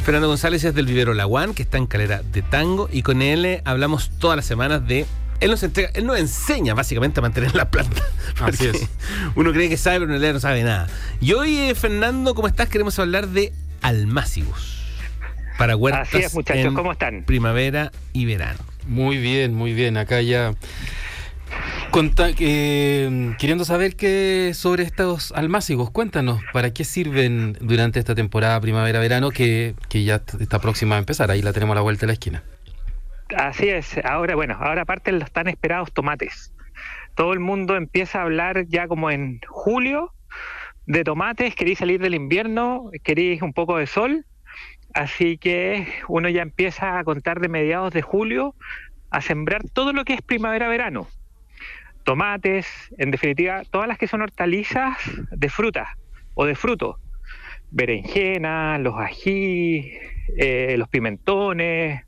Fernando 0.03 0.27
González 0.27 0.63
es 0.63 0.73
del 0.75 0.85
vivero 0.85 1.13
Laguán, 1.13 1.53
que 1.55 1.63
está 1.63 1.77
en 1.77 1.87
Calera 1.87 2.21
de 2.21 2.41
Tango, 2.43 2.87
y 2.91 3.01
con 3.01 3.21
él 3.21 3.43
eh, 3.43 3.61
hablamos 3.65 4.11
todas 4.19 4.37
las 4.37 4.45
semanas 4.45 4.87
de. 4.87 5.05
Él 5.41 5.51
nos, 5.51 5.63
entrega, 5.63 5.89
él 5.93 6.05
nos 6.05 6.17
enseña 6.17 6.73
básicamente 6.73 7.19
a 7.19 7.21
mantener 7.21 7.53
la 7.55 7.69
planta. 7.69 8.01
Así 8.41 8.67
es. 8.67 8.87
Uno 9.35 9.51
cree 9.51 9.69
que 9.69 9.77
sabe, 9.77 9.97
pero 9.99 10.05
en 10.05 10.11
realidad 10.11 10.33
no 10.33 10.39
sabe 10.39 10.63
nada. 10.63 10.87
Y 11.21 11.33
hoy, 11.33 11.57
eh, 11.57 11.75
Fernando, 11.75 12.33
¿cómo 12.35 12.47
estás? 12.47 12.69
Queremos 12.69 12.97
hablar 12.99 13.27
de 13.27 13.51
almácigos. 13.81 14.73
Para 15.57 15.75
huertas 15.75 16.07
Así 16.09 16.17
es, 16.17 16.33
muchachos, 16.33 16.65
en 16.65 16.73
¿cómo 16.73 16.91
están? 16.91 17.23
primavera 17.23 17.91
y 18.13 18.25
verano. 18.25 18.59
Muy 18.87 19.17
bien, 19.17 19.53
muy 19.53 19.73
bien. 19.73 19.95
Acá 19.97 20.21
ya 20.21 20.53
conta- 21.91 22.29
eh, 22.37 23.33
queriendo 23.39 23.63
saber 23.65 23.95
qué 23.95 24.51
sobre 24.53 24.83
estos 24.83 25.31
almácigos. 25.31 25.91
Cuéntanos, 25.91 26.41
¿para 26.53 26.73
qué 26.73 26.83
sirven 26.83 27.57
durante 27.61 27.99
esta 27.99 28.15
temporada 28.15 28.59
primavera-verano 28.59 29.31
que, 29.31 29.75
que 29.89 30.03
ya 30.03 30.21
está 30.39 30.59
próxima 30.59 30.95
a 30.95 30.99
empezar? 30.99 31.31
Ahí 31.31 31.41
la 31.41 31.53
tenemos 31.53 31.73
a 31.73 31.75
la 31.75 31.81
vuelta 31.81 32.01
de 32.01 32.07
la 32.07 32.13
esquina. 32.13 32.43
Así 33.33 33.69
es, 33.69 33.97
ahora 34.03 34.35
bueno, 34.35 34.55
ahora 34.59 34.85
parten 34.85 35.19
los 35.19 35.31
tan 35.31 35.47
esperados 35.47 35.91
tomates. 35.91 36.53
Todo 37.15 37.33
el 37.33 37.39
mundo 37.39 37.75
empieza 37.75 38.19
a 38.19 38.23
hablar 38.23 38.65
ya 38.67 38.87
como 38.87 39.09
en 39.09 39.39
julio 39.47 40.11
de 40.85 41.03
tomates, 41.03 41.55
queréis 41.55 41.79
salir 41.79 41.99
del 41.99 42.13
invierno, 42.13 42.91
queréis 43.03 43.41
un 43.41 43.53
poco 43.53 43.77
de 43.77 43.87
sol, 43.87 44.25
así 44.93 45.37
que 45.37 45.87
uno 46.07 46.29
ya 46.29 46.43
empieza 46.43 46.99
a 46.99 47.03
contar 47.03 47.39
de 47.39 47.49
mediados 47.49 47.93
de 47.93 48.03
julio 48.03 48.53
a 49.09 49.21
sembrar 49.21 49.63
todo 49.73 49.93
lo 49.93 50.05
que 50.05 50.13
es 50.13 50.21
primavera-verano. 50.21 51.07
Tomates, 52.03 52.67
en 52.99 53.09
definitiva, 53.09 53.63
todas 53.71 53.87
las 53.87 53.97
que 53.97 54.07
son 54.07 54.21
hortalizas 54.21 54.97
de 55.31 55.49
fruta 55.49 55.97
o 56.35 56.45
de 56.45 56.53
fruto. 56.53 56.99
Berenjena, 57.71 58.77
los 58.77 58.95
ají, 58.95 59.91
eh, 60.37 60.75
los 60.77 60.87
pimentones, 60.89 62.04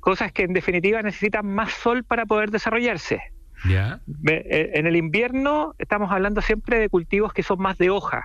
cosas 0.00 0.32
que 0.32 0.42
en 0.42 0.52
definitiva 0.52 1.02
necesitan 1.02 1.46
más 1.46 1.72
sol 1.72 2.04
para 2.04 2.26
poder 2.26 2.50
desarrollarse. 2.50 3.22
Ve- 4.06 4.44
eh, 4.50 4.70
En 4.74 4.86
el 4.86 4.96
invierno 4.96 5.74
estamos 5.78 6.10
hablando 6.10 6.40
siempre 6.40 6.78
de 6.78 6.88
cultivos 6.88 7.32
que 7.32 7.42
son 7.42 7.60
más 7.60 7.76
de 7.78 7.90
hoja. 7.90 8.24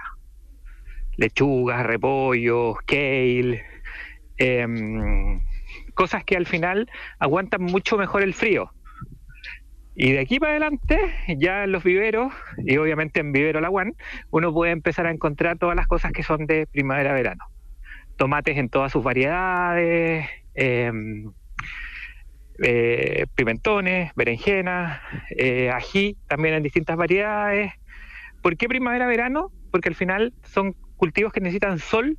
Lechugas, 1.17 1.86
repollos, 1.86 2.78
kale, 2.86 3.63
em, 4.38 5.41
cosas 5.93 6.23
que 6.26 6.36
al 6.36 6.45
final 6.45 6.89
aguantan 7.19 7.61
mucho 7.63 7.97
mejor 7.97 8.21
el 8.23 8.34
frío. 8.34 8.71
Y 9.97 10.11
de 10.11 10.19
aquí 10.19 10.39
para 10.39 10.51
adelante, 10.51 10.99
ya 11.38 11.63
en 11.63 11.71
los 11.71 11.84
viveros, 11.84 12.34
y 12.57 12.76
obviamente 12.78 13.21
en 13.21 13.32
Vivero 13.32 13.61
Laguán, 13.61 13.93
uno 14.30 14.51
puede 14.53 14.73
empezar 14.73 15.05
a 15.05 15.11
encontrar 15.11 15.57
todas 15.57 15.76
las 15.78 15.88
cosas 15.88 16.11
que 16.11 16.23
son 16.23 16.45
de 16.47 16.67
primavera-verano. 16.67 17.43
tomates 18.17 18.57
en 18.57 18.69
todas 18.69 18.93
sus 18.93 19.03
variedades, 19.03 20.30
em, 20.53 21.34
eh, 22.63 23.25
pimentones, 23.35 24.11
berenjenas, 24.15 25.01
eh, 25.37 25.69
ají 25.71 26.17
también 26.27 26.55
en 26.55 26.63
distintas 26.63 26.97
variedades. 26.97 27.73
¿Por 28.41 28.57
qué 28.57 28.67
primavera-verano? 28.67 29.51
Porque 29.71 29.89
al 29.89 29.95
final 29.95 30.33
son 30.43 30.73
cultivos 30.97 31.33
que 31.33 31.41
necesitan 31.41 31.79
sol 31.79 32.17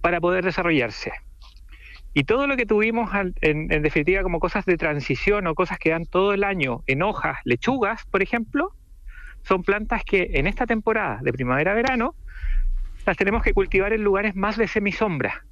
para 0.00 0.20
poder 0.20 0.44
desarrollarse. 0.44 1.12
Y 2.12 2.24
todo 2.24 2.46
lo 2.46 2.56
que 2.56 2.66
tuvimos 2.66 3.10
en, 3.40 3.72
en 3.72 3.82
definitiva 3.82 4.22
como 4.22 4.40
cosas 4.40 4.64
de 4.64 4.76
transición 4.76 5.46
o 5.46 5.54
cosas 5.54 5.78
que 5.78 5.90
dan 5.90 6.06
todo 6.06 6.34
el 6.34 6.42
año 6.42 6.82
en 6.86 7.02
hojas, 7.02 7.38
lechugas, 7.44 8.04
por 8.06 8.22
ejemplo, 8.22 8.74
son 9.42 9.62
plantas 9.62 10.04
que 10.04 10.30
en 10.34 10.46
esta 10.46 10.66
temporada 10.66 11.20
de 11.22 11.32
primavera-verano 11.32 12.14
las 13.06 13.16
tenemos 13.16 13.42
que 13.42 13.54
cultivar 13.54 13.92
en 13.92 14.04
lugares 14.04 14.34
más 14.34 14.56
de 14.56 14.68
semisombra. 14.68 15.44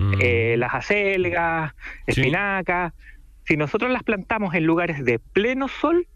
Mm. 0.00 0.14
Eh, 0.20 0.54
las 0.56 0.72
acelgas, 0.74 1.72
Sí. 2.08 2.20
espinacas. 2.22 2.92
Si 3.44 3.56
nosotros 3.56 3.90
las 3.90 4.02
plantamos 4.02 4.54
en 4.54 4.64
lugares 4.64 5.04
de 5.04 5.18
pleno 5.18 5.68
sol, 5.68 6.06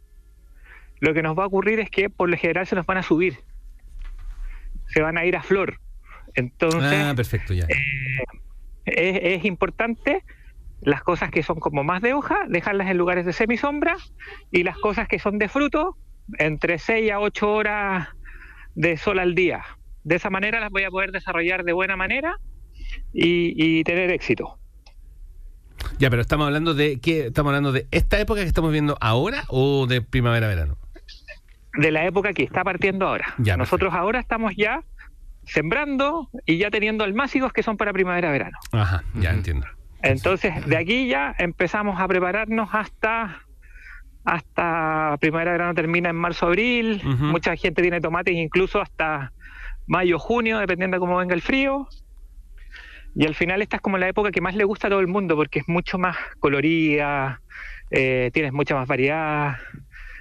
lo 1.01 1.13
que 1.13 1.23
nos 1.23 1.39
va 1.39 1.43
a 1.45 1.47
ocurrir 1.47 1.81
es 1.81 1.91
que 1.91 2.09
por 2.09 2.31
lo 2.31 2.37
general 2.37 2.67
se 2.67 2.77
nos 2.77 2.87
van 2.87 2.97
a 2.99 3.03
subir. 3.03 3.39
Se 4.87 5.03
van 5.03 5.19
a 5.19 5.25
ir 5.25 5.37
a 5.37 5.43
flor. 5.43 5.79
Entonces, 6.35 6.83
Ah, 7.05 7.13
perfecto, 7.15 7.53
ya. 7.55 7.67
es, 8.87 9.19
es 9.23 9.45
importante 9.45 10.23
las 10.81 11.03
cosas 11.03 11.31
que 11.31 11.43
son 11.43 11.61
como 11.61 11.85
más 11.85 12.03
de 12.03 12.13
hoja, 12.13 12.37
dejarlas 12.49 12.89
en 12.91 12.99
lugares 12.99 13.25
de 13.27 13.33
semisombra 13.33 13.97
y 14.51 14.63
las 14.65 14.77
cosas 14.79 15.09
que 15.09 15.19
son 15.19 15.39
de 15.39 15.49
fruto, 15.49 15.97
entre 16.39 16.79
6 16.79 17.11
a 17.13 17.21
8 17.21 17.53
horas 17.53 18.09
de 18.75 18.97
sol 18.97 19.19
al 19.19 19.35
día. 19.35 19.63
De 20.05 20.17
esa 20.17 20.31
manera 20.31 20.61
las 20.61 20.71
voy 20.71 20.85
a 20.85 20.91
poder 20.91 21.11
desarrollar 21.13 21.65
de 21.65 21.73
buena 21.73 21.97
manera 21.97 22.37
y, 23.15 23.79
y 23.79 23.85
tener 23.85 24.11
éxito. 24.11 24.59
Ya, 25.99 26.11
pero 26.11 26.23
estamos 26.23 26.47
hablando 26.47 26.75
de 26.75 26.99
qué? 27.01 27.27
¿Estamos 27.27 27.51
hablando 27.51 27.73
de 27.73 27.87
esta 27.91 28.19
época 28.19 28.41
que 28.41 28.47
estamos 28.47 28.73
viendo 28.73 28.97
ahora 29.01 29.45
o 29.49 29.87
de 29.87 30.03
primavera-verano? 30.03 30.77
De 31.79 31.91
la 31.91 32.05
época 32.05 32.33
que 32.33 32.43
está 32.43 32.65
partiendo 32.65 33.07
ahora. 33.07 33.35
Ya, 33.39 33.57
Nosotros 33.57 33.95
ahora 33.95 34.21
estamos 34.21 34.55
ya 34.57 34.83
sembrando 35.45 36.31
y 36.47 36.59
ya 36.59 36.71
teniendo 36.71 37.05
almácigos 37.05 37.53
que 37.53 37.63
son 37.63 37.77
para 37.77 37.93
primavera-verano. 37.93 38.59
Ajá, 38.73 39.05
ya 39.15 39.31
entiendo. 39.31 39.67
Entonces, 40.03 40.67
de 40.67 40.77
aquí 40.77 41.09
ya 41.09 41.35
empezamos 41.39 42.01
a 42.01 42.09
prepararnos 42.09 42.69
hasta 42.73 43.41
hasta 44.25 45.17
primavera-verano 45.21 45.75
termina 45.75 46.09
en 46.11 46.17
marzo-abril. 46.17 47.03
Mucha 47.05 47.57
gente 47.57 47.83
tiene 47.83 48.01
tomates 48.01 48.35
incluso 48.35 48.81
hasta 48.81 49.33
mayo-junio, 49.87 50.59
dependiendo 50.59 50.97
de 50.97 51.01
cómo 51.01 51.19
venga 51.19 51.35
el 51.35 51.43
frío. 51.43 51.89
Y 53.15 53.27
al 53.27 53.35
final 53.35 53.63
esta 53.63 53.77
es 53.77 53.83
como 53.83 53.97
la 53.99 54.09
época 54.09 54.31
que 54.33 54.41
más 54.41 54.55
le 54.57 54.65
gusta 54.65 54.89
a 54.89 54.91
todo 54.91 55.01
el 55.01 55.07
mundo 55.07 55.37
porque 55.37 55.61
es 55.61 55.69
mucho 55.69 55.99
más 55.99 56.17
colorida, 56.41 57.41
eh, 57.91 58.31
tienes 58.33 58.53
mucha 58.53 58.75
más 58.75 58.89
variedad. 58.89 59.57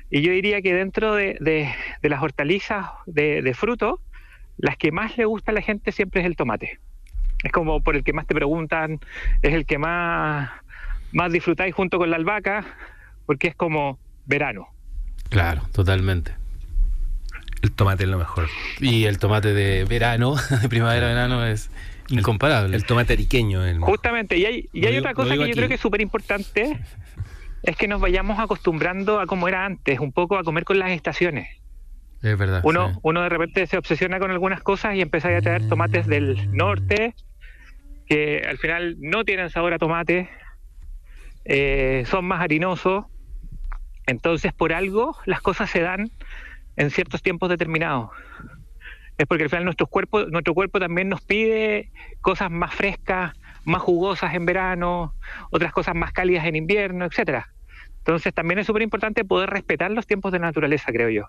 Y 0.09 0.21
yo 0.21 0.31
diría 0.31 0.61
que 0.61 0.73
dentro 0.75 1.15
de, 1.15 1.37
de- 1.39 1.73
las 2.07 2.21
hortalizas 2.21 2.87
de, 3.07 3.41
de 3.41 3.53
fruto, 3.55 3.99
las 4.57 4.77
que 4.77 4.91
más 4.91 5.17
le 5.17 5.25
gusta 5.25 5.51
a 5.51 5.55
la 5.55 5.61
gente 5.61 5.91
siempre 5.91 6.21
es 6.21 6.27
el 6.27 6.35
tomate. 6.35 6.79
Es 7.43 7.51
como 7.51 7.81
por 7.81 7.95
el 7.95 8.03
que 8.03 8.13
más 8.13 8.27
te 8.27 8.35
preguntan, 8.35 8.99
es 9.41 9.53
el 9.53 9.65
que 9.65 9.77
más, 9.79 10.51
más 11.11 11.31
disfrutáis 11.31 11.73
junto 11.73 11.97
con 11.97 12.11
la 12.11 12.17
albahaca, 12.17 12.63
porque 13.25 13.47
es 13.47 13.55
como 13.55 13.97
verano. 14.25 14.67
Claro, 15.29 15.63
totalmente. 15.73 16.35
El 17.63 17.71
tomate 17.71 18.03
es 18.03 18.09
lo 18.09 18.17
mejor. 18.19 18.47
Y 18.79 19.05
el 19.05 19.17
tomate 19.17 19.53
de 19.53 19.83
verano, 19.85 20.35
de 20.61 20.69
primavera-verano, 20.69 21.43
es 21.45 21.71
incomparable. 22.19 22.75
El 22.75 22.85
tomate 22.85 23.13
ariqueño. 23.13 23.65
El... 23.65 23.79
Justamente, 23.79 24.37
y 24.37 24.45
hay, 24.45 24.69
y 24.73 24.85
hay 24.85 24.93
digo- 24.93 25.01
otra 25.01 25.13
cosa 25.13 25.31
que 25.31 25.37
yo 25.37 25.43
aquí. 25.43 25.53
creo 25.53 25.67
que 25.67 25.75
es 25.75 25.81
súper 25.81 26.01
importante, 26.01 26.79
es 27.63 27.75
que 27.75 27.87
nos 27.87 27.99
vayamos 28.01 28.39
acostumbrando 28.39 29.19
a 29.19 29.25
como 29.25 29.47
era 29.47 29.65
antes, 29.65 29.99
un 29.99 30.11
poco 30.11 30.37
a 30.37 30.43
comer 30.43 30.63
con 30.65 30.79
las 30.79 30.91
estaciones. 30.91 31.47
es 32.21 32.37
verdad. 32.37 32.61
Uno, 32.63 32.91
sí. 32.93 32.99
uno 33.03 33.21
de 33.21 33.29
repente 33.29 33.67
se 33.67 33.77
obsesiona 33.77 34.19
con 34.19 34.31
algunas 34.31 34.61
cosas 34.61 34.95
y 34.95 35.01
empieza 35.01 35.35
a 35.35 35.41
traer 35.41 35.67
tomates 35.67 36.07
del 36.07 36.55
norte, 36.55 37.15
que 38.05 38.43
al 38.47 38.57
final 38.57 38.97
no 38.99 39.23
tienen 39.23 39.49
sabor 39.49 39.73
a 39.73 39.77
tomate, 39.79 40.29
eh, 41.45 42.03
son 42.07 42.25
más 42.25 42.41
harinosos. 42.41 43.05
Entonces, 44.05 44.51
por 44.53 44.73
algo, 44.73 45.17
las 45.25 45.39
cosas 45.41 45.69
se 45.69 45.79
dan 45.81 46.11
en 46.75 46.89
ciertos 46.89 47.21
tiempos 47.21 47.49
determinados. 47.49 48.09
Es 49.17 49.27
porque 49.27 49.43
al 49.43 49.49
final 49.49 49.65
nuestro 49.65 49.87
cuerpo, 49.87 50.25
nuestro 50.25 50.53
cuerpo 50.53 50.79
también 50.79 51.09
nos 51.09 51.21
pide 51.21 51.91
cosas 52.21 52.49
más 52.49 52.73
frescas, 52.73 53.33
más 53.63 53.81
jugosas 53.81 54.33
en 54.33 54.45
verano, 54.45 55.15
otras 55.51 55.71
cosas 55.71 55.95
más 55.95 56.11
cálidas 56.11 56.45
en 56.45 56.55
invierno, 56.55 57.05
etcétera. 57.05 57.47
Entonces 57.99 58.33
también 58.33 58.59
es 58.59 58.67
súper 58.67 58.81
importante 58.81 59.23
poder 59.23 59.49
respetar 59.49 59.91
los 59.91 60.07
tiempos 60.07 60.31
de 60.31 60.39
la 60.39 60.47
naturaleza, 60.47 60.91
creo 60.91 61.09
yo. 61.09 61.25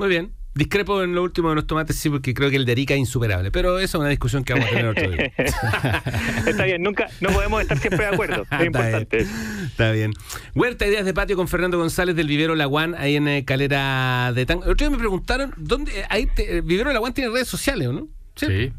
Muy 0.00 0.08
bien. 0.08 0.32
Discrepo 0.52 1.02
en 1.04 1.14
lo 1.14 1.22
último 1.22 1.50
de 1.50 1.54
los 1.54 1.66
tomates, 1.68 1.94
sí, 1.94 2.10
porque 2.10 2.34
creo 2.34 2.50
que 2.50 2.56
el 2.56 2.64
de 2.64 2.72
Arica 2.72 2.94
es 2.94 3.00
insuperable. 3.00 3.52
Pero 3.52 3.78
eso 3.78 3.98
es 3.98 4.00
una 4.00 4.08
discusión 4.08 4.42
que 4.42 4.52
vamos 4.54 4.66
a 4.68 4.70
tener 4.70 4.86
otro 4.88 5.08
día. 5.10 5.32
Está 6.46 6.64
bien, 6.64 6.82
nunca, 6.82 7.06
no 7.20 7.28
podemos 7.30 7.62
estar 7.62 7.78
siempre 7.78 8.04
de 8.06 8.12
acuerdo. 8.14 8.42
Está 8.50 8.58
Es 8.60 8.66
importante. 8.66 9.16
bien. 9.18 9.28
Está 9.66 9.92
bien. 9.92 10.12
Huerta 10.56 10.86
Ideas 10.86 11.04
de 11.04 11.14
Patio 11.14 11.36
con 11.36 11.46
Fernando 11.46 11.78
González 11.78 12.16
del 12.16 12.26
Vivero 12.26 12.56
Laguán, 12.56 12.96
ahí 12.98 13.14
en 13.14 13.28
eh, 13.28 13.44
Calera 13.44 14.32
de 14.34 14.44
Tan. 14.46 14.58
El 14.64 14.70
otro 14.70 14.74
día 14.88 14.90
me 14.90 14.98
preguntaron, 14.98 15.54
¿dónde? 15.56 16.00
eh, 16.00 16.04
Ahí 16.08 16.26
te- 16.26 16.56
el 16.56 16.62
Vivero 16.62 16.92
Laguán 16.92 17.14
tiene 17.14 17.30
redes 17.30 17.46
sociales, 17.46 17.86
¿o 17.86 17.92
no? 17.92 18.08
Sí. 18.34 18.72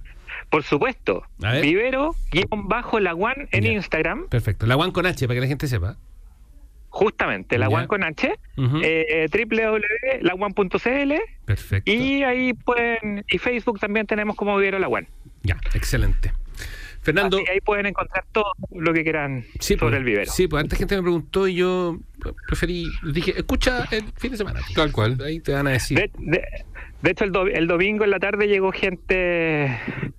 Por 0.50 0.64
supuesto, 0.64 1.24
A 1.42 1.54
ver. 1.54 1.62
Vivero, 1.62 2.16
guion 2.32 2.68
bajo 2.68 3.00
Laguán 3.00 3.48
en 3.52 3.64
Ya. 3.64 3.72
Instagram, 3.72 4.28
Perfecto. 4.28 4.66
Laguán 4.66 4.92
con 4.92 5.06
H, 5.06 5.26
para 5.26 5.36
que 5.36 5.42
la 5.42 5.48
gente 5.48 5.68
sepa. 5.68 5.96
Justamente, 6.92 7.58
Laguán 7.58 7.86
Ya. 7.86 7.88
con 7.88 8.04
H, 8.04 8.34
Ujú. 8.58 8.82
eh, 8.84 9.28
www.laguan.cl 9.32 11.14
Perfecto. 11.46 11.92
y 11.92 12.24
ahí 12.24 12.54
pueden, 12.54 13.24
y 13.28 13.38
Facebook 13.38 13.80
también 13.80 14.06
tenemos 14.06 14.36
como 14.36 14.56
Vivero 14.58 14.78
Laguán. 14.78 15.08
Ya, 15.44 15.58
excelente. 15.74 16.34
Fernando. 17.02 17.38
Así 17.38 17.46
que 17.46 17.52
ahí 17.52 17.62
pueden 17.62 17.86
encontrar 17.88 18.26
todo 18.32 18.52
lo 18.76 18.94
que 18.94 19.04
quieran 19.04 19.44
Sí, 19.60 19.76
sobre 19.76 19.80
pues, 19.92 19.94
el 19.96 20.04
vivero. 20.04 20.32
Sí, 20.32 20.48
pues 20.48 20.62
antes 20.64 20.78
gente 20.78 20.96
me 20.96 21.02
preguntó 21.02 21.48
y 21.48 21.56
yo 21.56 21.98
preferí, 22.48 22.86
dije, 23.12 23.34
escucha 23.38 23.86
el 23.92 24.04
fin 24.18 24.32
de 24.32 24.38
semana. 24.38 24.60
Tal 24.76 24.92
cual. 24.92 25.18
Ahí 25.26 25.40
te 25.40 25.54
van 25.54 25.68
a 25.68 25.72
decir. 25.72 25.98
De, 25.98 26.12
de- 26.18 26.44
de 27.02 27.10
hecho, 27.10 27.24
el, 27.24 27.32
do- 27.32 27.48
el 27.48 27.66
domingo 27.66 28.04
en 28.04 28.12
la 28.12 28.20
tarde 28.20 28.46
llegó 28.48 28.72
gente 28.72 29.76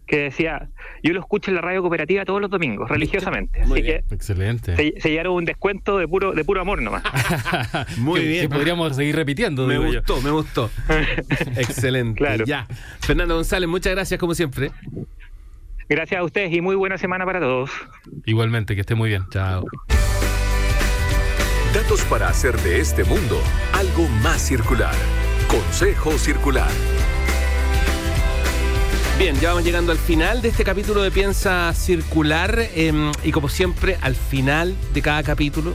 que 0.09 0.17
decía, 0.25 0.69
yo 1.05 1.13
lo 1.13 1.21
escucho 1.21 1.53
en 1.53 1.55
la 1.55 1.61
radio 1.61 1.81
cooperativa 1.81 2.25
todos 2.25 2.41
los 2.41 2.51
domingos, 2.51 2.89
religiosamente. 2.91 3.61
Muy 3.67 3.79
Así 3.79 3.83
bien. 3.89 4.05
Excelente. 4.11 4.75
se, 4.77 5.01
se 5.01 5.11
llevaron 5.11 5.35
un 5.35 5.45
descuento 5.45 5.97
de 5.99 6.09
puro, 6.09 6.33
de 6.33 6.45
puro 6.45 6.61
amor 6.61 6.83
nomás. 6.83 7.05
Muy 7.99 8.21
Que- 8.23 8.27
bien. 8.27 8.49
Que 8.49 8.55
podríamos 8.57 8.97
seguir 8.97 9.15
repitiendo. 9.15 9.65
Me 9.69 9.75
yo. 9.75 9.83
gustó, 9.85 10.21
me 10.23 10.31
gustó. 10.33 10.71
Excelente. 11.57 12.19
Claro. 12.19 12.45
Ya. 12.47 12.67
Fernando 13.01 13.37
González, 13.37 13.69
muchas 13.69 13.93
gracias 13.95 14.19
como 14.19 14.35
siempre. 14.35 14.73
Gracias 15.93 16.21
a 16.21 16.25
ustedes 16.25 16.51
y 16.55 16.63
muy 16.63 16.75
buena 16.75 16.97
semana 16.97 17.27
para 17.27 17.39
todos. 17.39 17.71
Igualmente, 18.25 18.75
que 18.75 18.81
esté 18.81 18.95
muy 18.95 19.11
bien. 19.11 19.27
Chao. 19.31 19.67
Datos 21.75 22.01
para 22.05 22.29
hacer 22.29 22.57
de 22.63 22.81
este 22.81 23.05
mundo 23.05 23.39
algo 23.75 24.09
más 24.23 24.41
circular. 24.41 24.95
Consejo 25.49 26.17
Circular. 26.17 26.71
Bien, 29.19 29.39
ya 29.39 29.51
vamos 29.51 29.65
llegando 29.65 29.93
al 29.93 29.99
final 29.99 30.41
de 30.41 30.49
este 30.49 30.65
capítulo 30.65 31.03
de 31.03 31.11
Piensa 31.11 31.75
Circular 31.75 32.59
eh, 32.59 33.13
y 33.23 33.31
como 33.31 33.51
siempre 33.51 33.99
al 34.01 34.15
final 34.15 34.75
de 34.95 35.03
cada 35.03 35.23
capítulo, 35.23 35.75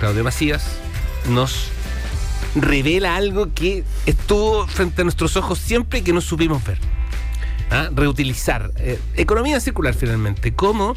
Claudio 0.00 0.24
Macías 0.24 0.80
nos 1.28 1.70
revela 2.54 3.16
algo 3.16 3.52
que 3.54 3.84
estuvo 4.06 4.66
frente 4.66 5.02
a 5.02 5.04
nuestros 5.04 5.36
ojos 5.36 5.58
siempre 5.58 5.98
y 5.98 6.02
que 6.02 6.14
no 6.14 6.22
supimos 6.22 6.64
ver. 6.64 6.78
¿Ah? 7.70 7.88
Reutilizar. 7.94 8.70
Eh, 8.76 8.98
economía 9.16 9.60
circular 9.60 9.94
finalmente. 9.94 10.54
Cómo 10.54 10.94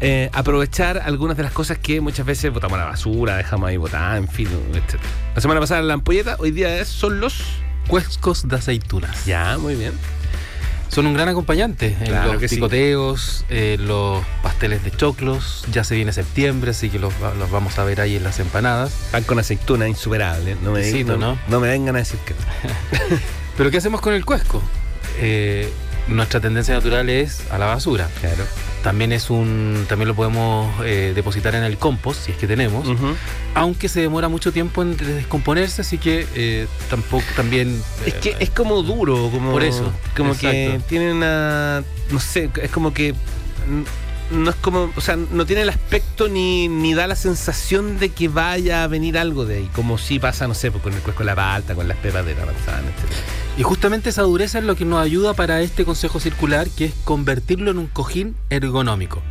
eh, 0.00 0.30
aprovechar 0.32 0.98
algunas 0.98 1.36
de 1.36 1.42
las 1.44 1.52
cosas 1.52 1.78
que 1.78 2.00
muchas 2.00 2.26
veces 2.26 2.52
botamos 2.52 2.76
a 2.78 2.82
la 2.82 2.88
basura, 2.90 3.36
dejamos 3.36 3.68
ahí 3.68 3.76
botadas, 3.76 4.18
en 4.18 4.28
fin, 4.28 4.48
etc. 4.74 5.00
La 5.34 5.40
semana 5.40 5.60
pasada 5.60 5.82
la 5.82 5.94
ampolleta, 5.94 6.36
hoy 6.38 6.50
día 6.50 6.76
es- 6.80 6.88
son 6.88 7.20
los... 7.20 7.42
Cuescos 7.86 8.46
de 8.46 8.56
aceitunas. 8.56 9.24
Ya, 9.24 9.56
muy 9.56 9.74
bien. 9.74 9.94
Son 10.88 11.06
un 11.06 11.14
gran 11.14 11.28
acompañante 11.28 11.96
en 12.00 12.06
Claro 12.08 12.32
que 12.32 12.42
los 12.42 12.50
sí. 12.50 12.56
picoteos, 12.56 13.44
en 13.48 13.86
los 13.88 14.22
pasteles 14.42 14.84
de 14.84 14.90
choclos. 14.90 15.64
Ya 15.72 15.84
se 15.84 15.94
viene 15.94 16.12
septiembre, 16.12 16.72
así 16.72 16.90
que 16.90 16.98
los, 16.98 17.14
los 17.38 17.50
vamos 17.50 17.78
a 17.78 17.84
ver 17.84 18.00
ahí 18.02 18.16
en 18.16 18.24
las 18.24 18.40
empanadas. 18.40 18.92
Pan 19.10 19.22
con 19.24 19.38
aceituna, 19.38 19.88
insuperable. 19.88 20.56
No 20.62 20.72
me, 20.72 20.80
Exquisito, 20.80 21.16
no, 21.16 21.34
¿no? 21.34 21.38
no 21.48 21.60
me 21.60 21.68
vengan 21.68 21.94
a 21.96 22.00
decir 22.00 22.18
que 22.26 22.34
no. 22.34 22.40
Pero 23.56 23.70
¿qué 23.70 23.78
hacemos 23.78 24.00
con 24.02 24.12
el 24.12 24.24
cuesco? 24.26 24.62
Eh, 25.18 25.70
nuestra 26.08 26.40
tendencia 26.40 26.74
natural 26.74 27.08
es 27.08 27.50
a 27.50 27.58
la 27.58 27.66
basura. 27.66 28.08
Claro. 28.20 28.44
También 28.82 29.12
es 29.12 29.28
un, 29.30 29.86
también 29.88 30.08
lo 30.08 30.14
podemos 30.14 30.72
eh, 30.84 31.12
depositar 31.14 31.54
en 31.54 31.64
el 31.64 31.78
compost 31.78 32.26
si 32.26 32.32
es 32.32 32.38
que 32.38 32.46
tenemos, 32.46 32.88
aunque 33.54 33.88
se 33.88 34.00
demora 34.00 34.28
mucho 34.28 34.52
tiempo 34.52 34.82
en 34.82 34.96
descomponerse, 34.96 35.82
así 35.82 35.98
que 35.98 36.26
eh, 36.34 36.66
tampoco 36.88 37.24
también. 37.34 37.82
Es 38.06 38.14
que 38.14 38.30
eh, 38.30 38.36
es 38.40 38.50
como 38.50 38.82
duro, 38.82 39.30
como 39.32 39.52
Por 39.52 39.64
eso, 39.64 39.92
como 40.16 40.36
que 40.36 40.80
tiene 40.88 41.12
una, 41.12 41.82
no 42.10 42.20
sé, 42.20 42.50
es 42.62 42.70
como 42.70 42.94
que 42.94 43.14
no 44.30 44.50
es 44.50 44.56
como, 44.56 44.92
o 44.94 45.00
sea, 45.00 45.16
no 45.16 45.46
tiene 45.46 45.62
el 45.62 45.68
aspecto 45.68 46.28
ni, 46.28 46.68
ni 46.68 46.94
da 46.94 47.06
la 47.06 47.16
sensación 47.16 47.98
de 47.98 48.10
que 48.10 48.28
vaya 48.28 48.84
a 48.84 48.86
venir 48.86 49.18
algo 49.18 49.44
de 49.44 49.58
ahí, 49.58 49.70
como 49.74 49.98
si 49.98 50.18
pasa, 50.18 50.46
no 50.46 50.54
sé, 50.54 50.70
pues, 50.70 50.82
con 50.82 50.92
el 50.92 51.00
con 51.00 51.26
la 51.26 51.34
palta, 51.34 51.74
con 51.74 51.88
las 51.88 51.96
pepas 51.98 52.24
de 52.26 52.34
la 52.34 52.46
manzana, 52.46 52.88
etcétera. 52.88 53.20
Y 53.56 53.62
justamente 53.62 54.10
esa 54.10 54.22
dureza 54.22 54.58
es 54.58 54.64
lo 54.64 54.76
que 54.76 54.84
nos 54.84 55.02
ayuda 55.02 55.34
para 55.34 55.60
este 55.62 55.84
consejo 55.84 56.20
circular, 56.20 56.68
que 56.68 56.86
es 56.86 56.94
convertirlo 57.04 57.70
en 57.70 57.78
un 57.78 57.86
cojín 57.86 58.36
ergonómico. 58.50 59.22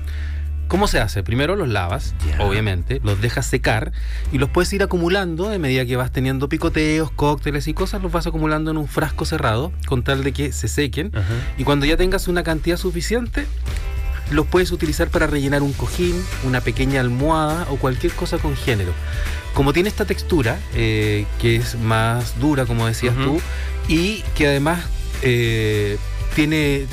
¿Cómo 0.67 0.87
se 0.87 0.99
hace? 0.99 1.23
Primero 1.23 1.55
los 1.55 1.69
lavas, 1.69 2.13
obviamente, 2.39 2.99
los 3.01 3.21
dejas 3.21 3.45
secar 3.45 3.93
y 4.33 4.37
los 4.37 4.49
puedes 4.49 4.73
ir 4.73 4.83
acumulando 4.83 5.49
a 5.49 5.57
medida 5.57 5.85
que 5.85 5.95
vas 5.95 6.11
teniendo 6.11 6.49
picoteos, 6.49 7.09
cócteles 7.09 7.69
y 7.69 7.73
cosas, 7.73 8.01
los 8.01 8.11
vas 8.11 8.27
acumulando 8.27 8.69
en 8.71 8.75
un 8.75 8.89
frasco 8.89 9.23
cerrado 9.23 9.71
con 9.85 10.03
tal 10.03 10.25
de 10.25 10.33
que 10.33 10.51
se 10.51 10.67
sequen. 10.67 11.13
Y 11.57 11.63
cuando 11.63 11.85
ya 11.85 11.95
tengas 11.95 12.27
una 12.27 12.43
cantidad 12.43 12.75
suficiente, 12.75 13.45
los 14.31 14.45
puedes 14.47 14.71
utilizar 14.71 15.09
para 15.09 15.27
rellenar 15.27 15.61
un 15.61 15.73
cojín, 15.73 16.21
una 16.43 16.61
pequeña 16.61 17.01
almohada 17.01 17.67
o 17.69 17.77
cualquier 17.77 18.13
cosa 18.13 18.37
con 18.37 18.55
género. 18.55 18.93
Como 19.53 19.73
tiene 19.73 19.89
esta 19.89 20.05
textura, 20.05 20.59
eh, 20.75 21.25
que 21.39 21.55
es 21.55 21.79
más 21.79 22.39
dura, 22.39 22.65
como 22.65 22.85
decías 22.85 23.15
tú, 23.15 23.41
y 23.87 24.23
que 24.35 24.47
además 24.47 24.85
eh, 25.21 25.97
tiene 26.35 26.85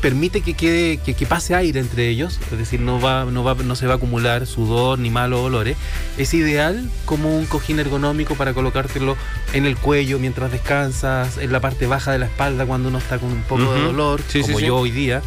permite 0.00 0.40
que 0.40 0.54
quede 0.54 0.98
que, 0.98 1.14
que 1.14 1.26
pase 1.26 1.54
aire 1.54 1.80
entre 1.80 2.08
ellos, 2.08 2.38
es 2.52 2.58
decir, 2.58 2.80
no 2.80 3.00
va, 3.00 3.24
no 3.24 3.42
va, 3.42 3.54
no 3.54 3.74
se 3.76 3.86
va 3.86 3.94
a 3.94 3.96
acumular 3.96 4.46
sudor 4.46 4.98
ni 4.98 5.10
malos 5.10 5.40
olores. 5.40 5.76
Es 6.16 6.32
ideal 6.34 6.88
como 7.04 7.36
un 7.36 7.46
cojín 7.46 7.78
ergonómico 7.80 8.34
para 8.36 8.54
colocártelo 8.54 9.16
en 9.52 9.66
el 9.66 9.76
cuello 9.76 10.18
mientras 10.18 10.52
descansas, 10.52 11.38
en 11.38 11.50
la 11.52 11.60
parte 11.60 11.86
baja 11.86 12.12
de 12.12 12.18
la 12.18 12.26
espalda 12.26 12.66
cuando 12.66 12.88
uno 12.88 12.98
está 12.98 13.18
con 13.18 13.30
un 13.32 13.42
poco 13.42 13.72
de 13.74 13.80
dolor, 13.82 14.20
Sí, 14.28 14.42
como 14.42 14.58
sí. 14.58 14.66
yo 14.66 14.76
hoy 14.76 14.90
día. 14.90 15.22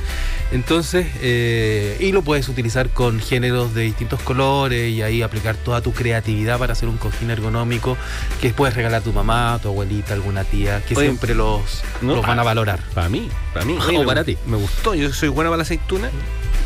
Entonces, 0.52 1.08
eh, 1.22 1.98
y 2.00 2.14
lo 2.14 2.22
puedes 2.22 2.48
utilizar 2.48 2.90
con 2.90 3.20
géneros 3.20 3.74
de 3.74 3.82
distintos 3.82 4.22
colores 4.22 4.90
y 4.92 5.02
ahí 5.02 5.22
aplicar 5.22 5.56
toda 5.58 5.82
tu 5.82 5.92
creatividad 5.92 6.58
para 6.58 6.72
hacer 6.74 6.88
un 6.88 6.98
cojín 6.98 7.30
ergonómico 7.32 7.98
que 8.42 8.52
puedes 8.52 8.74
regalar 8.76 9.02
a 9.02 9.04
tu 9.04 9.12
mamá, 9.12 9.56
a 9.56 9.60
tu 9.60 9.68
abuelita, 9.68 10.14
alguna 10.14 10.46
tía, 10.46 10.82
que 10.86 10.96
Oye, 10.96 11.08
siempre 11.08 11.36
los, 11.36 11.84
no, 12.02 12.16
los 12.16 12.22
van 12.26 12.40
a 12.40 12.44
pa- 12.44 12.50
valorar. 12.52 12.80
Para 12.94 13.10
mí, 13.10 13.28
para 13.60 13.66
mí. 13.66 13.78
O 13.80 13.88
Oye, 13.88 14.00
me- 14.00 14.06
para 14.06 14.24
ti. 14.24 14.38
Me 14.46 14.58
gustó, 14.58 14.96
yo 14.96 15.12
soy 15.14 15.30
buena 15.30 15.50
para 15.50 15.58
la 15.58 15.64
aceituna. 15.64 16.10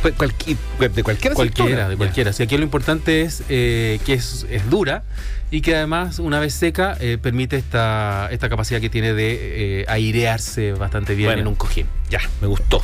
Pues 0.01 0.15
cualqui- 0.15 0.57
de 0.79 1.03
cualquier 1.03 1.33
Cualquiera, 1.33 1.87
de 1.87 1.95
cualquiera. 1.95 2.33
Si 2.33 2.41
aquí 2.41 2.57
lo 2.57 2.63
importante 2.63 3.21
es 3.21 3.43
eh, 3.49 3.99
que 4.05 4.13
es, 4.13 4.47
es 4.49 4.67
dura 4.69 5.03
y 5.51 5.61
que 5.61 5.75
además, 5.75 6.17
una 6.17 6.39
vez 6.39 6.53
seca, 6.55 6.97
eh, 6.99 7.19
permite 7.21 7.55
esta, 7.57 8.27
esta 8.31 8.49
capacidad 8.49 8.81
que 8.81 8.89
tiene 8.89 9.13
de 9.13 9.81
eh, 9.81 9.85
airearse 9.87 10.73
bastante 10.73 11.13
bien 11.13 11.27
Bueno. 11.27 11.41
en 11.41 11.47
un 11.49 11.55
cojín. 11.55 11.85
Ya, 12.09 12.19
me 12.41 12.47
gustó. 12.47 12.81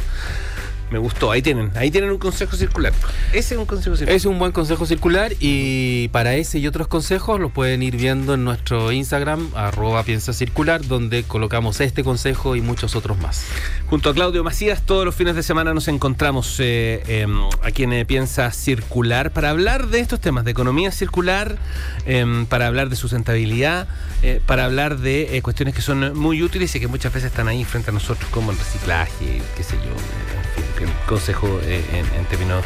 Me 0.91 0.97
gustó. 0.99 1.31
Ahí 1.31 1.41
tienen, 1.41 1.71
ahí 1.75 1.91
tienen 1.91 2.11
un 2.11 2.17
consejo 2.17 2.55
circular. 2.55 2.93
Ese 3.33 3.55
es 3.55 3.59
un 3.59 3.65
consejo 3.65 3.95
circular. 3.95 4.15
Es 4.15 4.25
un 4.25 4.39
buen 4.39 4.51
consejo 4.51 4.85
circular 4.85 5.33
y 5.39 6.07
para 6.09 6.35
ese 6.35 6.59
y 6.59 6.67
otros 6.67 6.87
consejos 6.87 7.39
los 7.39 7.51
pueden 7.51 7.83
ir 7.83 7.97
viendo 7.97 8.35
en 8.35 8.43
nuestro 8.43 8.91
Instagram, 8.91 9.51
arroba 9.55 10.03
piensa 10.03 10.33
circular, 10.33 10.85
donde 10.85 11.23
colocamos 11.23 11.81
este 11.81 12.03
consejo 12.03 12.55
y 12.55 12.61
muchos 12.61 12.95
otros 12.95 13.17
más. 13.17 13.45
Junto 13.89 14.09
a 14.09 14.13
Claudio 14.13 14.43
Macías, 14.43 14.81
todos 14.85 15.05
los 15.05 15.15
fines 15.15 15.35
de 15.35 15.43
semana 15.43 15.73
nos 15.73 15.87
encontramos 15.87 16.59
eh, 16.59 17.03
eh, 17.07 17.27
aquí 17.63 17.83
en 17.83 17.93
eh, 17.93 18.05
Piensa 18.05 18.51
Circular 18.51 19.31
para 19.31 19.49
hablar 19.49 19.87
de 19.87 19.99
estos 19.99 20.19
temas, 20.21 20.45
de 20.45 20.51
economía 20.51 20.91
circular, 20.91 21.57
eh, 22.05 22.45
para 22.49 22.67
hablar 22.67 22.89
de 22.89 22.95
sustentabilidad, 22.95 23.87
eh, 24.23 24.41
para 24.45 24.65
hablar 24.65 24.97
de 24.97 25.37
eh, 25.37 25.41
cuestiones 25.41 25.75
que 25.75 25.81
son 25.81 26.17
muy 26.17 26.41
útiles 26.43 26.73
y 26.75 26.79
que 26.79 26.87
muchas 26.87 27.13
veces 27.13 27.31
están 27.31 27.47
ahí 27.47 27.63
frente 27.63 27.91
a 27.91 27.93
nosotros, 27.93 28.29
como 28.31 28.51
el 28.51 28.57
reciclaje, 28.57 29.41
qué 29.55 29.63
sé 29.63 29.75
yo, 29.75 29.91
eh, 29.91 30.57
en 30.57 30.73
fin, 30.75 30.76
el 30.83 30.89
consejo 31.07 31.59
eh, 31.63 31.83
en, 31.91 32.19
en 32.19 32.25
términos 32.25 32.63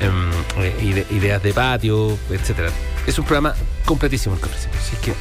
em, 0.00 0.30
eh, 0.62 0.76
ide- 0.82 1.06
ideas 1.10 1.42
de 1.42 1.52
patio, 1.52 2.18
etcétera. 2.30 2.70
Es 3.06 3.18
un 3.18 3.24
programa 3.24 3.54
completísimo 3.84 4.34
el 4.34 4.40
que 4.40 4.46
ofrecemos, 4.46 4.76
así 4.78 4.96
que 4.96 5.14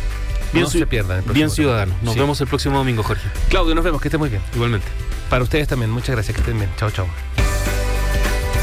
Bien 0.54 0.64
no 0.64 0.70
se 0.70 0.86
pierdan. 0.88 1.24
el 1.26 1.34
Bien 1.34 1.50
ciudadano. 1.50 1.94
Nos 2.02 2.14
Sí. 2.14 2.20
vemos 2.20 2.40
el 2.42 2.48
próximo 2.48 2.78
domingo, 2.78 3.04
Jorge. 3.04 3.28
Claudio, 3.50 3.76
nos 3.76 3.84
vemos, 3.84 4.02
que 4.02 4.08
esté 4.08 4.18
muy 4.18 4.30
bien. 4.30 4.42
Igualmente. 4.56 4.88
Para 5.30 5.44
ustedes 5.44 5.68
también, 5.68 5.92
muchas 5.92 6.16
gracias, 6.16 6.34
que 6.36 6.42
estén 6.42 6.58
bien. 6.58 6.70
Chao, 6.78 6.90
chao. 6.92 7.08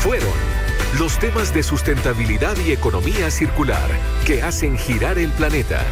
Fueron 0.03 0.29
los 0.99 1.19
temas 1.19 1.53
de 1.53 1.63
sustentabilidad 1.63 2.57
y 2.65 2.73
economía 2.73 3.31
circular 3.31 3.89
que 4.27 4.43
hacen 4.43 4.79
girar 4.79 5.19
el 5.19 5.31
planeta. 5.31 5.83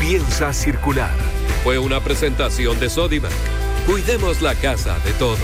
Piensa 0.00 0.52
circular. 0.52 1.10
Fue 1.64 1.78
una 1.78 2.00
presentación 2.00 2.78
de 2.80 2.88
Sodimac. 2.90 3.32
Cuidemos 3.86 4.42
la 4.42 4.54
casa 4.54 4.98
de 5.00 5.12
todos. 5.12 5.38